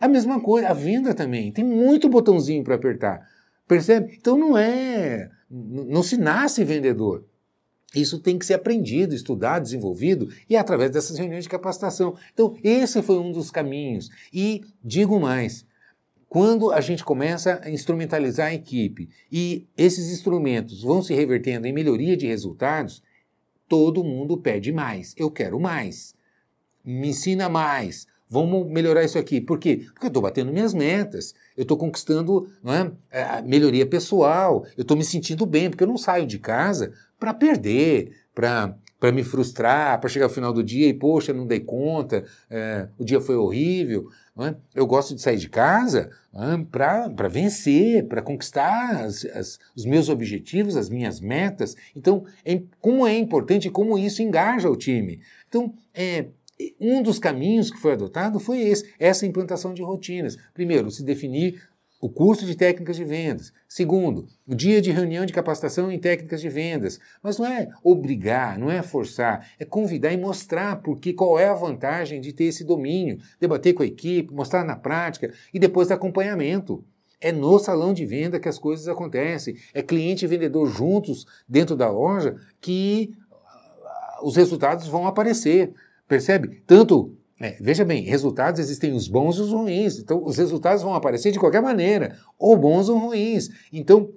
A 0.00 0.08
mesma 0.08 0.40
coisa, 0.40 0.66
a 0.66 0.72
venda 0.72 1.14
também. 1.14 1.52
Tem 1.52 1.64
muito 1.64 2.08
botãozinho 2.08 2.64
para 2.64 2.74
apertar. 2.74 3.24
Percebe? 3.68 4.16
Então 4.20 4.36
não 4.36 4.58
é. 4.58 5.30
Não 5.48 6.02
se 6.02 6.16
nasce 6.16 6.64
vendedor. 6.64 7.24
Isso 7.94 8.20
tem 8.20 8.38
que 8.38 8.46
ser 8.46 8.54
aprendido, 8.54 9.14
estudado, 9.14 9.64
desenvolvido 9.64 10.28
e 10.48 10.54
é 10.54 10.58
através 10.58 10.90
dessas 10.90 11.18
reuniões 11.18 11.44
de 11.44 11.50
capacitação. 11.50 12.16
Então, 12.32 12.56
esse 12.62 13.02
foi 13.02 13.18
um 13.18 13.32
dos 13.32 13.50
caminhos. 13.50 14.10
E 14.32 14.62
digo 14.82 15.18
mais: 15.18 15.66
quando 16.28 16.70
a 16.70 16.80
gente 16.80 17.04
começa 17.04 17.60
a 17.64 17.70
instrumentalizar 17.70 18.48
a 18.48 18.54
equipe 18.54 19.08
e 19.32 19.66
esses 19.76 20.12
instrumentos 20.12 20.82
vão 20.82 21.02
se 21.02 21.12
revertendo 21.12 21.66
em 21.66 21.72
melhoria 21.72 22.16
de 22.16 22.28
resultados, 22.28 23.02
todo 23.68 24.04
mundo 24.04 24.38
pede 24.38 24.72
mais. 24.72 25.12
Eu 25.16 25.28
quero 25.28 25.58
mais. 25.58 26.14
Me 26.84 27.08
ensina 27.08 27.48
mais. 27.48 28.06
Vamos 28.30 28.70
melhorar 28.70 29.02
isso 29.02 29.18
aqui. 29.18 29.40
Por 29.40 29.58
quê? 29.58 29.82
Porque 29.92 30.06
eu 30.06 30.08
estou 30.08 30.22
batendo 30.22 30.52
minhas 30.52 30.72
metas, 30.72 31.34
eu 31.56 31.62
estou 31.62 31.76
conquistando 31.76 32.48
é, 33.10 33.22
a 33.22 33.42
melhoria 33.42 33.84
pessoal, 33.84 34.64
eu 34.76 34.82
estou 34.82 34.96
me 34.96 35.04
sentindo 35.04 35.44
bem, 35.44 35.68
porque 35.68 35.82
eu 35.82 35.88
não 35.88 35.98
saio 35.98 36.26
de 36.26 36.38
casa 36.38 36.92
para 37.18 37.34
perder, 37.34 38.12
para 38.32 38.76
para 39.00 39.10
me 39.10 39.24
frustrar, 39.24 39.98
para 39.98 40.10
chegar 40.10 40.26
ao 40.26 40.30
final 40.30 40.52
do 40.52 40.62
dia 40.62 40.86
e, 40.86 40.92
poxa, 40.92 41.32
não 41.32 41.46
dei 41.46 41.60
conta, 41.60 42.22
é, 42.50 42.86
o 42.98 43.04
dia 43.04 43.18
foi 43.18 43.34
horrível. 43.34 44.10
É? 44.38 44.54
Eu 44.74 44.86
gosto 44.86 45.14
de 45.14 45.20
sair 45.20 45.36
de 45.36 45.50
casa 45.50 46.10
é? 46.34 46.64
para 46.70 47.28
vencer, 47.28 48.06
para 48.06 48.22
conquistar 48.22 49.04
as, 49.04 49.24
as, 49.26 49.58
os 49.76 49.84
meus 49.84 50.08
objetivos, 50.08 50.76
as 50.76 50.88
minhas 50.88 51.20
metas. 51.20 51.76
Então, 51.94 52.24
é, 52.44 52.62
como 52.80 53.06
é 53.06 53.16
importante 53.18 53.68
como 53.68 53.98
isso 53.98 54.22
engaja 54.22 54.70
o 54.70 54.76
time. 54.76 55.20
Então, 55.48 55.74
é, 55.92 56.26
um 56.80 57.02
dos 57.02 57.18
caminhos 57.18 57.70
que 57.70 57.78
foi 57.78 57.92
adotado 57.92 58.38
foi 58.40 58.60
esse, 58.60 58.92
essa 58.98 59.26
implantação 59.26 59.72
de 59.72 59.82
rotinas. 59.82 60.36
Primeiro, 60.54 60.90
se 60.90 61.02
definir 61.02 61.62
o 62.00 62.08
curso 62.08 62.46
de 62.46 62.54
técnicas 62.54 62.96
de 62.96 63.04
vendas. 63.04 63.52
Segundo, 63.68 64.26
o 64.46 64.54
dia 64.54 64.80
de 64.80 64.90
reunião 64.90 65.26
de 65.26 65.34
capacitação 65.34 65.92
em 65.92 65.98
técnicas 65.98 66.40
de 66.40 66.48
vendas. 66.48 66.98
Mas 67.22 67.38
não 67.38 67.46
é 67.46 67.68
obrigar, 67.84 68.58
não 68.58 68.70
é 68.70 68.80
forçar, 68.80 69.46
é 69.58 69.64
convidar 69.66 70.10
e 70.10 70.16
mostrar 70.16 70.76
porque 70.76 71.12
qual 71.12 71.38
é 71.38 71.48
a 71.48 71.54
vantagem 71.54 72.20
de 72.20 72.32
ter 72.32 72.44
esse 72.44 72.64
domínio, 72.64 73.18
debater 73.38 73.74
com 73.74 73.82
a 73.82 73.86
equipe, 73.86 74.32
mostrar 74.32 74.64
na 74.64 74.76
prática 74.76 75.30
e 75.52 75.58
depois 75.58 75.90
acompanhamento. 75.90 76.82
É 77.20 77.30
no 77.30 77.58
salão 77.58 77.92
de 77.92 78.06
venda 78.06 78.40
que 78.40 78.48
as 78.48 78.58
coisas 78.58 78.88
acontecem. 78.88 79.54
É 79.74 79.82
cliente 79.82 80.24
e 80.24 80.28
vendedor 80.28 80.66
juntos 80.68 81.26
dentro 81.46 81.76
da 81.76 81.90
loja 81.90 82.34
que 82.62 83.12
ah, 83.30 84.20
os 84.22 84.36
resultados 84.36 84.88
vão 84.88 85.06
aparecer. 85.06 85.74
Percebe? 86.10 86.60
Tanto 86.66 87.16
é, 87.40 87.56
veja 87.60 87.84
bem, 87.84 88.02
resultados 88.02 88.58
existem 88.58 88.92
os 88.92 89.06
bons 89.06 89.36
e 89.36 89.42
os 89.42 89.52
ruins. 89.52 90.00
Então, 90.00 90.20
os 90.24 90.38
resultados 90.38 90.82
vão 90.82 90.92
aparecer 90.92 91.30
de 91.30 91.38
qualquer 91.38 91.62
maneira, 91.62 92.18
ou 92.36 92.56
bons 92.56 92.88
ou 92.88 92.98
ruins. 92.98 93.48
Então, 93.72 94.12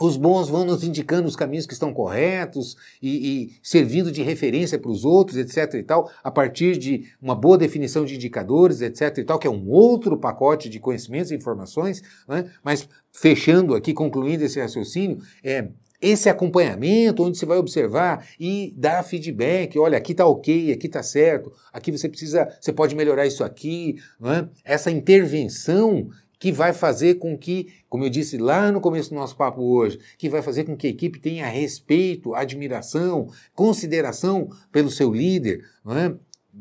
os 0.00 0.16
bons 0.16 0.48
vão 0.48 0.64
nos 0.64 0.84
indicando 0.84 1.26
os 1.26 1.34
caminhos 1.34 1.66
que 1.66 1.72
estão 1.72 1.92
corretos 1.92 2.76
e, 3.02 3.10
e 3.10 3.52
servindo 3.60 4.12
de 4.12 4.22
referência 4.22 4.78
para 4.78 4.90
os 4.90 5.04
outros, 5.04 5.36
etc. 5.36 5.74
e 5.74 5.82
tal, 5.82 6.10
a 6.22 6.30
partir 6.30 6.78
de 6.78 7.12
uma 7.20 7.34
boa 7.34 7.58
definição 7.58 8.04
de 8.04 8.14
indicadores, 8.14 8.80
etc. 8.80 9.18
e 9.18 9.24
tal, 9.24 9.38
que 9.38 9.48
é 9.48 9.50
um 9.50 9.68
outro 9.68 10.16
pacote 10.16 10.68
de 10.68 10.78
conhecimentos 10.78 11.32
e 11.32 11.34
informações. 11.34 12.02
Né? 12.28 12.48
Mas 12.62 12.88
fechando 13.12 13.74
aqui, 13.74 13.92
concluindo 13.92 14.44
esse 14.44 14.60
raciocínio, 14.60 15.18
é, 15.42 15.68
esse 16.02 16.28
acompanhamento, 16.28 17.22
onde 17.22 17.38
você 17.38 17.46
vai 17.46 17.56
observar 17.58 18.26
e 18.38 18.74
dar 18.76 19.04
feedback, 19.04 19.78
olha, 19.78 19.96
aqui 19.96 20.10
está 20.12 20.26
ok, 20.26 20.72
aqui 20.72 20.88
está 20.88 21.02
certo, 21.02 21.52
aqui 21.72 21.92
você 21.92 22.08
precisa, 22.08 22.48
você 22.60 22.72
pode 22.72 22.96
melhorar 22.96 23.24
isso 23.24 23.44
aqui, 23.44 23.96
é? 24.24 24.48
essa 24.64 24.90
intervenção 24.90 26.10
que 26.40 26.50
vai 26.50 26.72
fazer 26.72 27.14
com 27.14 27.38
que, 27.38 27.68
como 27.88 28.04
eu 28.04 28.10
disse 28.10 28.36
lá 28.36 28.72
no 28.72 28.80
começo 28.80 29.10
do 29.10 29.14
nosso 29.14 29.36
papo 29.36 29.62
hoje, 29.62 30.00
que 30.18 30.28
vai 30.28 30.42
fazer 30.42 30.64
com 30.64 30.76
que 30.76 30.88
a 30.88 30.90
equipe 30.90 31.20
tenha 31.20 31.46
respeito, 31.46 32.34
admiração, 32.34 33.28
consideração 33.54 34.48
pelo 34.72 34.90
seu 34.90 35.12
líder, 35.12 35.64
é? 35.88 36.12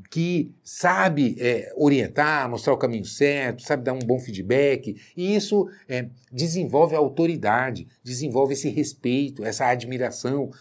Que 0.10 0.54
sabe 0.64 1.36
é, 1.40 1.72
orientar, 1.76 2.50
mostrar 2.50 2.74
o 2.74 2.78
caminho 2.78 3.06
certo, 3.06 3.62
sabe 3.62 3.84
dar 3.84 3.94
um 3.94 4.00
bom 4.00 4.20
feedback, 4.20 4.96
e 5.16 5.36
isso 5.36 5.70
é, 5.88 6.08
desenvolve 6.32 6.96
a 6.96 7.00
autoridade, 7.00 7.88
desenvolve 8.04 8.54
esse 8.54 8.70
respeito, 8.70 9.44
essa 9.44 9.66
admiração, 9.68 10.52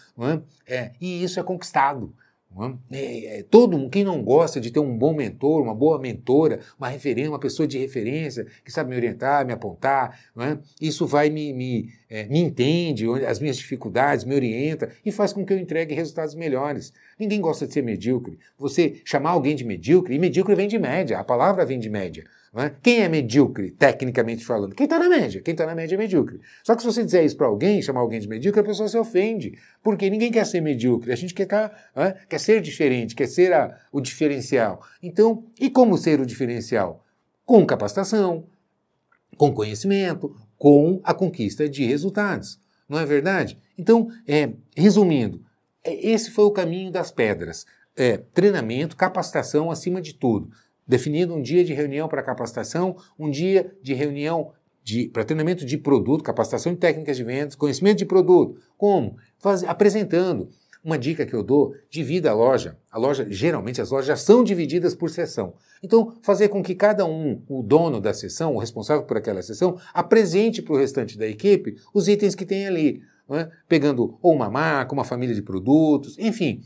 é? 0.67 0.75
é? 0.75 0.93
e 1.01 1.23
isso 1.23 1.39
é 1.39 1.43
conquistado. 1.43 2.13
É, 2.91 3.39
é, 3.39 3.43
todo 3.45 3.79
mundo, 3.79 3.91
quem 3.91 4.03
não 4.03 4.23
gosta 4.23 4.61
de 4.61 4.73
ter 4.73 4.81
um 4.81 4.99
bom 4.99 5.15
mentor, 5.15 5.63
uma 5.63 5.75
boa 5.75 6.01
mentora, 6.01 6.59
uma 6.77 6.89
referência, 6.89 7.31
uma 7.31 7.39
pessoa 7.39 7.67
de 7.67 7.79
referência 7.79 8.45
que 8.65 8.73
sabe 8.73 8.91
me 8.91 8.97
orientar, 8.97 9.47
me 9.47 9.53
apontar, 9.53 10.19
é? 10.37 10.59
isso 10.81 11.07
vai 11.07 11.31
me, 11.31 11.53
me, 11.53 11.93
é, 12.09 12.27
me 12.27 12.41
entende, 12.41 13.07
as 13.25 13.39
minhas 13.39 13.57
dificuldades, 13.57 14.25
me 14.25 14.35
orienta 14.35 14.91
e 15.05 15.13
faz 15.13 15.33
com 15.33 15.47
que 15.47 15.53
eu 15.53 15.59
entregue 15.59 15.95
resultados 15.95 16.35
melhores. 16.35 16.93
Ninguém 17.19 17.41
gosta 17.41 17.67
de 17.67 17.73
ser 17.73 17.83
medíocre. 17.83 18.39
Você 18.59 19.01
chamar 19.05 19.31
alguém 19.31 19.55
de 19.55 19.65
medíocre, 19.65 20.15
e 20.15 20.19
medíocre 20.19 20.57
vem 20.57 20.67
de 20.67 20.79
média, 20.79 21.19
a 21.19 21.25
palavra 21.25 21.65
vem 21.65 21.79
de 21.79 21.89
média. 21.89 22.25
É? 22.53 22.69
Quem 22.83 23.01
é 23.01 23.09
medíocre, 23.09 23.71
tecnicamente 23.71 24.45
falando? 24.45 24.75
Quem 24.75 24.85
está 24.85 24.99
na 24.99 25.09
média. 25.09 25.41
Quem 25.41 25.53
está 25.53 25.65
na 25.65 25.75
média 25.75 25.95
é 25.95 25.99
medíocre. 25.99 26.41
Só 26.65 26.75
que 26.75 26.83
se 26.83 26.87
você 26.87 27.05
dizer 27.05 27.25
isso 27.25 27.37
para 27.37 27.47
alguém, 27.47 27.81
chamar 27.81 28.01
alguém 28.01 28.19
de 28.19 28.29
medíocre, 28.29 28.61
a 28.61 28.65
pessoa 28.65 28.89
se 28.89 28.99
ofende. 28.99 29.57
Porque 29.83 30.11
ninguém 30.11 30.33
quer 30.33 30.45
ser 30.45 30.61
medíocre. 30.61 31.13
A 31.13 31.17
gente 31.17 31.33
quer, 31.33 31.47
é? 31.95 32.17
quer 32.29 32.41
ser 32.41 32.61
diferente, 32.61 33.15
quer 33.15 33.29
ser 33.29 33.53
a, 33.53 33.79
o 33.93 34.01
diferencial. 34.01 34.85
Então, 35.01 35.45
e 35.61 35.71
como 35.71 35.97
ser 35.97 36.21
o 36.21 36.27
diferencial? 36.27 37.05
Com 37.47 37.65
capacitação, 37.65 38.45
com 39.37 39.53
conhecimento, 39.53 40.35
com 40.59 41.01
a 41.05 41.15
conquista 41.15 41.69
de 41.69 41.85
resultados. 41.85 42.59
Não 42.89 42.99
é 42.99 43.07
verdade? 43.07 43.57
Então, 43.79 44.09
é, 44.27 44.51
resumindo, 44.77 45.41
é, 45.85 45.95
esse 46.05 46.33
foi 46.33 46.47
o 46.47 46.51
caminho 46.51 46.91
das 46.91 47.13
pedras. 47.13 47.65
É, 47.97 48.17
treinamento, 48.17 48.97
capacitação 48.97 49.71
acima 49.71 50.01
de 50.03 50.15
tudo 50.15 50.51
definindo 50.91 51.33
um 51.33 51.41
dia 51.41 51.65
de 51.65 51.73
reunião 51.73 52.09
para 52.09 52.21
capacitação, 52.21 52.97
um 53.17 53.31
dia 53.31 53.73
de 53.81 53.95
reunião 53.95 54.51
para 55.13 55.25
treinamento 55.25 55.65
de 55.65 55.79
produto, 55.79 56.25
capacitação 56.25 56.73
de 56.73 56.81
técnicas 56.81 57.17
de 57.17 57.23
vendas, 57.23 57.55
conhecimento 57.55 57.99
de 57.99 58.05
produto. 58.05 58.61
Como? 58.77 59.17
Faz, 59.39 59.63
apresentando. 59.63 60.49
Uma 60.83 60.99
dica 60.99 61.25
que 61.25 61.35
eu 61.35 61.45
dou, 61.45 61.75
divida 61.89 62.31
a 62.31 62.35
loja. 62.35 62.77
A 62.91 62.99
loja, 62.99 63.25
geralmente 63.31 63.81
as 63.81 63.91
lojas 63.91 64.21
são 64.23 64.43
divididas 64.43 64.95
por 64.95 65.11
seção. 65.11 65.55
Então, 65.81 66.17
fazer 66.23 66.49
com 66.49 66.61
que 66.61 66.75
cada 66.75 67.05
um, 67.05 67.41
o 67.47 67.63
dono 67.63 68.01
da 68.01 68.13
seção, 68.13 68.57
o 68.57 68.59
responsável 68.59 69.05
por 69.05 69.17
aquela 69.17 69.43
seção, 69.43 69.79
apresente 69.95 70.61
para 70.61 70.75
o 70.75 70.79
restante 70.79 71.17
da 71.17 71.27
equipe 71.29 71.77
os 71.95 72.09
itens 72.09 72.35
que 72.35 72.47
tem 72.47 72.67
ali. 72.67 73.03
É? 73.31 73.49
Pegando 73.69 74.19
ou 74.21 74.35
uma 74.35 74.51
marca, 74.51 74.93
uma 74.93 75.05
família 75.05 75.37
de 75.37 75.43
produtos, 75.43 76.19
enfim, 76.19 76.63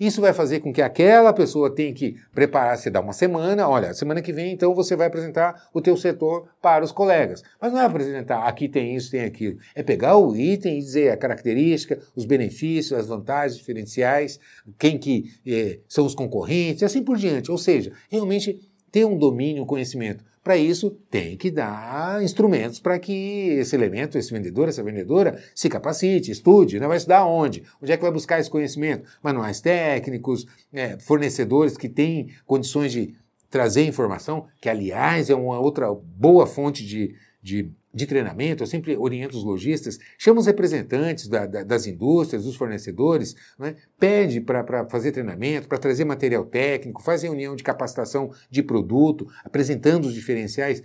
isso 0.00 0.20
vai 0.20 0.32
fazer 0.32 0.60
com 0.60 0.72
que 0.72 0.82
aquela 0.82 1.32
pessoa 1.32 1.72
tenha 1.72 1.92
que 1.94 2.16
preparar-se, 2.34 2.90
dar 2.90 3.00
uma 3.00 3.12
semana, 3.12 3.68
olha, 3.68 3.94
semana 3.94 4.20
que 4.20 4.32
vem 4.32 4.52
então 4.52 4.74
você 4.74 4.96
vai 4.96 5.06
apresentar 5.06 5.68
o 5.72 5.80
teu 5.80 5.96
setor 5.96 6.48
para 6.60 6.84
os 6.84 6.90
colegas. 6.90 7.42
Mas 7.60 7.72
não 7.72 7.80
é 7.80 7.84
apresentar, 7.84 8.46
aqui 8.46 8.68
tem 8.68 8.96
isso, 8.96 9.10
tem 9.12 9.20
aquilo. 9.20 9.58
É 9.74 9.82
pegar 9.82 10.16
o 10.16 10.36
item 10.36 10.78
e 10.78 10.80
dizer 10.80 11.10
a 11.10 11.16
característica, 11.16 12.00
os 12.16 12.24
benefícios, 12.24 12.98
as 12.98 13.06
vantagens 13.06 13.56
diferenciais, 13.56 14.40
quem 14.78 14.98
que 14.98 15.32
eh, 15.46 15.78
são 15.88 16.04
os 16.04 16.14
concorrentes, 16.14 16.82
e 16.82 16.84
assim 16.84 17.02
por 17.02 17.16
diante. 17.16 17.50
Ou 17.50 17.58
seja, 17.58 17.92
realmente 18.10 18.60
ter 18.94 19.04
um 19.04 19.18
domínio, 19.18 19.64
um 19.64 19.66
conhecimento. 19.66 20.24
Para 20.40 20.56
isso, 20.56 20.88
tem 21.10 21.36
que 21.36 21.50
dar 21.50 22.22
instrumentos 22.22 22.78
para 22.78 22.96
que 22.96 23.48
esse 23.58 23.74
elemento, 23.74 24.16
esse 24.16 24.32
vendedor, 24.32 24.68
essa 24.68 24.84
vendedora 24.84 25.42
se 25.52 25.68
capacite, 25.68 26.30
estude. 26.30 26.78
Né? 26.78 26.86
Vai 26.86 26.98
estudar 26.98 27.26
onde? 27.26 27.64
Onde 27.82 27.90
é 27.90 27.96
que 27.96 28.02
vai 28.04 28.12
buscar 28.12 28.38
esse 28.38 28.48
conhecimento? 28.48 29.10
Manuais 29.20 29.60
técnicos, 29.60 30.46
é, 30.72 30.96
fornecedores 30.96 31.76
que 31.76 31.88
têm 31.88 32.28
condições 32.46 32.92
de 32.92 33.16
trazer 33.50 33.84
informação, 33.84 34.46
que 34.60 34.68
aliás 34.68 35.28
é 35.28 35.34
uma 35.34 35.58
outra 35.58 35.92
boa 35.92 36.46
fonte 36.46 36.86
de, 36.86 37.16
de 37.42 37.72
de 37.94 38.06
treinamento, 38.06 38.62
eu 38.62 38.66
sempre 38.66 38.96
oriento 38.96 39.36
os 39.36 39.44
lojistas, 39.44 39.98
chama 40.18 40.40
os 40.40 40.46
representantes 40.46 41.28
da, 41.28 41.46
da, 41.46 41.62
das 41.62 41.86
indústrias, 41.86 42.44
dos 42.44 42.56
fornecedores, 42.56 43.36
né? 43.56 43.76
pede 43.98 44.40
para 44.40 44.84
fazer 44.86 45.12
treinamento, 45.12 45.68
para 45.68 45.78
trazer 45.78 46.04
material 46.04 46.44
técnico, 46.44 47.02
faz 47.02 47.22
reunião 47.22 47.54
de 47.54 47.62
capacitação 47.62 48.32
de 48.50 48.62
produto, 48.62 49.28
apresentando 49.44 50.06
os 50.06 50.14
diferenciais. 50.14 50.82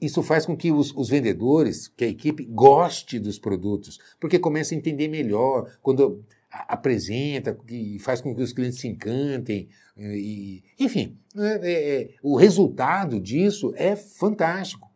Isso 0.00 0.22
faz 0.22 0.46
com 0.46 0.56
que 0.56 0.72
os, 0.72 0.92
os, 0.96 1.10
vendedores, 1.10 1.88
que 1.88 2.04
a 2.04 2.08
equipe, 2.08 2.44
goste 2.44 3.18
dos 3.18 3.38
produtos, 3.38 3.98
porque 4.18 4.38
começa 4.38 4.74
a 4.74 4.78
entender 4.78 5.08
melhor 5.08 5.70
quando 5.82 6.24
apresenta, 6.50 7.58
e 7.68 7.98
faz 7.98 8.20
com 8.22 8.34
que 8.34 8.42
os 8.42 8.52
clientes 8.52 8.80
se 8.80 8.88
encantem, 8.88 9.68
e, 9.98 10.62
enfim, 10.78 11.18
é, 11.36 11.60
é, 11.62 12.02
é 12.02 12.10
o 12.22 12.36
resultado 12.36 13.20
disso 13.20 13.72
é 13.76 13.94
fantástico. 13.94 14.90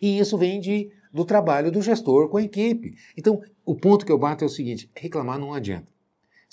E 0.00 0.18
isso 0.18 0.36
vem 0.38 0.60
de, 0.60 0.90
do 1.12 1.24
trabalho 1.24 1.70
do 1.70 1.82
gestor 1.82 2.28
com 2.28 2.36
a 2.36 2.42
equipe. 2.42 2.96
Então, 3.16 3.40
o 3.64 3.74
ponto 3.74 4.04
que 4.04 4.12
eu 4.12 4.18
bato 4.18 4.44
é 4.44 4.46
o 4.46 4.50
seguinte: 4.50 4.90
reclamar 4.94 5.38
não 5.38 5.54
adianta. 5.54 5.94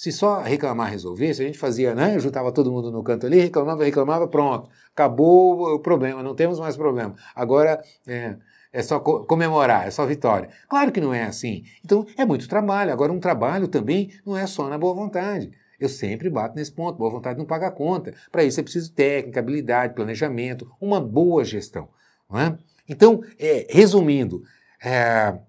Se 0.01 0.11
só 0.11 0.41
reclamar 0.41 0.89
resolvesse, 0.89 1.43
a 1.43 1.45
gente 1.45 1.59
fazia, 1.59 1.93
né? 1.93 2.17
Juntava 2.17 2.51
todo 2.51 2.71
mundo 2.71 2.91
no 2.91 3.03
canto 3.03 3.27
ali, 3.27 3.39
reclamava, 3.39 3.83
reclamava, 3.83 4.27
pronto. 4.27 4.67
Acabou 4.91 5.75
o 5.75 5.79
problema, 5.79 6.23
não 6.23 6.33
temos 6.33 6.59
mais 6.59 6.75
problema. 6.75 7.13
Agora 7.35 7.79
é, 8.07 8.35
é 8.73 8.81
só 8.81 8.99
comemorar, 8.99 9.85
é 9.85 9.91
só 9.91 10.03
vitória. 10.05 10.49
Claro 10.67 10.91
que 10.91 10.99
não 10.99 11.13
é 11.13 11.25
assim. 11.25 11.65
Então 11.85 12.03
é 12.17 12.25
muito 12.25 12.47
trabalho. 12.47 12.91
Agora, 12.91 13.11
um 13.13 13.19
trabalho 13.19 13.67
também 13.67 14.11
não 14.25 14.35
é 14.35 14.47
só 14.47 14.67
na 14.69 14.77
boa 14.77 14.95
vontade. 14.95 15.51
Eu 15.79 15.87
sempre 15.87 16.31
bato 16.31 16.55
nesse 16.55 16.71
ponto. 16.71 16.97
Boa 16.97 17.11
vontade 17.11 17.37
não 17.37 17.45
paga 17.45 17.69
conta. 17.69 18.11
Para 18.31 18.43
isso 18.43 18.59
é 18.59 18.63
preciso 18.63 18.91
técnica, 18.93 19.39
habilidade, 19.39 19.93
planejamento, 19.93 20.71
uma 20.81 20.99
boa 20.99 21.45
gestão. 21.45 21.89
Não 22.27 22.39
é? 22.39 22.57
Então, 22.91 23.23
é, 23.39 23.65
resumindo, 23.69 24.43
é, 24.83 25.39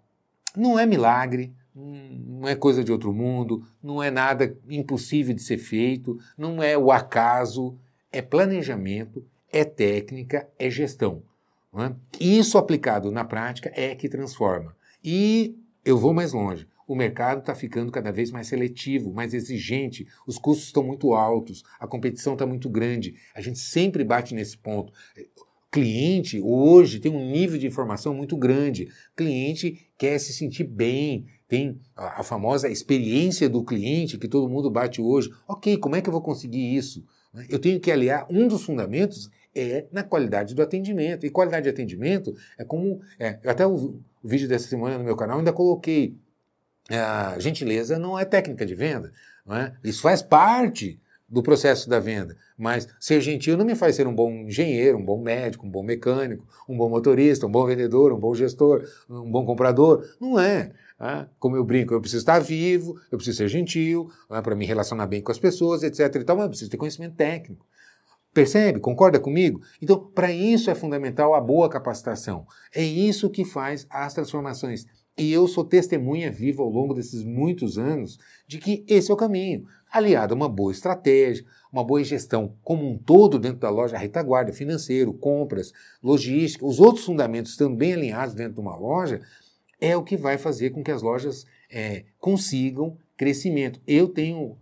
não 0.57 0.78
é 0.78 0.86
milagre, 0.86 1.53
não 1.74 2.47
é 2.47 2.55
coisa 2.55 2.84
de 2.84 2.93
outro 2.93 3.12
mundo, 3.12 3.66
não 3.82 4.01
é 4.01 4.12
nada 4.12 4.57
impossível 4.70 5.34
de 5.34 5.43
ser 5.43 5.59
feito, 5.59 6.16
não 6.38 6.62
é 6.62 6.78
o 6.78 6.93
acaso, 6.93 7.76
é 8.12 8.22
planejamento, 8.22 9.26
é 9.51 9.64
técnica, 9.64 10.49
é 10.57 10.70
gestão. 10.70 11.24
É? 11.74 11.93
Isso 12.20 12.59
aplicado 12.59 13.11
na 13.11 13.24
prática 13.24 13.72
é 13.74 13.93
que 13.97 14.09
transforma. 14.09 14.76
E 15.03 15.59
eu 15.84 15.99
vou 15.99 16.14
mais 16.14 16.32
longe. 16.32 16.68
o 16.86 16.95
mercado 16.95 17.40
está 17.40 17.57
ficando 17.57 17.90
cada 17.90 18.12
vez 18.12 18.30
mais 18.30 18.47
seletivo, 18.47 19.12
mais 19.12 19.34
exigente, 19.34 20.07
os 20.26 20.38
custos 20.38 20.66
estão 20.66 20.84
muito 20.84 21.12
altos, 21.12 21.64
a 21.80 21.88
competição 21.88 22.34
está 22.34 22.47
muito 22.47 22.70
grande. 22.70 23.16
A 23.34 23.40
gente 23.40 23.59
sempre 23.59 24.05
bate 24.05 24.32
nesse 24.32 24.57
ponto 24.57 24.93
cliente 25.72 26.38
hoje 26.38 27.00
tem 27.00 27.10
um 27.10 27.30
nível 27.30 27.58
de 27.58 27.66
informação 27.66 28.12
muito 28.12 28.36
grande. 28.36 28.88
Cliente 29.16 29.90
quer 29.96 30.18
se 30.18 30.34
sentir 30.34 30.64
bem, 30.64 31.26
tem 31.48 31.80
a, 31.96 32.22
famosa 32.22 32.68
experiência 32.68 33.48
do 33.48 33.64
cliente 33.64 34.18
que 34.18 34.28
todo 34.28 34.50
mundo 34.50 34.70
bate 34.70 35.00
hoje. 35.00 35.30
Ok, 35.48 35.78
como 35.78 35.96
é 35.96 36.02
que 36.02 36.10
eu 36.10 36.12
vou 36.12 36.20
conseguir 36.20 36.76
isso? 36.76 37.02
Eu 37.48 37.58
tenho 37.58 37.80
que 37.80 37.90
aliar 37.90 38.26
um 38.30 38.46
dos 38.46 38.62
fundamentos 38.62 39.30
é 39.54 39.86
na 39.90 40.02
qualidade 40.02 40.54
do 40.54 40.62
atendimento. 40.62 41.24
E 41.24 41.30
qualidade 41.30 41.64
de 41.64 41.70
atendimento 41.70 42.34
é 42.58 42.64
como. 42.64 43.00
É, 43.18 43.38
até 43.44 43.66
o, 43.66 43.74
o, 43.74 44.02
vídeo 44.22 44.48
dessa 44.48 44.68
semana 44.68 44.98
no 44.98 45.04
meu 45.04 45.16
canal 45.16 45.38
ainda 45.38 45.52
coloquei. 45.52 46.16
A 46.90 47.38
gentileza 47.38 47.98
não 47.98 48.18
é 48.18 48.24
técnica 48.24 48.66
de 48.66 48.74
venda. 48.74 49.12
Não 49.46 49.56
é? 49.56 49.74
Isso 49.82 50.02
faz 50.02 50.20
parte 50.20 51.00
do 51.32 51.42
processo 51.42 51.88
da 51.88 51.98
venda. 51.98 52.36
Mas 52.58 52.86
ser 53.00 53.22
gentil 53.22 53.56
não 53.56 53.64
me 53.64 53.74
faz 53.74 53.96
ser 53.96 54.06
um 54.06 54.14
bom 54.14 54.30
engenheiro, 54.30 54.98
um 54.98 55.04
bom 55.04 55.18
médico, 55.18 55.66
um 55.66 55.70
bom 55.70 55.82
mecânico, 55.82 56.46
um 56.68 56.76
bom 56.76 56.90
motorista, 56.90 57.46
um 57.46 57.50
bom 57.50 57.64
vendedor, 57.64 58.12
um 58.12 58.18
bom 58.18 58.34
gestor, 58.34 58.86
um 59.08 59.30
bom 59.30 59.46
comprador. 59.46 60.06
Não 60.20 60.38
é. 60.38 60.72
Ah, 61.00 61.26
como 61.38 61.56
eu 61.56 61.64
brinco, 61.64 61.94
eu 61.94 62.00
preciso 62.00 62.20
estar 62.20 62.38
vivo, 62.38 62.94
eu 63.10 63.16
preciso 63.16 63.38
ser 63.38 63.48
gentil, 63.48 64.10
ah, 64.28 64.42
para 64.42 64.54
me 64.54 64.66
relacionar 64.66 65.06
bem 65.06 65.22
com 65.22 65.32
as 65.32 65.38
pessoas, 65.38 65.82
etc. 65.82 66.14
E 66.16 66.24
tal, 66.24 66.36
mas 66.36 66.44
eu 66.44 66.50
preciso 66.50 66.70
ter 66.70 66.76
conhecimento 66.76 67.16
técnico. 67.16 67.66
Percebe? 68.34 68.78
Concorda 68.78 69.18
comigo? 69.18 69.60
Então, 69.80 69.98
para 70.14 70.30
isso 70.30 70.70
é 70.70 70.74
fundamental 70.74 71.34
a 71.34 71.40
boa 71.40 71.68
capacitação. 71.68 72.46
É 72.74 72.82
isso 72.82 73.30
que 73.30 73.44
faz 73.44 73.86
as 73.90 74.14
transformações. 74.14 74.86
E 75.18 75.30
eu 75.32 75.46
sou 75.46 75.64
testemunha 75.64 76.30
viva 76.30 76.62
ao 76.62 76.70
longo 76.70 76.94
desses 76.94 77.22
muitos 77.22 77.78
anos 77.78 78.18
de 78.46 78.58
que 78.58 78.84
esse 78.88 79.10
é 79.10 79.14
o 79.14 79.16
caminho 79.16 79.66
aliado 79.93 80.32
a 80.32 80.36
uma 80.36 80.49
boa 80.49 80.72
estratégia, 80.72 81.45
uma 81.70 81.84
boa 81.84 82.03
gestão 82.03 82.57
como 82.62 82.88
um 82.88 82.97
todo 82.97 83.38
dentro 83.38 83.59
da 83.59 83.68
loja, 83.68 83.99
retaguarda, 83.99 84.53
financeiro, 84.53 85.12
compras, 85.12 85.72
logística, 86.03 86.64
os 86.64 86.80
outros 86.80 87.05
fundamentos 87.05 87.57
também 87.57 87.93
alinhados 87.93 88.34
dentro 88.34 88.55
de 88.55 88.61
uma 88.61 88.74
loja, 88.74 89.20
é 89.80 89.97
o 89.97 90.03
que 90.03 90.16
vai 90.16 90.38
fazer 90.38 90.70
com 90.70 90.82
que 90.82 90.90
as 90.90 91.03
lojas 91.03 91.45
é, 91.70 92.05
consigam 92.18 92.97
crescimento. 93.16 93.80
Eu 93.86 94.09
tenho 94.09 94.57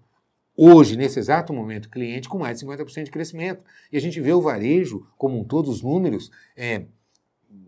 hoje, 0.56 0.96
nesse 0.96 1.18
exato 1.18 1.52
momento, 1.52 1.88
cliente 1.88 2.28
com 2.28 2.38
mais 2.38 2.58
de 2.58 2.66
50% 2.66 3.04
de 3.04 3.10
crescimento. 3.10 3.62
E 3.92 3.96
a 3.96 4.00
gente 4.00 4.20
vê 4.20 4.32
o 4.32 4.40
varejo, 4.40 5.06
como 5.16 5.38
um 5.38 5.44
todo, 5.44 5.70
os 5.70 5.82
números, 5.82 6.30
é, 6.56 6.84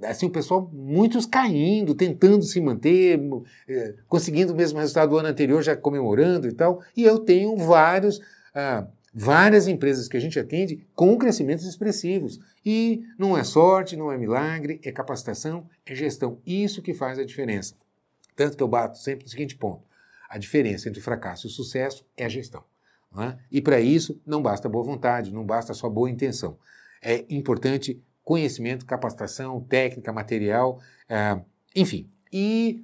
assim, 0.02 0.26
o 0.26 0.30
pessoal, 0.30 0.68
muitos 0.72 1.26
caindo, 1.26 1.94
tentando 1.94 2.42
se 2.44 2.60
manter, 2.60 3.20
é, 3.68 3.94
conseguindo 4.08 4.52
o 4.52 4.56
mesmo 4.56 4.78
resultado 4.78 5.10
do 5.10 5.18
ano 5.18 5.28
anterior, 5.28 5.62
já 5.62 5.76
comemorando 5.76 6.48
e 6.48 6.52
tal. 6.52 6.82
E 6.96 7.04
eu 7.04 7.18
tenho 7.18 7.56
vários, 7.56 8.20
ah, 8.54 8.86
várias 9.12 9.68
empresas 9.68 10.08
que 10.08 10.16
a 10.16 10.20
gente 10.20 10.38
atende 10.38 10.86
com 10.94 11.16
crescimentos 11.16 11.66
expressivos. 11.66 12.40
E 12.64 13.02
não 13.18 13.36
é 13.36 13.44
sorte, 13.44 13.96
não 13.96 14.10
é 14.10 14.18
milagre, 14.18 14.80
é 14.84 14.92
capacitação, 14.92 15.68
é 15.84 15.94
gestão. 15.94 16.38
Isso 16.46 16.82
que 16.82 16.94
faz 16.94 17.18
a 17.18 17.24
diferença. 17.24 17.74
Tanto 18.34 18.56
que 18.56 18.62
eu 18.62 18.68
bato 18.68 18.98
sempre 18.98 19.24
no 19.24 19.30
seguinte 19.30 19.56
ponto: 19.56 19.82
a 20.28 20.38
diferença 20.38 20.88
entre 20.88 21.00
o 21.00 21.04
fracasso 21.04 21.46
e 21.46 21.48
o 21.48 21.50
sucesso 21.50 22.04
é 22.16 22.24
a 22.24 22.28
gestão. 22.28 22.64
É? 23.18 23.36
E 23.50 23.60
para 23.60 23.78
isso 23.78 24.18
não 24.24 24.40
basta 24.40 24.70
boa 24.70 24.82
vontade, 24.82 25.34
não 25.34 25.44
basta 25.44 25.74
só 25.74 25.86
boa 25.86 26.08
intenção. 26.08 26.56
É 27.02 27.26
importante 27.28 28.02
conhecimento, 28.24 28.86
capacitação, 28.86 29.60
técnica, 29.60 30.12
material, 30.12 30.80
é, 31.08 31.40
enfim. 31.74 32.08
E 32.32 32.82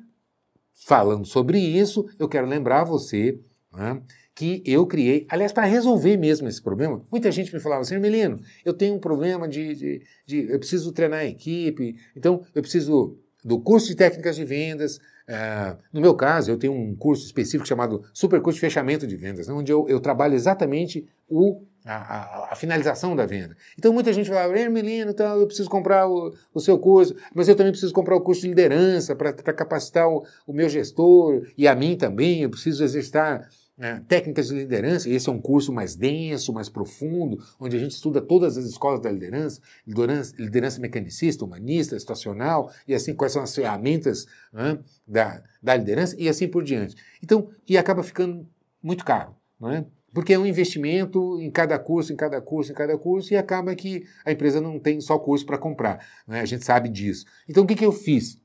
falando 0.73 1.25
sobre 1.25 1.59
isso, 1.59 2.07
eu 2.19 2.29
quero 2.29 2.47
lembrar 2.47 2.85
você 2.85 3.41
né, 3.73 4.01
que 4.35 4.63
eu 4.65 4.87
criei, 4.87 5.27
aliás, 5.29 5.53
para 5.53 5.67
resolver 5.67 6.17
mesmo 6.17 6.49
esse 6.49 6.63
problema, 6.63 7.05
muita 7.11 7.31
gente 7.33 7.53
me 7.53 7.61
falava 7.61 7.83
assim, 7.83 7.99
Melino, 7.99 8.41
eu 8.65 8.73
tenho 8.73 8.95
um 8.95 9.01
problema 9.01 9.49
de, 9.49 9.75
de, 9.75 10.03
de, 10.25 10.51
eu 10.51 10.59
preciso 10.59 10.93
treinar 10.93 11.21
a 11.21 11.25
equipe, 11.25 11.97
então 12.17 12.45
eu 12.55 12.63
preciso 12.63 13.19
do 13.45 13.59
curso 13.61 13.89
de 13.89 13.97
técnicas 13.97 14.37
de 14.37 14.45
vendas. 14.45 14.99
Uh, 15.29 15.77
no 15.93 16.01
meu 16.01 16.15
caso, 16.15 16.51
eu 16.51 16.57
tenho 16.57 16.73
um 16.73 16.95
curso 16.95 17.27
específico 17.27 17.67
chamado 17.67 18.03
Super 18.15 18.41
Curso 18.41 18.57
de 18.57 18.61
Fechamento 18.61 19.07
de 19.07 19.17
Vendas, 19.17 19.49
né, 19.49 19.55
onde 19.55 19.73
eu, 19.73 19.89
eu 19.89 20.01
trabalho 20.01 20.35
exatamente 20.35 21.07
o 21.29 21.63
a, 21.85 21.95
a, 21.95 22.53
a, 22.53 22.57
finalização 22.57 23.15
da 23.17 23.27
venda. 23.27 23.57
Então 23.79 23.93
muita 23.93 24.13
gente 24.13 24.29
fala, 24.29 24.59
Hermelino, 24.59 25.11
então, 25.11 25.41
eu 25.41 25.47
preciso 25.47 25.71
comprar 25.71 26.09
o, 26.09 26.35
o, 26.53 26.61
seu 26.61 26.79
curso, 26.79 27.15
mas 27.35 27.49
eu 27.49 27.57
também 27.57 27.73
preciso 27.73 27.93
comprar 27.93 28.17
o 28.17 28.21
curso 28.21 28.43
de 28.43 28.49
liderança 28.49 29.15
para 29.15 29.33
capacitar 29.33 30.09
o, 30.09 30.25
o, 30.47 30.53
meu 30.53 30.69
gestor 30.69 31.47
e 31.57 31.67
a 31.67 31.75
mim 31.75 31.97
também, 31.97 32.43
eu 32.43 32.51
preciso 32.51 32.85
exercitar 32.85 33.49
né, 33.79 34.03
técnicas 34.09 34.49
de 34.49 34.55
liderança. 34.55 35.09
Esse 35.09 35.29
é 35.29 35.33
um 35.33 35.41
curso 35.41 35.73
mais 35.73 35.95
denso, 35.95 36.53
mais 36.53 36.69
profundo, 36.69 37.39
onde 37.61 37.77
a 37.77 37.79
gente 37.79 37.93
estuda 37.93 38.21
todas 38.21 38.59
as 38.59 38.65
escolas 38.65 39.01
da 39.01 39.11
liderança, 39.11 39.61
liderança, 39.87 40.35
liderança 40.37 40.81
mecanicista, 40.81 41.45
humanista, 41.45 41.97
estacional, 41.97 42.73
e 42.87 42.95
assim 42.95 43.15
quais 43.15 43.33
são 43.33 43.43
as 43.43 43.55
ferramentas 43.55 44.27
né, 44.53 44.79
da, 45.07 45.43
da 45.63 45.77
liderança 45.77 46.17
e 46.19 46.29
assim 46.29 46.49
por 46.49 46.65
diante. 46.65 46.97
Então, 47.23 47.51
e 47.69 47.79
acaba 47.79 48.03
ficando 48.03 48.47
muito 48.83 49.05
caro, 49.05 49.35
não 49.61 49.71
é? 49.71 49.87
Porque 50.13 50.33
é 50.33 50.39
um 50.39 50.47
investimento 50.47 51.41
em 51.41 51.51
cada 51.51 51.79
curso, 51.79 52.13
em 52.13 52.17
cada 52.17 52.41
curso, 52.41 52.73
em 52.73 52.75
cada 52.75 52.97
curso, 52.97 53.33
e 53.33 53.37
acaba 53.37 53.75
que 53.75 54.05
a 54.25 54.33
empresa 54.33 54.61
não 54.61 54.79
tem 54.79 55.01
só 55.01 55.19
curso 55.19 55.45
para 55.45 55.59
comprar. 55.59 56.05
Né? 56.27 56.41
A 56.41 56.45
gente 56.45 56.65
sabe 56.65 56.89
disso. 56.89 57.27
Então 57.49 57.65
o 57.65 57.67
que, 57.67 57.75
que 57.75 57.85
eu 57.85 57.93
fiz? 57.93 58.41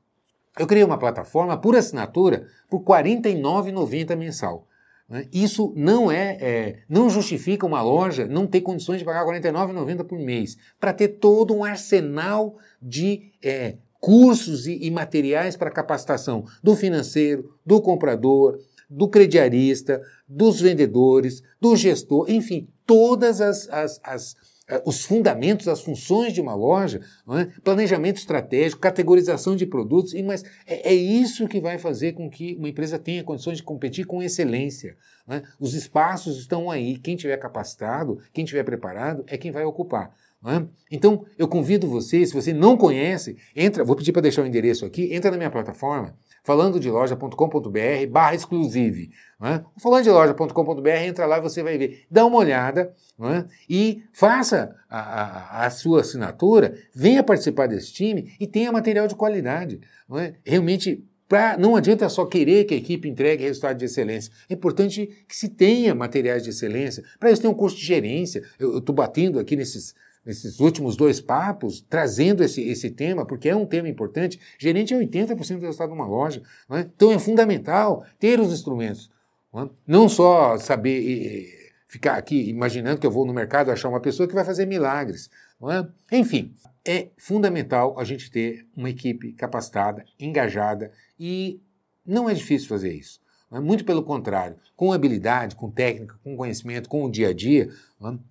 Eu 0.58 0.66
criei 0.66 0.84
uma 0.84 0.98
plataforma 0.98 1.56
por 1.56 1.74
assinatura 1.74 2.46
por 2.68 2.80
R$ 2.80 3.04
49,90 3.04 4.16
mensal. 4.16 4.68
Né? 5.08 5.26
Isso 5.32 5.72
não 5.76 6.10
é, 6.10 6.38
é, 6.40 6.78
não 6.88 7.10
justifica 7.10 7.66
uma 7.66 7.82
loja 7.82 8.26
não 8.26 8.46
ter 8.46 8.60
condições 8.60 8.98
de 8.98 9.04
pagar 9.04 9.24
R$ 9.24 9.40
49,90 9.40 10.04
por 10.04 10.18
mês, 10.18 10.56
para 10.78 10.92
ter 10.92 11.08
todo 11.08 11.54
um 11.54 11.64
arsenal 11.64 12.56
de 12.80 13.32
é, 13.42 13.76
cursos 14.00 14.66
e, 14.66 14.78
e 14.84 14.90
materiais 14.90 15.56
para 15.56 15.70
capacitação 15.70 16.44
do 16.62 16.76
financeiro, 16.76 17.54
do 17.64 17.80
comprador, 17.80 18.58
do 18.88 19.08
crediarista, 19.08 20.00
dos 20.28 20.60
vendedores, 20.60 21.42
do 21.60 21.76
gestor, 21.76 22.30
enfim, 22.30 22.68
todas 22.86 23.40
as, 23.40 23.68
as, 23.68 24.00
as 24.02 24.36
eh, 24.66 24.82
os 24.86 25.04
fundamentos, 25.04 25.68
as 25.68 25.82
funções 25.82 26.32
de 26.32 26.40
uma 26.40 26.54
loja, 26.54 27.00
é? 27.38 27.44
planejamento 27.62 28.16
estratégico, 28.16 28.80
categorização 28.80 29.54
de 29.54 29.66
produtos, 29.66 30.14
mas 30.22 30.42
é, 30.66 30.90
é, 30.90 30.94
isso 30.94 31.46
que 31.46 31.60
vai 31.60 31.76
fazer 31.76 32.12
com 32.12 32.30
que 32.30 32.54
uma 32.54 32.68
empresa 32.68 32.98
tenha 32.98 33.22
condições 33.22 33.58
de 33.58 33.62
competir 33.62 34.06
com 34.06 34.22
excelência. 34.22 34.96
É? 35.28 35.42
Os 35.60 35.74
espaços 35.74 36.38
estão 36.38 36.70
aí, 36.70 36.96
quem 36.98 37.14
tiver 37.14 37.36
capacitado, 37.36 38.18
quem 38.32 38.44
tiver 38.44 38.64
preparado, 38.64 39.22
é 39.26 39.36
quem 39.36 39.50
vai 39.50 39.64
ocupar. 39.64 40.14
É? 40.46 40.62
Então, 40.90 41.24
eu 41.38 41.48
convido 41.48 41.86
você, 41.86 42.24
se 42.26 42.32
você 42.32 42.52
não 42.52 42.76
conhece, 42.76 43.36
entra, 43.56 43.84
vou 43.84 43.96
pedir 43.96 44.12
para 44.12 44.22
deixar 44.22 44.42
o 44.42 44.46
endereço 44.46 44.84
aqui, 44.84 45.14
entra 45.14 45.30
na 45.30 45.38
minha 45.38 45.50
plataforma, 45.50 46.14
falando 46.44 46.78
de 46.78 46.90
loja.com.br 46.90 48.06
barra 48.10 48.34
exclusive. 48.34 49.10
É? 49.42 49.62
Falando 49.78 50.04
de 50.04 50.10
loja.com.br, 50.10 50.88
entra 50.88 51.26
lá 51.26 51.38
e 51.38 51.40
você 51.40 51.62
vai 51.62 51.76
ver. 51.76 52.04
Dá 52.10 52.24
uma 52.24 52.36
olhada 52.36 52.94
é? 53.20 53.44
e 53.68 54.04
faça 54.12 54.76
a, 54.88 55.00
a, 55.00 55.66
a, 55.66 55.70
sua 55.70 56.02
assinatura, 56.02 56.78
venha 56.94 57.22
participar 57.22 57.66
desse 57.66 57.92
time 57.92 58.34
e 58.38 58.46
tenha 58.46 58.70
material 58.70 59.08
de 59.08 59.14
qualidade. 59.14 59.80
É? 60.16 60.34
Realmente, 60.44 61.04
pra, 61.26 61.56
não 61.56 61.76
adianta 61.76 62.08
só 62.08 62.26
querer 62.26 62.64
que 62.64 62.74
a 62.74 62.78
equipe 62.78 63.08
entregue 63.08 63.44
resultado 63.44 63.78
de 63.78 63.86
excelência. 63.86 64.32
É 64.48 64.54
importante 64.54 65.24
que 65.26 65.34
se 65.34 65.48
tenha 65.48 65.94
materiais 65.94 66.42
de 66.42 66.50
excelência. 66.50 67.02
Para 67.18 67.30
isso 67.30 67.42
tem 67.42 67.50
um 67.50 67.54
curso 67.54 67.76
de 67.76 67.84
gerência. 67.84 68.42
Eu 68.58 68.78
estou 68.78 68.94
batendo 68.94 69.38
aqui 69.38 69.56
nesses 69.56 69.94
nesses 70.24 70.58
últimos 70.58 70.96
dois 70.96 71.20
papos, 71.20 71.84
trazendo 71.88 72.42
esse, 72.42 72.62
esse 72.62 72.90
tema, 72.90 73.26
porque 73.26 73.48
é 73.48 73.56
um 73.56 73.66
tema 73.66 73.88
importante. 73.88 74.40
Gerente 74.58 74.94
é 74.94 74.98
80% 74.98 75.36
do 75.58 75.66
resultado 75.66 75.88
de 75.88 75.94
uma 75.94 76.06
loja. 76.06 76.42
É? 76.70 76.80
Então 76.80 77.12
é 77.12 77.18
fundamental 77.18 78.04
ter 78.18 78.40
os 78.40 78.52
instrumentos. 78.52 79.10
Não, 79.52 79.62
é? 79.64 79.70
não 79.86 80.08
só 80.08 80.56
saber 80.58 81.00
e, 81.00 81.64
ficar 81.94 82.16
aqui 82.16 82.48
imaginando 82.48 82.98
que 82.98 83.06
eu 83.06 83.10
vou 83.10 83.24
no 83.24 83.32
mercado 83.32 83.70
achar 83.70 83.88
uma 83.88 84.00
pessoa 84.00 84.26
que 84.26 84.34
vai 84.34 84.44
fazer 84.44 84.66
milagres. 84.66 85.30
É? 85.62 86.18
Enfim, 86.18 86.54
é 86.84 87.08
fundamental 87.16 87.98
a 87.98 88.04
gente 88.04 88.30
ter 88.30 88.66
uma 88.76 88.90
equipe 88.90 89.32
capacitada, 89.32 90.04
engajada 90.18 90.90
e 91.18 91.60
não 92.04 92.28
é 92.28 92.34
difícil 92.34 92.68
fazer 92.68 92.92
isso. 92.92 93.20
É? 93.52 93.60
Muito 93.60 93.84
pelo 93.84 94.02
contrário, 94.02 94.56
com 94.74 94.92
habilidade, 94.92 95.54
com 95.54 95.70
técnica, 95.70 96.18
com 96.24 96.36
conhecimento, 96.36 96.88
com 96.88 97.04
o 97.04 97.10
dia 97.10 97.28
a 97.28 97.32
dia, 97.32 97.70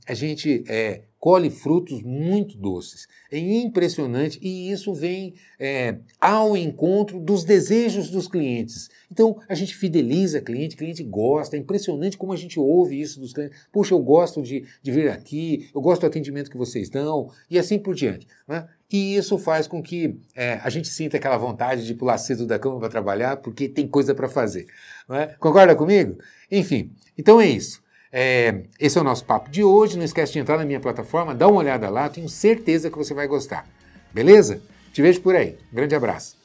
a 0.06 0.14
gente 0.14 0.64
é, 0.68 1.04
colhe 1.24 1.50
frutos 1.50 2.04
muito 2.04 2.58
doces. 2.58 3.08
É 3.32 3.40
impressionante 3.40 4.38
e 4.42 4.70
isso 4.70 4.94
vem 4.94 5.36
é, 5.58 5.96
ao 6.20 6.58
encontro 6.58 7.18
dos 7.18 7.46
desejos 7.46 8.10
dos 8.10 8.28
clientes. 8.28 8.90
Então 9.10 9.40
a 9.48 9.56
gente 9.56 9.74
fideliza 9.74 10.42
cliente, 10.42 10.76
cliente 10.76 11.02
gosta, 11.02 11.56
é 11.56 11.60
impressionante 11.60 12.18
como 12.18 12.34
a 12.34 12.36
gente 12.36 12.60
ouve 12.60 13.00
isso 13.00 13.22
dos 13.22 13.32
clientes. 13.32 13.58
Puxa, 13.72 13.94
eu 13.94 14.00
gosto 14.00 14.42
de, 14.42 14.66
de 14.82 14.92
vir 14.92 15.10
aqui, 15.10 15.70
eu 15.74 15.80
gosto 15.80 16.02
do 16.02 16.08
atendimento 16.08 16.52
que 16.52 16.58
vocês 16.58 16.90
dão 16.90 17.30
e 17.50 17.58
assim 17.58 17.80
por 17.80 17.96
diante. 17.96 18.28
Né? 18.46 18.68
E 18.92 19.16
isso 19.16 19.38
faz 19.38 19.66
com 19.66 19.82
que 19.82 20.20
é, 20.36 20.60
a 20.62 20.70
gente 20.70 20.90
sinta 20.90 21.16
aquela 21.16 21.38
vontade 21.38 21.86
de 21.86 21.94
pular 21.94 22.18
cedo 22.18 22.46
da 22.46 22.60
cama 22.60 22.80
para 22.80 22.90
trabalhar, 22.90 23.38
porque 23.38 23.70
tem 23.70 23.88
coisa 23.88 24.14
para 24.14 24.28
fazer. 24.28 24.68
É? 25.10 25.28
Concorda 25.40 25.74
comigo? 25.74 26.18
Enfim, 26.52 26.92
então 27.18 27.40
é 27.40 27.48
isso. 27.48 27.82
É, 28.16 28.62
esse 28.80 28.96
é 28.96 29.02
o 29.02 29.04
nosso 29.04 29.26
papo 29.26 29.50
de 29.50 29.64
hoje. 29.64 29.98
Não 29.98 30.06
esquece 30.06 30.34
de 30.34 30.40
entrar 30.40 30.58
na 30.58 30.66
minha 30.66 30.80
plataforma, 30.80 31.34
dá 31.34 31.48
uma 31.48 31.60
olhada 31.60 31.90
lá, 31.90 32.08
tenho 32.08 32.30
certeza 32.30 32.92
que 32.92 32.98
você 32.98 33.12
vai 33.12 33.28
gostar. 33.28 33.68
Beleza? 34.14 34.62
Te 34.94 35.02
vejo 35.02 35.20
por 35.22 35.36
aí. 35.36 35.58
grande 35.72 35.96
abraço. 35.96 36.43